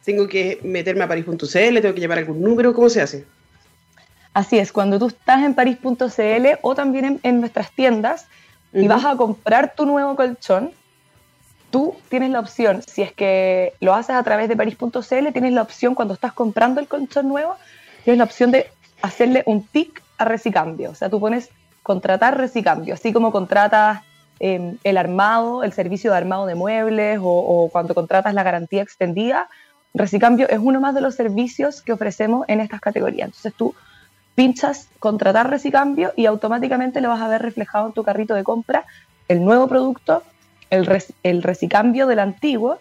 ¿Tengo 0.05 0.29
que 0.29 0.61
meterme 0.62 1.03
a 1.03 1.09
París.cl? 1.09 1.46
¿Tengo 1.49 1.94
que 1.94 2.01
llevar 2.01 2.18
algún 2.18 2.40
número? 2.40 2.72
¿Cómo 2.72 2.88
se 2.88 3.01
hace? 3.01 3.25
Así 4.37 4.59
es, 4.59 4.70
cuando 4.70 4.99
tú 4.99 5.07
estás 5.07 5.42
en 5.44 5.55
París.cl 5.55 6.46
o 6.61 6.75
también 6.75 7.20
en, 7.22 7.40
nuestras 7.40 7.70
tiendas 7.72 8.27
y 8.70 8.87
vas 8.87 9.07
a 9.07 9.16
comprar 9.16 9.72
tu 9.75 9.87
nuevo 9.87 10.14
colchón, 10.14 10.72
tú 11.70 11.94
tienes 12.11 12.29
la 12.29 12.40
opción, 12.40 12.83
si 12.87 13.01
es 13.01 13.14
que 13.14 13.72
lo 13.81 13.94
haces 13.94 14.14
a 14.14 14.22
través 14.22 14.51
de 14.51 14.57
París.cl, 14.57 15.33
tienes 15.33 15.53
la 15.55 15.62
opción 15.62 15.94
cuando 15.94 16.12
estás 16.12 16.35
comprando 16.35 16.83
el 16.83 16.87
colchón 16.87 17.29
nuevo, 17.29 17.57
tienes 18.05 18.18
la 18.18 18.25
opción 18.25 18.51
de 18.51 18.70
hacerle 19.01 19.42
un 19.46 19.66
tic 19.66 20.03
a 20.18 20.27
recicambio. 20.27 20.90
O 20.90 20.94
sea, 20.94 21.09
tú 21.09 21.18
pones 21.18 21.49
contratar 21.83 22.37
recicambio, 22.37 22.92
así 22.92 23.14
como 23.14 23.33
contratas 23.33 24.03
em, 24.38 24.77
el 24.85 24.99
armado, 24.99 25.64
el 25.64 25.72
servicio 25.72 26.11
de 26.11 26.18
armado 26.18 26.44
de 26.44 26.57
muebles 26.57 27.20
o, 27.22 27.25
o, 27.25 27.70
cuando 27.70 27.94
contratas 27.94 28.35
la 28.35 28.42
garantía 28.42 28.83
extendida. 28.83 29.49
Recicambio 29.94 30.46
es 30.51 30.59
uno 30.61 30.79
más 30.79 30.94
de 30.94 31.01
los 31.01 31.14
servicios 31.14 31.81
que 31.81 31.94
ofrecemos 31.94 32.44
en 32.49 32.61
estas 32.61 32.83
categorías. 32.83 33.29
Entonces 33.29 33.55
tú 33.55 33.75
pinchas 34.37 34.88
contratar 35.01 35.51
recicambio 35.51 36.12
y 36.14 36.27
automáticamente 36.27 37.01
lo 37.01 37.09
vas 37.09 37.20
a 37.20 37.29
ver 37.29 37.42
reflejado 37.42 37.88
en 37.88 37.92
tu 37.92 38.05
carrito 38.05 38.35
de 38.35 38.44
compra 38.44 38.85
el 39.27 39.44
nuevo 39.44 39.66
producto 39.66 40.22
el, 40.70 41.42
recicambio 41.42 42.07
del 42.07 42.18
antiguo 42.18 42.79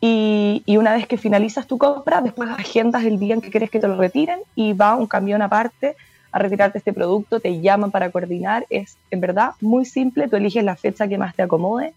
y, 0.00 0.62
una 0.76 0.92
vez 0.92 1.06
que 1.06 1.16
finalizas 1.16 1.66
tu 1.66 1.78
compra, 1.78 2.20
después 2.20 2.50
agendas 2.50 3.04
el 3.04 3.18
día 3.18 3.34
en 3.34 3.40
que 3.40 3.50
quieres 3.50 3.70
que 3.70 3.80
te 3.80 3.88
lo 3.88 3.96
retiren 3.96 4.40
y 4.54 4.72
va 4.74 4.96
un 4.96 5.06
camión 5.06 5.40
aparte 5.40 5.96
a 6.30 6.38
retirarte 6.38 6.78
este 6.78 6.92
producto, 6.92 7.40
te 7.40 7.60
llaman 7.60 7.90
para 7.90 8.10
coordinar, 8.10 8.66
es 8.68 8.98
en 9.10 9.20
verdad 9.20 9.52
muy 9.60 9.84
simple, 9.84 10.28
tú 10.28 10.36
eliges 10.36 10.64
la 10.64 10.76
fecha 10.76 11.08
que 11.08 11.16
más 11.16 11.34
te 11.34 11.42
acomode 11.42 11.94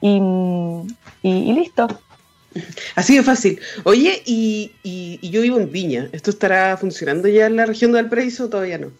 y, 0.00 0.20
listo. 1.22 1.88
Así 2.94 3.16
de 3.16 3.22
fácil. 3.22 3.60
Oye, 3.84 4.22
y, 4.24 4.72
y, 4.82 5.30
yo 5.30 5.42
vivo 5.42 5.58
en 5.58 5.70
Viña, 5.70 6.08
¿esto 6.12 6.30
estará 6.30 6.76
funcionando 6.76 7.28
ya 7.28 7.46
en 7.46 7.56
la 7.56 7.66
región 7.66 7.92
de 7.92 8.02
Valparaíso 8.02 8.44
o 8.44 8.48
todavía 8.48 8.78
no? 8.78 8.90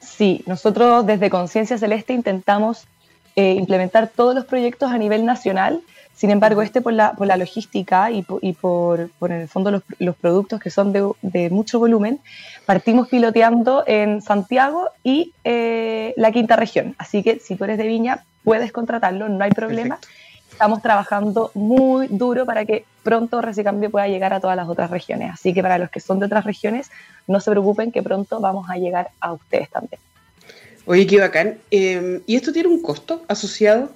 Sí, 0.00 0.42
nosotros 0.46 1.06
desde 1.06 1.30
Conciencia 1.30 1.78
Celeste 1.78 2.12
intentamos 2.12 2.86
eh, 3.36 3.54
implementar 3.54 4.08
todos 4.08 4.34
los 4.34 4.44
proyectos 4.44 4.90
a 4.90 4.98
nivel 4.98 5.24
nacional. 5.24 5.82
Sin 6.14 6.30
embargo, 6.30 6.60
este 6.60 6.82
por 6.82 6.92
la, 6.92 7.12
por 7.12 7.26
la 7.26 7.38
logística 7.38 8.10
y, 8.10 8.22
por, 8.22 8.44
y 8.44 8.52
por, 8.52 9.08
por, 9.18 9.32
en 9.32 9.40
el 9.40 9.48
fondo 9.48 9.70
los, 9.70 9.82
los 9.98 10.16
productos 10.16 10.60
que 10.60 10.68
son 10.68 10.92
de, 10.92 11.10
de, 11.22 11.48
mucho 11.48 11.78
volumen, 11.78 12.20
partimos 12.66 13.08
piloteando 13.08 13.84
en 13.86 14.20
Santiago 14.20 14.90
y 15.02 15.32
eh, 15.44 16.12
la 16.18 16.30
quinta 16.30 16.56
región. 16.56 16.94
Así 16.98 17.22
que 17.22 17.38
si 17.38 17.56
tú 17.56 17.64
eres 17.64 17.78
de 17.78 17.86
Viña, 17.86 18.24
puedes 18.44 18.72
contratarlo, 18.72 19.30
no 19.30 19.42
hay 19.42 19.50
problema. 19.50 19.98
Estamos 20.60 20.82
trabajando 20.82 21.50
muy 21.54 22.06
duro 22.08 22.44
para 22.44 22.66
que 22.66 22.84
pronto 23.02 23.40
Recicambio 23.40 23.90
pueda 23.90 24.08
llegar 24.08 24.34
a 24.34 24.40
todas 24.40 24.58
las 24.58 24.68
otras 24.68 24.90
regiones. 24.90 25.32
Así 25.32 25.54
que 25.54 25.62
para 25.62 25.78
los 25.78 25.88
que 25.88 26.00
son 26.00 26.20
de 26.20 26.26
otras 26.26 26.44
regiones, 26.44 26.90
no 27.26 27.40
se 27.40 27.50
preocupen 27.50 27.90
que 27.90 28.02
pronto 28.02 28.40
vamos 28.40 28.68
a 28.68 28.76
llegar 28.76 29.08
a 29.20 29.32
ustedes 29.32 29.70
también. 29.70 29.98
Oye, 30.84 31.06
qué 31.06 31.18
bacán. 31.18 31.56
Em, 31.70 32.20
¿Y 32.26 32.36
esto 32.36 32.52
tiene 32.52 32.68
un 32.68 32.82
costo 32.82 33.24
asociado? 33.26 33.90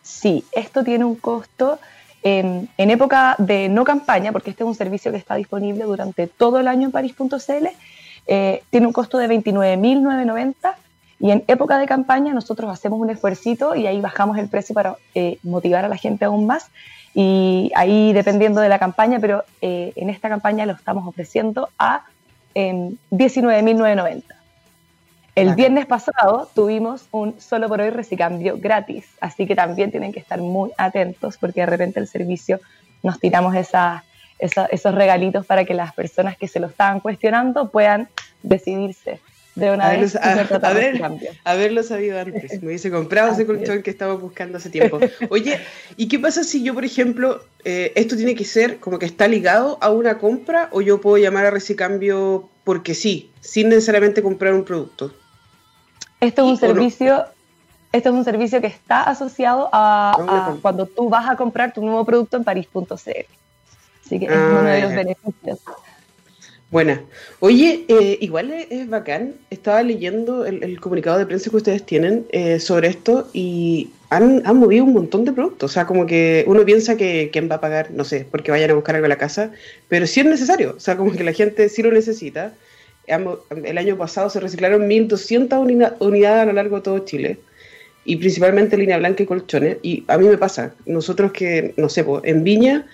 Sí, 0.00 0.44
esto 0.52 0.84
tiene 0.84 1.04
un 1.04 1.16
costo 1.16 1.80
en, 2.22 2.68
época 2.78 3.34
de 3.38 3.68
no 3.68 3.82
campaña, 3.82 4.30
porque 4.30 4.50
este 4.50 4.62
es 4.62 4.68
un 4.68 4.76
servicio 4.76 5.10
que 5.10 5.18
está 5.18 5.34
disponible 5.34 5.82
durante 5.82 6.28
todo 6.28 6.60
el 6.60 6.68
año 6.68 6.86
en 6.86 6.92
Paris.cl, 6.92 7.66
eh, 8.28 8.62
tiene 8.70 8.86
un 8.86 8.92
costo 8.92 9.18
de 9.18 9.28
29.990 9.28 10.54
y 11.24 11.30
en 11.30 11.42
época 11.46 11.78
de 11.78 11.86
campaña 11.86 12.34
nosotros 12.34 12.70
hacemos 12.70 13.00
un 13.00 13.08
esfuercito 13.08 13.74
y 13.74 13.86
ahí 13.86 13.98
bajamos 13.98 14.36
el 14.36 14.46
precio 14.50 14.74
para 14.74 14.98
eh, 15.14 15.38
motivar 15.42 15.82
a 15.82 15.88
la 15.88 15.96
gente 15.96 16.26
aún 16.26 16.46
más. 16.46 16.66
Y 17.14 17.72
ahí 17.74 18.12
dependiendo 18.12 18.60
de 18.60 18.68
la 18.68 18.78
campaña, 18.78 19.18
pero 19.20 19.42
eh, 19.62 19.94
en 19.96 20.10
esta 20.10 20.28
campaña 20.28 20.66
lo 20.66 20.74
estamos 20.74 21.08
ofreciendo 21.08 21.70
a 21.78 22.04
19.990. 22.54 24.06
Em, 24.06 24.22
el 25.34 25.54
viernes 25.54 25.86
pasado 25.86 26.50
tuvimos 26.54 27.08
un 27.10 27.40
solo 27.40 27.68
por 27.68 27.80
hoy 27.80 27.88
recicambio 27.88 28.58
gratis, 28.58 29.06
así 29.18 29.46
que 29.46 29.56
también 29.56 29.90
tienen 29.90 30.12
que 30.12 30.20
estar 30.20 30.42
muy 30.42 30.72
atentos 30.76 31.38
porque 31.38 31.60
de 31.60 31.66
repente 31.66 32.00
el 32.00 32.06
servicio 32.06 32.60
nos 33.02 33.18
tiramos 33.18 33.56
esos 33.56 34.94
regalitos 34.94 35.46
para 35.46 35.64
que 35.64 35.72
las 35.72 35.94
personas 35.94 36.36
que 36.36 36.48
se 36.48 36.60
lo 36.60 36.66
estaban 36.66 37.00
cuestionando 37.00 37.70
puedan 37.70 38.10
decidirse 38.42 39.20
de 39.54 39.70
una 39.70 39.90
vez. 39.90 40.16
a, 40.16 40.46
haberlo 41.44 41.82
sabido 41.82 42.18
antes. 42.18 42.60
Me 42.60 42.68
hubiese 42.68 42.90
comprado 42.90 43.32
ese 43.32 43.46
colchón 43.46 43.82
que 43.82 43.90
estaba 43.90 44.14
buscando 44.14 44.58
hace 44.58 44.70
tiempo. 44.70 44.98
Oye, 45.30 45.60
¿y 45.96 46.08
qué 46.08 46.18
pasa 46.18 46.44
si 46.44 46.62
yo, 46.62 46.74
por 46.74 46.84
ejemplo, 46.84 47.42
eh, 47.64 47.92
esto 47.94 48.16
tiene 48.16 48.34
que 48.34 48.44
ser 48.44 48.78
como 48.78 48.98
que 48.98 49.06
está 49.06 49.28
ligado 49.28 49.78
a 49.80 49.90
una 49.90 50.18
compra 50.18 50.68
o 50.72 50.80
yo 50.80 51.00
puedo 51.00 51.18
llamar 51.18 51.46
a 51.46 51.50
recicambio 51.50 52.48
porque 52.64 52.94
sí, 52.94 53.30
sin 53.40 53.68
necesariamente 53.68 54.22
comprar 54.22 54.54
un 54.54 54.64
producto? 54.64 55.14
Esto 56.20 56.42
es 56.42 56.48
un 56.48 56.56
servicio, 56.56 57.24
esto 57.92 58.08
es 58.08 58.14
un 58.14 58.24
servicio 58.24 58.60
que 58.60 58.66
está 58.66 59.02
asociado 59.02 59.68
a, 59.72 60.56
cuando 60.62 60.86
tú 60.86 61.08
vas 61.08 61.28
a 61.28 61.36
comprar 61.36 61.72
tu 61.72 61.82
nuevo 61.82 62.04
producto 62.04 62.36
en 62.36 62.44
París.cl. 62.44 62.84
Así 64.04 64.18
que 64.18 64.26
es 64.26 64.32
uno 64.32 64.62
de 64.62 64.82
los 64.82 64.92
ah, 64.92 64.96
beneficios. 64.96 65.60
Buena. 66.74 67.04
Oye, 67.38 67.84
eh, 67.86 68.18
igual 68.20 68.50
es, 68.50 68.88
bacán. 68.88 69.34
Estaba 69.48 69.80
leyendo 69.84 70.44
el, 70.44 70.80
comunicado 70.80 71.16
de 71.18 71.24
prensa 71.24 71.48
que 71.48 71.58
ustedes 71.58 71.86
tienen 71.86 72.26
eh, 72.32 72.58
sobre 72.58 72.88
esto 72.88 73.28
y 73.32 73.90
han, 74.10 74.42
movido 74.56 74.82
un 74.82 74.92
montón 74.92 75.24
de 75.24 75.30
productos. 75.30 75.70
O 75.70 75.72
sea, 75.72 75.86
como 75.86 76.04
que 76.04 76.42
uno 76.48 76.64
piensa 76.64 76.96
que 76.96 77.30
quién 77.32 77.48
va 77.48 77.54
a 77.54 77.60
pagar, 77.60 77.92
no 77.92 78.02
sé, 78.02 78.26
porque 78.28 78.50
vayan 78.50 78.72
a 78.72 78.74
buscar 78.74 78.96
algo 78.96 79.06
a 79.06 79.08
la 79.08 79.18
casa, 79.18 79.52
pero 79.86 80.04
sí 80.08 80.18
es 80.18 80.26
necesario. 80.26 80.74
O 80.76 80.80
sea, 80.80 80.96
como 80.96 81.12
que 81.12 81.22
la 81.22 81.32
gente 81.32 81.68
sí 81.68 81.80
lo 81.80 81.92
necesita 81.92 82.52
el 83.06 83.78
año 83.78 83.96
pasado 83.96 84.28
se 84.28 84.40
reciclaron 84.40 84.88
1.200 84.88 85.94
unidades 86.00 86.42
a 86.42 86.46
lo 86.46 86.54
largo 86.54 86.78
de 86.78 86.82
todo 86.82 86.98
Chile 87.00 87.38
y 88.04 88.16
principalmente 88.16 88.76
línea 88.76 88.98
blanca 88.98 89.22
y 89.22 89.26
colchones. 89.26 89.76
Y 89.82 90.02
a 90.08 90.18
mí 90.18 90.26
me 90.26 90.38
pasa, 90.38 90.74
nosotros 90.86 91.30
que, 91.30 91.72
no 91.76 91.88
sé, 91.88 92.04
en 92.24 92.42
Viña, 92.42 92.84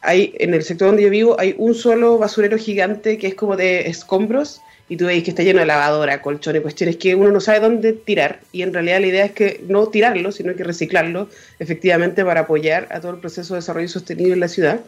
hay, 0.00 0.34
en 0.38 0.54
el 0.54 0.62
sector 0.62 0.88
donde 0.88 1.02
yo 1.02 1.10
vivo, 1.10 1.36
hay 1.38 1.54
un 1.58 1.74
solo 1.74 2.18
basurero 2.18 2.56
gigante 2.56 3.18
que 3.18 3.28
es 3.28 3.34
como 3.34 3.56
de 3.56 3.88
escombros 3.88 4.60
y 4.90 4.96
tú 4.96 5.06
veis 5.06 5.22
que 5.22 5.30
está 5.30 5.42
lleno 5.42 5.60
de 5.60 5.66
lavadora, 5.66 6.22
colchones, 6.22 6.62
cuestiones 6.62 6.96
que 6.96 7.14
uno 7.14 7.30
no 7.30 7.40
sabe 7.40 7.60
dónde 7.60 7.92
tirar 7.92 8.40
y 8.52 8.62
en 8.62 8.72
realidad 8.72 9.00
la 9.00 9.06
idea 9.06 9.24
es 9.26 9.32
que 9.32 9.60
no 9.68 9.88
tirarlo, 9.88 10.32
sino 10.32 10.54
que 10.56 10.64
reciclarlo 10.64 11.28
efectivamente 11.58 12.24
para 12.24 12.40
apoyar 12.40 12.88
a 12.90 13.00
todo 13.00 13.12
el 13.12 13.18
proceso 13.18 13.54
de 13.54 13.58
desarrollo 13.58 13.88
sostenible 13.88 14.32
en 14.32 14.40
la 14.40 14.48
ciudad. 14.48 14.80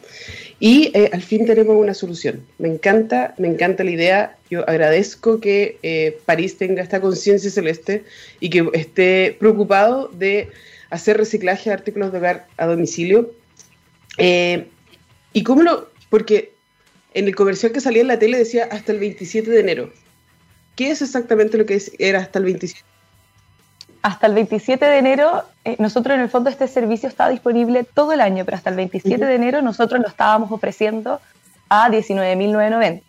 Y 0.59 0.91
eh, 0.95 1.11
al 1.13 1.23
fin 1.23 1.45
tenemos 1.45 1.77
una 1.77 1.93
solución. 1.93 2.43
Me 2.59 2.69
encanta, 2.69 3.35
me 3.37 3.49
encanta 3.49 3.85
la 3.85 3.91
idea. 3.91 4.37
Yo 4.51 4.67
agradezco 4.69 5.39
que 5.39 5.79
eh, 5.83 6.19
París 6.25 6.57
tenga 6.57 6.83
esta 6.83 7.01
conciencia 7.01 7.51
celeste 7.51 8.05
y 8.41 8.49
que 8.49 8.71
esté 8.73 9.37
preocupado 9.39 10.09
de 10.09 10.49
hacer 10.89 11.19
reciclaje 11.19 11.69
de 11.69 11.75
artículos 11.75 12.11
de 12.11 12.19
hogar 12.19 12.47
a 12.57 12.67
domicilio. 12.67 13.33
Eh, 14.17 14.67
¿Y 15.33 15.45
cómo 15.45 15.63
lo...? 15.63 15.89
Porque 16.09 16.53
en 17.15 17.27
el 17.27 17.35
comercial 17.35 17.73
que 17.73 17.81
salía 17.81 18.03
en 18.03 18.09
la 18.09 18.19
tele 18.19 18.39
decía 18.39 18.69
hasta 18.71 18.93
el 18.93 18.99
27 18.99 19.51
de 19.51 19.61
enero. 19.61 19.91
¿Qué 20.77 20.91
es 20.91 21.03
exactamente 21.03 21.59
lo 21.59 21.67
que 21.67 21.81
era 21.99 22.21
hasta 22.21 22.39
el 22.39 22.45
27? 22.47 22.85
Hasta 24.03 24.27
el 24.27 24.35
27 24.35 24.85
de 24.85 24.99
enero, 24.99 25.43
eh, 25.65 25.77
nosotros 25.79 26.15
en 26.15 26.23
el 26.23 26.31
fondo 26.31 26.49
este 26.49 26.67
servicio 26.69 27.09
está 27.09 27.29
disponible 27.29 27.85
todo 27.85 28.13
el 28.13 28.21
año, 28.21 28.45
pero 28.45 28.57
hasta 28.57 28.71
el 28.71 28.77
27 28.77 29.25
de 29.25 29.35
enero 29.35 29.61
nosotros 29.61 30.01
lo 30.01 30.09
estábamos 30.09 30.51
ofreciendo 30.53 31.21
a 31.69 31.91
19.990. 31.91 33.03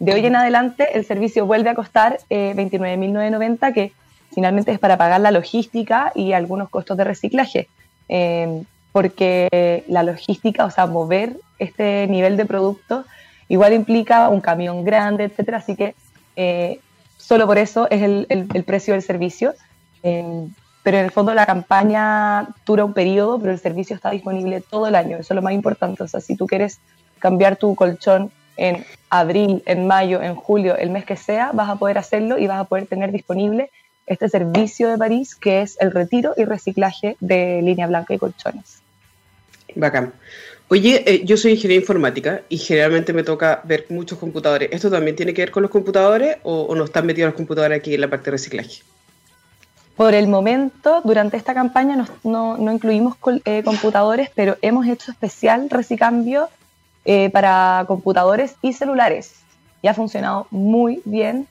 De 0.00 0.14
hoy 0.14 0.26
en 0.26 0.34
adelante 0.34 0.88
el 0.94 1.04
servicio 1.04 1.46
vuelve 1.46 1.70
a 1.70 1.74
costar 1.76 2.18
eh, 2.28 2.54
29.990, 2.56 3.72
que 3.72 3.92
finalmente 4.34 4.72
es 4.72 4.80
para 4.80 4.98
pagar 4.98 5.20
la 5.20 5.30
logística 5.30 6.10
y 6.14 6.32
algunos 6.32 6.70
costos 6.70 6.96
de 6.96 7.04
reciclaje. 7.04 7.68
Eh, 8.08 8.64
porque 8.92 9.84
la 9.88 10.02
logística, 10.02 10.64
o 10.64 10.70
sea, 10.70 10.86
mover 10.86 11.36
este 11.58 12.06
nivel 12.08 12.36
de 12.36 12.44
producto 12.44 13.04
igual 13.48 13.72
implica 13.72 14.28
un 14.28 14.40
camión 14.40 14.84
grande, 14.84 15.24
etcétera, 15.24 15.58
así 15.58 15.76
que 15.76 15.94
eh, 16.36 16.80
solo 17.16 17.46
por 17.46 17.58
eso 17.58 17.88
es 17.90 18.02
el, 18.02 18.64
precio 18.64 18.94
del 18.94 19.02
servicio. 19.02 19.54
Pero 20.82 20.98
en 20.98 21.04
el 21.04 21.10
fondo 21.10 21.32
la 21.34 21.46
campaña 21.46 22.48
dura 22.66 22.84
un 22.84 22.92
periodo, 22.92 23.38
pero 23.38 23.52
el 23.52 23.58
servicio 23.58 23.94
está 23.94 24.10
disponible 24.10 24.60
todo 24.60 24.88
el 24.88 24.96
año, 24.96 25.16
eso 25.16 25.32
es 25.32 25.36
lo 25.36 25.42
más 25.42 25.52
importante. 25.52 26.02
O 26.02 26.08
sea, 26.08 26.20
si 26.20 26.36
tú 26.36 26.46
quieres 26.46 26.80
cambiar 27.18 27.56
tu 27.56 27.74
colchón 27.74 28.32
en 28.56 28.84
abril, 29.08 29.62
en 29.66 29.86
mayo, 29.86 30.20
en 30.22 30.34
julio, 30.34 30.76
el 30.76 30.90
mes 30.90 31.04
que 31.04 31.16
sea, 31.16 31.52
vas 31.52 31.68
a 31.70 31.76
poder 31.76 31.98
hacerlo 31.98 32.38
y 32.38 32.46
vas 32.46 32.58
a 32.58 32.64
poder 32.64 32.86
tener 32.86 33.12
disponible 33.12 33.70
este 34.06 34.28
servicio 34.28 34.90
de 34.90 34.98
París 34.98 35.36
que 35.36 35.62
es 35.62 35.80
el 35.80 35.92
retiro 35.92 36.34
y 36.36 36.44
reciclaje 36.44 37.16
de 37.20 37.62
línea 37.62 37.86
blanca 37.86 38.14
y 38.14 38.18
colchones. 38.18 38.81
Bacán. 39.74 40.12
Oye, 40.72 41.04
eh, 41.06 41.22
yo 41.26 41.36
soy 41.36 41.50
ingeniera 41.50 41.82
informática 41.82 42.42
y 42.48 42.56
generalmente 42.56 43.12
me 43.12 43.22
toca 43.22 43.60
ver 43.64 43.84
muchos 43.90 44.18
computadores. 44.18 44.70
¿Esto 44.72 44.90
también 44.90 45.14
tiene 45.14 45.34
que 45.34 45.42
ver 45.42 45.50
con 45.50 45.62
los 45.62 45.70
computadores 45.70 46.38
o, 46.44 46.74
no 46.74 46.84
están 46.84 47.04
metidos 47.04 47.28
los 47.28 47.36
computadores 47.36 47.78
aquí 47.78 47.94
en 47.94 48.00
la 48.00 48.08
parte 48.08 48.26
de 48.26 48.30
reciclaje? 48.30 48.82
Por 49.96 50.14
el 50.14 50.28
momento, 50.28 51.02
durante 51.04 51.36
esta 51.36 51.52
campaña 51.52 52.06
no, 52.24 52.56
no, 52.56 52.72
incluimos 52.72 53.16
eh, 53.44 53.62
computadores, 53.62 54.30
pero 54.34 54.56
hemos 54.62 54.86
hecho 54.86 55.10
especial 55.10 55.68
recicambio 55.68 56.48
eh, 57.04 57.28
para 57.28 57.84
computadores 57.86 58.54
y 58.62 58.72
celulares. 58.72 59.34
Y 59.82 59.88
ha 59.88 59.94
funcionado 59.94 60.46
muy 60.50 61.02
bien. 61.04 61.46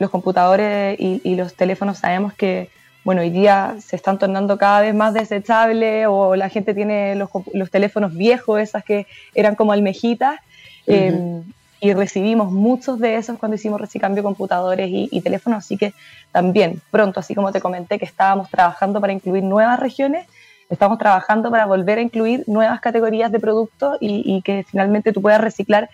los 0.00 0.10
computadores 0.10 0.96
y, 0.98 1.36
los 1.36 1.54
teléfonos 1.54 1.98
sabemos 1.98 2.34
que 2.34 2.70
bueno, 3.04 3.22
hoy 3.22 3.30
día 3.30 3.76
se 3.80 3.96
están 3.96 4.18
tornando 4.18 4.58
cada 4.58 4.82
vez 4.82 4.94
más 4.94 5.14
desechables 5.14 6.06
o 6.08 6.36
la 6.36 6.48
gente 6.48 6.74
tiene 6.74 7.14
los, 7.14 7.70
teléfonos 7.70 8.14
viejos, 8.14 8.60
esas 8.60 8.84
que 8.84 9.06
eran 9.34 9.54
como 9.54 9.72
almejitas. 9.72 10.38
Em, 10.86 11.42
y 11.80 11.94
recibimos 11.94 12.52
muchos 12.52 12.98
de 12.98 13.16
esos 13.16 13.38
cuando 13.38 13.54
hicimos 13.54 13.80
reciclambio 13.80 14.22
de 14.22 14.26
computadores 14.26 14.88
y, 14.90 15.20
teléfonos, 15.22 15.64
así 15.64 15.78
que 15.78 15.94
también 16.30 16.80
pronto, 16.90 17.20
así 17.20 17.34
como 17.34 17.52
te 17.52 17.60
comenté 17.60 17.98
que 17.98 18.04
estábamos 18.04 18.50
trabajando 18.50 19.00
para 19.00 19.14
incluir 19.14 19.42
nuevas 19.42 19.80
regiones, 19.80 20.26
estamos 20.68 20.98
trabajando 20.98 21.50
para 21.50 21.64
volver 21.64 21.98
a 21.98 22.02
incluir 22.02 22.44
nuevas 22.46 22.80
categorías 22.80 23.32
de 23.32 23.40
productos 23.40 23.96
y, 24.00 24.42
que 24.42 24.64
finalmente 24.68 25.12
tú 25.12 25.22
puedas 25.22 25.40
reciclar, 25.40 25.88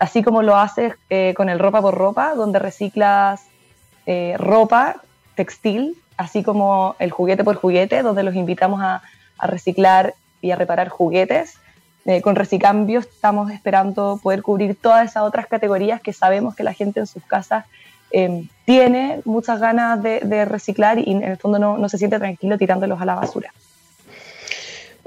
así 0.00 0.24
como 0.24 0.42
lo 0.42 0.56
haces 0.56 0.94
eh, 1.08 1.34
con 1.36 1.48
el 1.48 1.60
ropa 1.60 1.80
por 1.80 1.94
ropa, 1.94 2.34
donde 2.34 2.58
reciclas 2.58 3.44
eh, 4.06 4.34
ropa, 4.38 5.02
textil, 5.38 5.96
así 6.16 6.42
como 6.42 6.96
el 6.98 7.12
juguete 7.12 7.44
por 7.44 7.54
juguete, 7.54 8.02
donde 8.02 8.24
los 8.24 8.34
invitamos 8.34 8.82
a, 8.82 9.00
reciclar 9.40 10.14
y 10.42 10.50
a 10.50 10.56
reparar 10.56 10.88
juguetes 10.88 11.58
eh, 12.06 12.20
con 12.22 12.34
Recicambio 12.34 12.98
estamos 12.98 13.52
esperando 13.52 14.18
poder 14.20 14.42
cubrir 14.42 14.74
todas 14.74 15.08
esas 15.08 15.22
otras 15.22 15.46
categorías 15.46 16.00
que 16.00 16.12
sabemos 16.12 16.56
que 16.56 16.64
la 16.64 16.72
gente 16.72 16.98
en 16.98 17.06
sus 17.06 17.22
casas 17.22 17.66
em, 18.10 18.48
tiene 18.64 19.20
muchas 19.24 19.60
ganas 19.60 20.02
de, 20.02 20.44
reciclar 20.44 20.98
y 20.98 21.12
en 21.12 21.22
el 21.22 21.36
fondo 21.36 21.60
no, 21.60 21.78
no 21.78 21.88
se 21.88 21.98
siente 21.98 22.18
tranquilo 22.18 22.58
tirándolos 22.58 23.00
a 23.00 23.04
la 23.04 23.14
basura. 23.14 23.52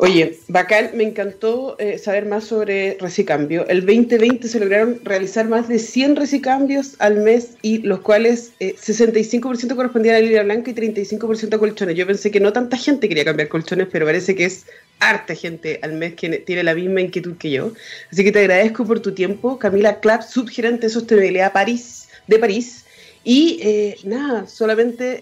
Oye, 0.04 0.40
bacán, 0.48 0.90
me 0.96 1.04
encantó 1.04 1.76
eh, 1.78 2.00
saber 2.00 2.26
más 2.26 2.46
sobre 2.46 2.98
recicambio. 3.00 3.68
El 3.68 3.86
2020 3.86 4.48
se 4.48 4.60
lograron 4.60 5.00
realizar 5.04 5.48
más 5.48 5.68
de 5.68 5.78
100 5.78 6.16
recicambios 6.16 6.96
al 6.98 7.18
mes 7.18 7.52
y 7.62 7.84
los 7.84 8.00
cuales 8.00 8.52
65% 8.60 9.72
eh, 9.72 9.76
correspondían 9.76 10.16
a 10.16 10.18
la 10.18 10.26
línea 10.26 10.42
blanca 10.42 10.72
y 10.72 10.74
35% 10.74 11.54
a 11.54 11.60
colchones. 11.60 11.96
Yo 11.96 12.08
pensé 12.08 12.32
que 12.32 12.40
no 12.40 12.52
tanta 12.52 12.78
gente 12.78 13.08
quería 13.08 13.26
cambiar 13.26 13.48
colchones, 13.48 13.90
pero 13.92 14.08
parece 14.08 14.34
que 14.34 14.46
es 14.46 14.66
harta 15.00 15.36
gente 15.36 15.80
al 15.84 15.94
mes 15.94 16.16
que 16.16 16.30
tiene 16.40 16.64
la 16.64 16.74
misma 16.74 17.02
inquietud 17.02 17.38
que 17.38 17.52
yo. 17.52 17.72
Así 18.12 18.24
que 18.24 18.32
te 18.32 18.40
agradezco 18.40 18.84
por 18.86 19.02
tu 19.02 19.12
tiempo, 19.12 19.60
Camila 19.60 20.00
Clapp, 20.00 20.24
subgerente 20.24 20.88
de 20.88 20.94
sostenibilidad 20.94 21.54
París, 21.54 22.10
de 22.26 22.40
París. 22.40 22.86
Y 23.24 23.60
eh, 23.62 23.98
nada, 24.04 24.48
solamente 24.48 25.22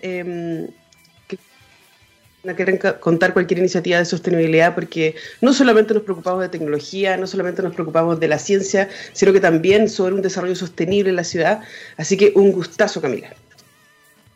eh, 2.44 2.56
quieren 2.56 2.80
contar 3.00 3.34
cualquier 3.34 3.60
iniciativa 3.60 3.98
de 3.98 4.06
sostenibilidad 4.06 4.76
porque 4.76 5.16
no 5.42 5.54
solamente 5.54 5.94
nos 5.94 6.04
preocupamos 6.04 6.42
de 6.42 6.50
tecnología, 6.50 7.18
no 7.18 7.28
solamente 7.28 7.62
nos 7.62 7.74
preocupamos 7.74 8.20
de 8.20 8.28
la 8.28 8.40
ciencia, 8.40 8.90
sino 9.14 9.34
que 9.34 9.40
también 9.40 9.90
sobre 9.90 10.16
un 10.16 10.22
desarrollo 10.22 10.56
sostenible 10.56 11.10
en 11.10 11.16
la 11.18 11.24
ciudad. 11.24 11.62
Así 11.98 12.18
que 12.18 12.32
un 12.36 12.52
gustazo, 12.52 13.02
Camila. 13.02 13.30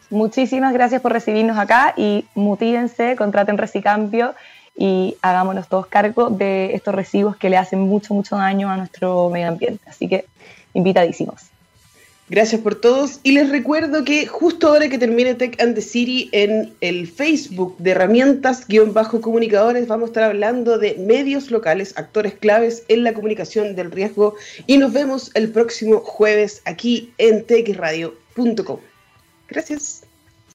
Muchísimas 0.10 0.74
gracias 0.74 1.02
por 1.02 1.12
recibirnos 1.12 1.58
acá 1.58 1.94
y 1.98 2.26
mutívense, 2.36 3.16
contraten 3.16 3.58
Recicambio 3.58 4.36
y 4.76 5.16
hagámonos 5.22 5.68
todos 5.68 5.88
cargo 5.88 6.30
de 6.30 6.76
estos 6.76 6.94
residuos 6.94 7.36
que 7.38 7.50
le 7.50 7.58
hacen 7.58 7.80
mucho, 7.80 8.14
mucho 8.14 8.36
daño 8.36 8.70
a 8.70 8.78
nuestro 8.78 9.30
medio 9.30 9.48
ambiente. 9.48 9.84
Así 9.88 10.08
que 10.08 10.26
invitadísimos. 10.74 11.53
Gracias 12.34 12.62
por 12.62 12.74
todos 12.74 13.20
y 13.22 13.34
les 13.34 13.50
recuerdo 13.50 14.04
que 14.04 14.26
justo 14.26 14.70
ahora 14.70 14.90
que 14.90 14.98
termine 14.98 15.36
Tech 15.36 15.62
and 15.62 15.76
the 15.76 15.82
City 15.82 16.30
en 16.32 16.74
el 16.82 17.06
Facebook 17.08 17.78
de 17.78 17.92
herramientas-comunicadores 17.92 19.86
vamos 19.88 20.06
a 20.06 20.10
estar 20.10 20.24
hablando 20.24 20.80
de 20.80 20.96
medios 20.96 21.52
locales, 21.52 21.94
actores 21.96 22.34
claves 22.34 22.86
en 22.88 23.04
la 23.04 23.14
comunicación 23.14 23.76
del 23.76 23.92
riesgo 23.92 24.34
y 24.66 24.80
nos 24.80 24.92
vemos 24.94 25.30
el 25.36 25.52
próximo 25.52 26.00
jueves 26.00 26.64
aquí 26.66 27.14
en 27.20 27.46
techradio.com. 27.46 28.80
Gracias. 29.48 30.03